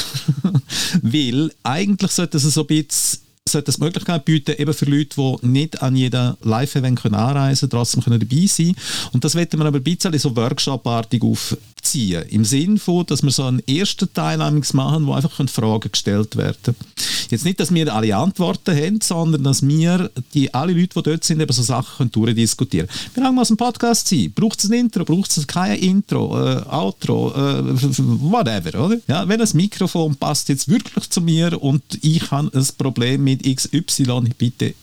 weil 1.02 1.52
eigentlich 1.64 2.12
sollte 2.12 2.38
es 2.38 2.44
so 2.44 2.62
ein 2.62 2.68
bisschen 2.68 3.26
sollte 3.48 3.70
es 3.70 3.78
Möglichkeit 3.78 4.26
bieten, 4.26 4.56
eben 4.58 4.74
für 4.74 4.86
Leute, 4.86 5.16
die 5.16 5.48
nicht 5.48 5.82
an 5.82 5.96
jedem 5.96 6.36
Live-Event 6.42 7.06
anreisen 7.06 7.70
können, 7.70 7.80
trotzdem 7.80 8.04
können 8.04 8.20
dabei 8.20 8.48
sein 8.48 8.76
Und 9.12 9.24
das 9.24 9.36
wollen 9.36 9.48
wir 9.52 9.66
aber 9.66 9.78
ein 9.78 9.84
bisschen 9.84 10.18
so 10.18 10.36
Workshop-artig 10.36 11.24
aufziehen. 11.86 12.24
Im 12.30 12.46
Sinn 12.46 12.78
von, 12.78 13.06
dass 13.06 13.24
wir 13.24 13.32
so 13.32 13.44
einen 13.44 13.66
ersten 13.68 14.12
Teil 14.14 14.38
machen, 14.38 15.06
wo 15.06 15.14
einfach 15.14 15.32
Fragen 15.48 15.92
gestellt 15.92 16.36
werden 16.36 16.58
können. 16.64 16.78
Jetzt 17.30 17.46
nicht, 17.46 17.60
dass 17.60 17.74
wir 17.74 17.94
alle 17.94 18.16
Antworten 18.16 18.76
haben, 18.76 19.02
sondern 19.02 19.44
dass 19.44 19.66
wir, 19.66 20.12
die, 20.34 20.54
alle 20.54 20.74
Leute, 20.74 20.96
die 20.96 21.04
dort 21.04 21.24
sind, 21.24 21.40
eben 21.40 21.52
so 21.52 21.64
Sachen 21.64 22.12
durchdiskutieren 22.12 22.88
können. 22.88 23.16
Wie 23.16 23.20
lange 23.22 23.36
muss 23.36 23.50
ein 23.50 23.58
Podcast 23.58 24.08
sein? 24.08 24.32
Braucht 24.34 24.60
es 24.60 24.70
ein 24.70 24.74
Intro? 24.74 25.06
Braucht 25.06 25.36
es 25.36 25.48
kein 25.48 25.80
Intro? 25.80 26.38
Äh, 26.40 26.64
Outro? 26.70 27.32
Äh, 27.32 27.64
whatever, 27.98 28.86
oder? 28.86 28.98
Ja, 29.08 29.28
wenn 29.28 29.40
das 29.40 29.54
Mikrofon 29.54 30.16
passt 30.16 30.50
jetzt 30.50 30.68
wirklich 30.68 31.10
zu 31.10 31.22
mir 31.22 31.62
und 31.62 31.84
ich 32.02 32.32
habe 32.32 32.52
ein 32.54 32.68
Problem 32.78 33.24
mit 33.24 33.44
XY, 33.44 34.30
bitte 34.38 34.74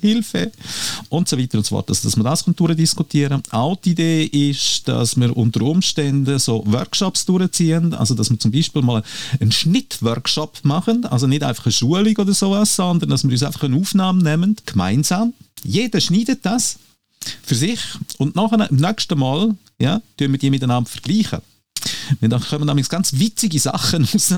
Hilfe 0.00 0.50
und 1.08 1.28
so 1.28 1.38
weiter 1.38 1.58
und 1.58 1.64
so 1.64 1.76
fort. 1.76 1.88
Also, 1.88 2.08
dass 2.08 2.16
wir 2.16 2.24
das 2.24 2.44
durchdiskutieren 2.44 3.42
Auch 3.50 3.76
die 3.76 3.92
Idee 3.92 4.24
ist, 4.24 4.88
dass 4.88 5.16
wir 5.18 5.36
unter 5.36 5.62
Umständen 5.62 6.38
so 6.38 6.64
Workshops 6.66 7.24
durchziehen, 7.24 7.94
also 7.94 8.14
dass 8.14 8.30
wir 8.30 8.38
zum 8.38 8.50
Beispiel 8.50 8.82
mal 8.82 9.02
einen 9.40 9.52
Schnittworkshop 9.52 10.60
machen, 10.64 11.04
also 11.04 11.26
nicht 11.26 11.42
einfach 11.42 11.66
eine 11.66 11.72
Schulung 11.72 12.16
oder 12.16 12.34
sowas, 12.34 12.74
sondern 12.74 13.10
dass 13.10 13.24
wir 13.24 13.30
uns 13.30 13.42
einfach 13.42 13.62
eine 13.64 13.76
Aufnahme 13.76 14.22
nehmen, 14.22 14.56
gemeinsam. 14.66 15.34
Jeder 15.62 16.00
schneidet 16.00 16.44
das 16.44 16.78
für 17.42 17.54
sich 17.54 17.80
und 18.18 18.34
nachher, 18.34 18.68
im 18.70 18.76
nächsten 18.76 19.18
Mal 19.18 19.54
ja, 19.80 20.00
tun 20.16 20.32
wir 20.32 20.38
die 20.38 20.50
miteinander 20.50 20.90
vergleichen. 20.90 21.40
Dann 22.20 22.40
kommen 22.40 22.66
nämlich 22.66 22.88
ganz 22.88 23.18
witzige 23.18 23.58
Sachen 23.58 24.04
raus. 24.12 24.34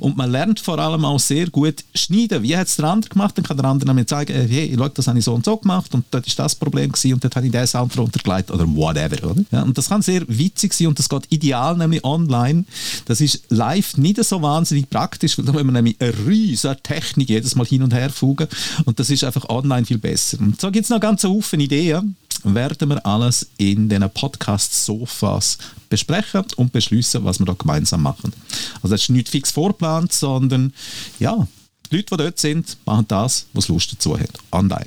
Und 0.00 0.16
man 0.16 0.30
lernt 0.30 0.60
vor 0.60 0.78
allem 0.78 1.04
auch 1.04 1.20
sehr 1.20 1.48
gut 1.48 1.84
schneiden. 1.94 2.42
Wie 2.42 2.56
hat 2.56 2.66
es 2.66 2.76
der 2.76 2.86
andere 2.86 3.10
gemacht? 3.10 3.36
Dann 3.36 3.44
kann 3.44 3.56
der 3.56 3.66
andere 3.66 3.94
mir 3.94 4.06
zeigen, 4.06 4.32
äh, 4.32 4.46
hey, 4.48 4.74
schau, 4.76 4.88
das 4.88 5.06
habe 5.06 5.18
ich 5.18 5.24
so 5.24 5.34
und 5.34 5.44
so 5.44 5.56
gemacht 5.56 5.92
und 5.94 6.04
dort 6.10 6.26
ist 6.26 6.38
das 6.38 6.54
Problem 6.54 6.90
gewesen 6.92 7.14
und 7.14 7.24
dort 7.24 7.36
habe 7.36 7.46
ich 7.46 7.52
den 7.52 7.66
Sound 7.66 7.96
drunter 7.96 8.20
gelegt 8.22 8.50
oder 8.50 8.66
whatever. 8.66 9.30
Oder? 9.30 9.42
Ja, 9.50 9.62
und 9.62 9.76
das 9.76 9.88
kann 9.88 10.02
sehr 10.02 10.22
witzig 10.26 10.72
sein 10.74 10.88
und 10.88 10.98
das 10.98 11.08
geht 11.08 11.24
ideal 11.30 11.76
nämlich 11.76 12.04
online. 12.04 12.64
Das 13.06 13.20
ist 13.20 13.42
live 13.48 13.96
nicht 13.96 14.22
so 14.24 14.42
wahnsinnig 14.42 14.88
praktisch, 14.90 15.38
weil 15.38 15.44
da 15.44 15.52
müssen 15.52 15.66
wir 15.66 15.72
nämlich 15.72 15.96
eine 16.00 16.12
riesige 16.26 16.76
Technik 16.82 17.28
jedes 17.28 17.54
Mal 17.54 17.66
hin 17.66 17.82
und 17.82 17.94
her 17.94 18.10
fugen 18.10 18.48
und 18.84 18.98
das 18.98 19.10
ist 19.10 19.24
einfach 19.24 19.48
online 19.48 19.86
viel 19.86 19.98
besser. 19.98 20.38
Und 20.40 20.60
so 20.60 20.70
gibt 20.70 20.84
es 20.84 20.90
noch 20.90 21.00
ganz 21.00 21.26
viele 21.42 21.62
Ideen 21.62 22.16
werden 22.44 22.88
wir 22.88 23.04
alles 23.06 23.48
in 23.58 23.88
den 23.88 24.08
Podcast-Sofas 24.10 25.58
besprechen 25.88 26.44
und 26.56 26.72
beschließen, 26.72 27.24
was 27.24 27.38
wir 27.38 27.46
da 27.46 27.54
gemeinsam 27.54 28.02
machen. 28.02 28.32
Also 28.76 28.94
das 28.94 29.02
ist 29.02 29.10
nicht 29.10 29.28
fix 29.28 29.50
vorgeplant, 29.50 30.12
sondern 30.12 30.72
ja, 31.18 31.46
die 31.90 31.96
Leute, 31.96 32.16
die 32.16 32.22
dort 32.22 32.38
sind, 32.38 32.76
machen 32.86 33.06
das, 33.08 33.46
was 33.52 33.68
Lust 33.68 33.92
dazu 33.92 34.18
hat. 34.18 34.30
Online. 34.52 34.86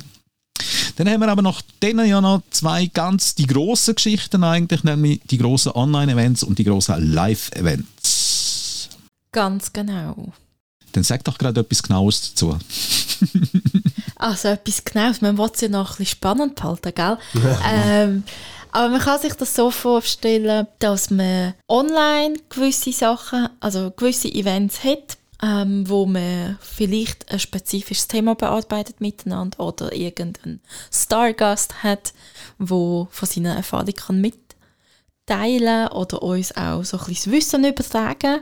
Dann 0.95 1.09
haben 1.09 1.21
wir 1.21 1.29
aber 1.29 1.41
noch 1.41 1.61
denen 1.81 2.07
ja 2.07 2.21
noch 2.21 2.43
zwei 2.51 2.85
ganz 2.85 3.35
die 3.35 3.47
grossen 3.47 3.95
Geschichten 3.95 4.43
eigentlich, 4.43 4.83
nämlich 4.83 5.21
die 5.29 5.37
grossen 5.37 5.71
Online-Events 5.73 6.43
und 6.43 6.59
die 6.59 6.63
grossen 6.63 7.13
Live-Events. 7.13 8.89
Ganz 9.31 9.73
genau. 9.73 10.31
Dann 10.91 11.03
sag 11.03 11.23
doch 11.23 11.37
gerade 11.39 11.61
etwas 11.61 11.81
Genaues 11.81 12.33
dazu. 12.33 12.57
also 14.23 14.49
etwas 14.49 14.83
Genaues, 14.83 15.21
man 15.21 15.37
will 15.37 15.49
es 15.53 15.61
ja 15.61 15.67
noch 15.67 15.91
ein 15.91 15.97
bisschen 15.97 16.17
spannend 16.17 16.55
behalten, 16.55 16.93
gell? 16.95 17.17
ähm, 17.65 18.23
aber 18.71 18.89
man 18.89 19.01
kann 19.01 19.19
sich 19.19 19.33
das 19.33 19.53
so 19.53 19.69
vorstellen, 19.69 20.67
dass 20.79 21.11
man 21.11 21.53
online 21.67 22.35
gewisse 22.49 22.91
Sachen, 22.91 23.49
also 23.59 23.91
gewisse 23.91 24.29
Events 24.29 24.83
hat, 24.83 25.17
ähm, 25.43 25.87
wo 25.87 26.05
man 26.05 26.57
vielleicht 26.61 27.31
ein 27.31 27.39
spezifisches 27.39 28.07
Thema 28.07 28.33
bearbeitet 28.33 29.01
miteinander 29.01 29.59
oder 29.59 29.93
irgendeinen 29.93 30.61
Stargast 30.91 31.83
hat, 31.83 32.13
wo 32.57 33.07
von 33.11 33.27
seiner 33.27 33.55
Erfahrung 33.55 33.93
kann 33.93 34.21
mitteilen 34.21 35.89
oder 35.89 36.23
uns 36.23 36.55
auch 36.55 36.83
so 36.83 36.97
ein 36.97 37.05
bisschen 37.05 37.33
Wissen 37.33 37.65
übertragen 37.65 38.41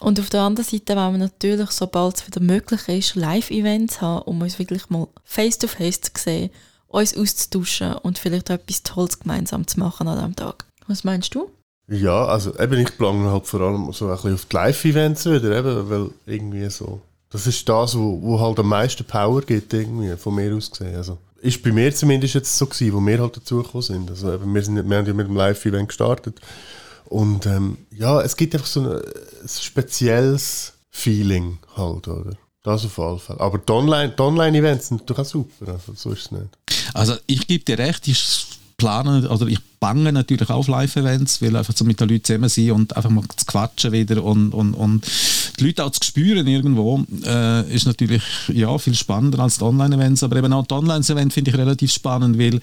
und 0.00 0.18
auf 0.18 0.30
der 0.30 0.42
anderen 0.42 0.68
Seite 0.68 0.96
wollen 0.96 1.12
wir 1.12 1.18
natürlich, 1.18 1.70
sobald 1.70 2.16
es 2.16 2.26
wieder 2.26 2.40
möglich 2.40 2.88
ist, 2.88 3.14
Live-Events 3.14 4.00
haben, 4.00 4.22
um 4.22 4.40
uns 4.40 4.58
wirklich 4.58 4.90
mal 4.90 5.08
face-to-face 5.24 6.00
-face 6.00 6.14
zu 6.14 6.22
sehen, 6.22 6.50
uns 6.88 7.16
auszutauschen 7.16 7.94
und 7.94 8.18
vielleicht 8.18 8.50
etwas 8.50 8.82
Tolles 8.82 9.20
gemeinsam 9.20 9.66
zu 9.66 9.78
machen 9.78 10.08
an 10.08 10.18
diesem 10.18 10.36
Tag. 10.36 10.66
Was 10.86 11.04
meinst 11.04 11.34
du? 11.34 11.50
Ja, 11.88 12.26
also 12.26 12.58
eben, 12.58 12.78
ich 12.78 12.96
plane 12.96 13.30
halt 13.30 13.46
vor 13.46 13.60
allem 13.60 13.92
so 13.92 14.06
ein 14.06 14.12
bisschen 14.12 14.34
auf 14.34 14.44
die 14.46 14.56
Live-Events 14.56 15.26
wieder, 15.26 15.58
eben, 15.58 15.90
weil 15.90 16.10
irgendwie 16.26 16.68
so, 16.70 17.00
das 17.30 17.46
ist 17.46 17.68
das, 17.68 17.96
wo, 17.96 18.20
wo 18.22 18.40
halt 18.40 18.58
am 18.58 18.68
meisten 18.68 19.04
Power 19.04 19.42
gibt, 19.42 19.72
irgendwie, 19.72 20.16
von 20.16 20.34
mir 20.34 20.54
aus 20.54 20.70
gesehen. 20.70 20.96
Also, 20.96 21.18
ist 21.40 21.62
bei 21.62 21.72
mir 21.72 21.92
zumindest 21.94 22.34
jetzt 22.34 22.56
so 22.56 22.66
gewesen, 22.66 22.94
wo 22.94 23.00
wir 23.00 23.18
halt 23.18 23.36
dazugekommen 23.36 23.82
sind. 23.82 24.10
Also 24.10 24.32
eben, 24.32 24.54
wir, 24.54 24.62
sind, 24.62 24.88
wir 24.88 24.96
haben 24.96 25.06
ja 25.06 25.12
mit 25.12 25.26
dem 25.26 25.36
Live-Event 25.36 25.88
gestartet 25.88 26.40
und 27.06 27.46
ähm, 27.46 27.78
ja, 27.90 28.20
es 28.20 28.36
gibt 28.36 28.54
einfach 28.54 28.66
so 28.66 28.80
ein, 28.80 28.96
ein 28.96 29.48
spezielles 29.48 30.72
Feeling 30.90 31.58
halt, 31.76 32.08
oder? 32.08 32.36
Das 32.62 32.84
auf 32.84 32.96
jeden 32.96 33.18
Fall. 33.18 33.38
Aber 33.40 33.58
die 33.58 33.72
Online-Events 33.72 34.20
Online 34.20 34.80
sind 34.80 35.00
natürlich 35.00 35.18
auch 35.20 35.30
super, 35.30 35.72
also 35.72 35.94
so 35.94 36.12
ist 36.12 36.26
es 36.26 36.30
nicht. 36.30 36.58
Also 36.94 37.14
ich 37.26 37.46
gebe 37.46 37.64
dir 37.64 37.78
recht, 37.78 38.06
ich 38.06 38.46
plane, 38.76 39.28
oder 39.28 39.46
ich 39.46 39.58
bange 39.78 40.12
natürlich 40.12 40.50
auf 40.50 40.66
Live-Events, 40.66 41.40
weil 41.40 41.54
einfach 41.56 41.74
so 41.76 41.84
mit 41.84 42.00
den 42.00 42.08
Leuten 42.08 42.24
zusammen 42.24 42.48
sein 42.48 42.72
und 42.72 42.96
einfach 42.96 43.10
mal 43.10 43.24
zu 43.36 43.46
quatschen 43.46 43.92
wieder 43.92 44.22
und, 44.22 44.52
und, 44.52 44.74
und 44.74 45.06
die 45.58 45.64
Leute 45.64 45.84
auch 45.84 45.90
zu 45.90 46.04
spüren 46.04 46.46
irgendwo, 46.46 47.04
äh, 47.24 47.74
ist 47.74 47.86
natürlich 47.86 48.22
ja, 48.48 48.76
viel 48.78 48.94
spannender 48.94 49.40
als 49.40 49.58
die 49.58 49.64
Online-Events, 49.64 50.22
aber 50.22 50.36
eben 50.36 50.52
auch 50.52 50.66
die 50.66 50.74
Online-Events 50.74 51.34
finde 51.34 51.50
ich 51.50 51.56
relativ 51.56 51.92
spannend, 51.92 52.38
weil 52.38 52.60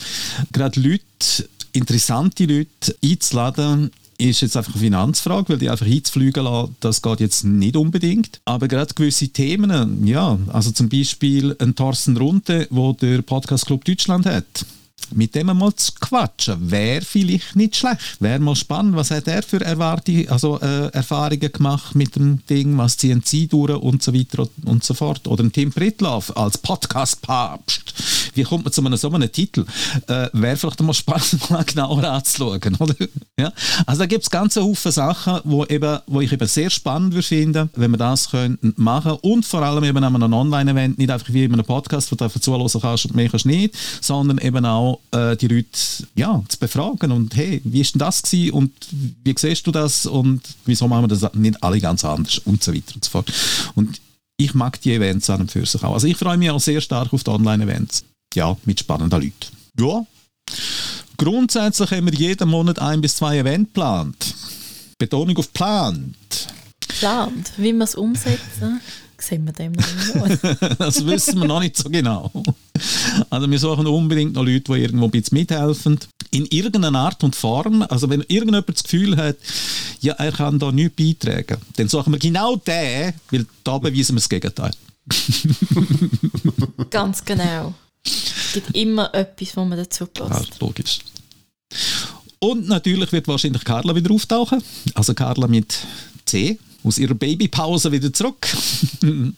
gerade 0.51 0.79
Leute, 0.79 1.49
interessante 1.71 2.45
Leute 2.45 2.95
einzuladen, 3.03 3.91
ist 4.19 4.41
jetzt 4.41 4.57
einfach 4.57 4.73
eine 4.73 4.81
Finanzfrage, 4.81 5.49
weil 5.49 5.57
die 5.57 5.69
einfach 5.69 5.85
hinzufliegen 5.85 6.43
lassen, 6.43 6.75
das 6.81 7.01
geht 7.01 7.21
jetzt 7.21 7.43
nicht 7.45 7.75
unbedingt. 7.75 8.41
Aber 8.45 8.67
gerade 8.67 8.93
gewisse 8.93 9.29
Themen, 9.29 10.05
ja, 10.05 10.37
also 10.47 10.71
zum 10.71 10.89
Beispiel 10.89 11.55
ein 11.59 11.75
Thorsten 11.75 12.17
Runte, 12.17 12.67
wo 12.69 12.93
der 12.93 13.21
Podcast 13.21 13.65
Club 13.65 13.85
Deutschland 13.85 14.25
hat, 14.25 14.65
mit 15.15 15.35
dem 15.35 15.47
mal 15.47 15.73
zu 15.75 15.91
quatschen, 15.99 16.71
wäre 16.71 17.01
vielleicht 17.01 17.55
nicht 17.55 17.75
schlecht. 17.75 17.99
Wäre 18.19 18.39
mal 18.39 18.55
spannend, 18.55 18.95
was 18.95 19.11
hat 19.11 19.27
er 19.27 19.43
für 19.43 19.61
Erwartungen, 19.61 20.29
also, 20.29 20.59
äh, 20.59 20.87
Erfahrungen 20.87 21.51
gemacht 21.51 21.95
mit 21.95 22.15
dem 22.15 22.45
Ding, 22.47 22.77
was 22.77 22.97
ziehen 22.97 23.21
Sie 23.25 23.47
durch 23.47 23.75
und 23.75 24.03
so 24.03 24.13
weiter 24.13 24.47
und 24.65 24.83
so 24.83 24.93
fort. 24.93 25.27
Oder 25.27 25.49
Tim 25.51 25.71
Pritloff 25.71 26.35
als 26.35 26.57
Podcast-Papst. 26.57 27.93
Wie 28.35 28.43
kommt 28.43 28.63
man 28.63 28.73
zu 28.73 28.85
einem 28.85 28.97
so 28.97 29.11
einem 29.11 29.31
Titel? 29.31 29.65
Äh, 30.07 30.29
wäre 30.33 30.57
vielleicht 30.57 30.81
mal 30.81 30.93
spannend, 30.93 31.49
mal 31.49 31.63
genauer 31.63 32.03
anzuschauen. 32.03 32.75
Oder? 32.79 32.95
Ja? 33.37 33.51
Also 33.85 33.99
da 33.99 34.05
gibt 34.05 34.23
es 34.23 34.29
ganze 34.29 34.61
Haufen 34.61 34.91
Sachen, 34.91 35.39
wo, 35.43 35.65
eben, 35.65 35.99
wo 36.07 36.21
ich 36.21 36.31
eben 36.31 36.47
sehr 36.47 36.69
spannend 36.69 37.13
würde 37.13 37.27
finden, 37.27 37.69
wenn 37.75 37.91
wir 37.91 37.97
das 37.97 38.29
können 38.29 38.57
machen 38.77 39.13
und 39.21 39.45
vor 39.45 39.61
allem 39.61 39.83
eben 39.83 40.03
an 40.03 40.15
einem 40.15 40.33
Online-Event, 40.33 40.97
nicht 40.97 41.09
einfach 41.09 41.31
wie 41.33 41.43
in 41.43 41.53
einem 41.53 41.65
Podcast, 41.65 42.11
wo 42.11 42.15
du 42.15 42.23
einfach 42.23 42.39
zuhören 42.39 42.69
kannst 42.81 43.05
und 43.05 43.15
mehr 43.15 43.29
kannst 43.29 43.45
nicht, 43.45 43.75
sondern 44.01 44.37
eben 44.39 44.65
auch 44.65 44.98
äh, 45.11 45.35
die 45.35 45.47
Leute 45.47 45.69
ja, 46.15 46.41
zu 46.47 46.57
befragen 46.59 47.11
und 47.11 47.35
hey, 47.35 47.61
wie 47.63 47.81
ist 47.81 47.95
denn 47.95 47.99
das 47.99 48.21
gewesen 48.21 48.51
und 48.53 48.71
wie 49.23 49.35
siehst 49.37 49.65
du 49.67 49.71
das 49.71 50.05
und 50.05 50.41
wieso 50.65 50.87
machen 50.87 51.03
wir 51.03 51.07
das 51.07 51.33
nicht 51.33 51.61
alle 51.63 51.79
ganz 51.79 52.05
anders 52.05 52.39
und 52.39 52.63
so 52.63 52.73
weiter 52.73 52.95
und 52.95 53.05
so 53.05 53.11
fort. 53.11 53.31
Und 53.75 53.99
ich 54.37 54.53
mag 54.53 54.79
die 54.81 54.93
Events 54.93 55.29
an 55.29 55.41
und 55.41 55.51
für 55.51 55.65
sich 55.65 55.83
auch. 55.83 55.93
Also 55.93 56.07
ich 56.07 56.17
freue 56.17 56.37
mich 56.37 56.49
auch 56.49 56.59
sehr 56.59 56.81
stark 56.81 57.13
auf 57.13 57.23
die 57.23 57.31
Online-Events. 57.31 58.03
Ja, 58.35 58.55
mit 58.65 58.79
spannenden 58.79 59.21
Leuten. 59.21 59.33
Ja. 59.79 60.05
Grundsätzlich 61.17 61.91
haben 61.91 62.05
wir 62.05 62.13
jeden 62.13 62.49
Monat 62.49 62.79
ein 62.79 63.01
bis 63.01 63.17
zwei 63.17 63.39
Events 63.39 63.69
geplant. 63.73 64.35
Betonung 64.97 65.37
auf 65.37 65.51
plant. 65.51 66.15
Plant, 66.99 67.51
wie 67.57 67.73
wir 67.73 67.83
es 67.83 67.95
umsetzen 67.95 68.79
sehen 69.21 69.45
wir 69.45 69.53
dem 69.53 69.73
noch 69.73 70.27
nicht. 70.27 70.43
das 70.79 71.05
wissen 71.05 71.39
wir 71.39 71.47
noch 71.47 71.59
nicht 71.59 71.77
so 71.77 71.89
genau. 71.89 72.31
Also 73.29 73.49
wir 73.49 73.59
suchen 73.59 73.87
unbedingt 73.87 74.33
noch 74.33 74.43
Leute, 74.43 74.73
die 74.73 74.81
irgendwo 74.81 75.05
ein 75.05 75.11
bisschen 75.11 75.37
mithelfen. 75.37 75.99
In 76.31 76.45
irgendeiner 76.45 76.99
Art 76.99 77.23
und 77.23 77.35
Form. 77.35 77.83
Also 77.89 78.09
wenn 78.09 78.21
irgendjemand 78.21 78.69
das 78.69 78.83
Gefühl 78.83 79.17
hat, 79.17 79.37
ja, 80.01 80.13
er 80.13 80.31
kann 80.31 80.59
da 80.59 80.71
nichts 80.71 80.95
beitragen, 80.95 81.57
dann 81.75 81.87
suchen 81.87 82.13
wir 82.13 82.19
genau 82.19 82.55
den, 82.55 83.13
weil 83.31 83.45
da 83.63 83.77
beweisen 83.77 84.15
wir 84.15 84.19
das 84.19 84.29
Gegenteil. 84.29 84.71
Ganz 86.89 87.25
genau. 87.25 87.73
Es 88.03 88.53
gibt 88.53 88.75
immer 88.75 89.13
etwas, 89.13 89.57
wo 89.57 89.65
man 89.65 89.77
dazu 89.77 90.05
passt. 90.05 90.51
Ja, 90.51 90.55
logisch. 90.59 90.99
Und 92.39 92.67
natürlich 92.67 93.11
wird 93.11 93.27
wahrscheinlich 93.27 93.63
Carla 93.63 93.93
wieder 93.95 94.13
auftauchen. 94.13 94.63
Also 94.93 95.13
Carla 95.13 95.47
mit 95.47 95.77
C 96.25 96.57
aus 96.83 96.97
ihrer 96.97 97.13
Babypause 97.13 97.91
wieder 97.91 98.11
zurück 98.13 98.47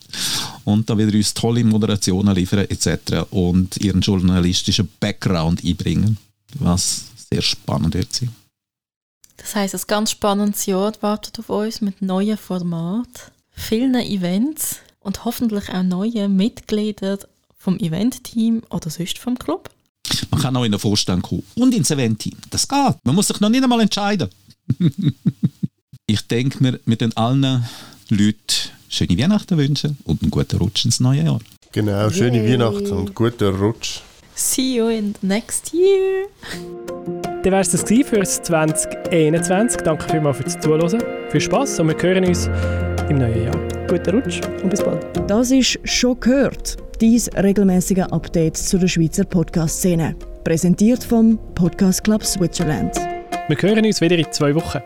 und 0.64 0.90
da 0.90 0.98
wieder 0.98 1.16
uns 1.16 1.34
tolle 1.34 1.64
Moderationen 1.64 2.36
liefern 2.36 2.66
etc. 2.70 3.32
und 3.32 3.78
ihren 3.78 4.02
journalistischen 4.02 4.90
Background 5.00 5.64
einbringen, 5.64 6.18
was 6.60 7.06
sehr 7.32 7.42
spannend 7.42 7.96
wird 7.96 8.14
sein. 8.14 8.30
Das 9.38 9.56
heißt, 9.56 9.74
ein 9.74 9.82
ganz 9.88 10.12
spannendes 10.12 10.66
Jahr 10.68 10.94
wartet 11.02 11.40
auf 11.40 11.50
uns 11.50 11.82
mit 11.82 12.02
neuen 12.02 12.38
Formaten, 12.38 13.32
vielen 13.52 13.96
Events 13.96 14.78
und 15.00 15.26
hoffentlich 15.26 15.70
auch 15.70 15.84
neuen 15.84 16.36
Mitgliedern 16.36 17.20
vom 17.58 17.78
Event-Team 17.78 18.64
oder 18.70 18.90
sonst 18.90 19.18
vom 19.18 19.38
Club. 19.38 19.70
Man 20.30 20.42
kann 20.42 20.56
auch 20.56 20.64
in 20.64 20.72
den 20.72 20.80
Vorstand 20.80 21.24
kommen 21.24 21.44
und 21.56 21.74
ins 21.74 21.92
Event-Team. 21.92 22.38
Das 22.50 22.68
geht. 22.68 22.96
Man 23.04 23.16
muss 23.16 23.28
sich 23.28 23.40
noch 23.40 23.50
nicht 23.50 23.64
einmal 23.64 23.82
entscheiden. 23.82 24.30
ich 26.12 26.28
denke 26.28 26.62
mir, 26.62 26.80
mit 26.86 27.02
den 27.02 27.16
allen 27.16 27.66
Leuten 28.10 28.36
schöne 28.90 29.18
Weihnachten 29.18 29.58
wünschen 29.58 29.98
und 30.04 30.22
einen 30.22 30.32
guten 30.32 30.58
Rutsch 30.58 30.84
ins 30.84 31.00
neue 31.00 31.24
Jahr. 31.24 31.40
Genau, 31.72 32.10
schöne 32.10 32.44
Yay. 32.44 32.54
Weihnachten 32.54 32.92
und 32.92 33.16
guten 33.16 33.56
Rutsch. 33.56 34.02
See 34.36 34.76
you 34.76 34.88
in 34.88 35.14
the 35.22 35.28
next 35.28 35.74
year. 35.74 36.28
Dann 37.44 37.54
war 37.54 37.62
es 37.62 37.72
das 37.72 37.84
für 37.84 38.20
das 38.20 38.42
2021. 38.44 39.82
Danke 39.82 40.10
vielmals 40.10 40.38
fürs 40.38 40.60
Zuhören. 40.60 41.02
Viel 41.30 41.42
Spaß 41.42 41.80
und 41.80 41.88
wir 41.88 42.02
hören 42.02 42.26
uns 42.26 42.48
im 43.10 43.18
neuen 43.18 43.46
Jahr. 43.46 43.88
Guten 43.88 44.16
Rutsch 44.16 44.42
und 44.64 44.70
bis 44.70 44.84
bald. 44.84 45.06
Das 45.30 45.52
ist 45.52 45.80
«Schon 45.86 46.20
gehört», 46.20 46.78
Dies 47.00 47.30
regelmäßige 47.36 48.04
Update 48.12 48.58
zu 48.58 48.78
der 48.78 48.88
Schweizer 48.88 49.24
Podcast-Szene. 49.24 50.16
Präsentiert 50.44 51.04
vom 51.04 51.40
Podcast 51.56 52.04
Club 52.04 52.24
Switzerland. 52.24 52.96
Wir 53.48 53.58
hören 53.60 53.86
uns 53.86 54.02
wieder 54.02 54.18
in 54.18 54.32
zwei 54.32 54.54
Wochen. 54.54 54.82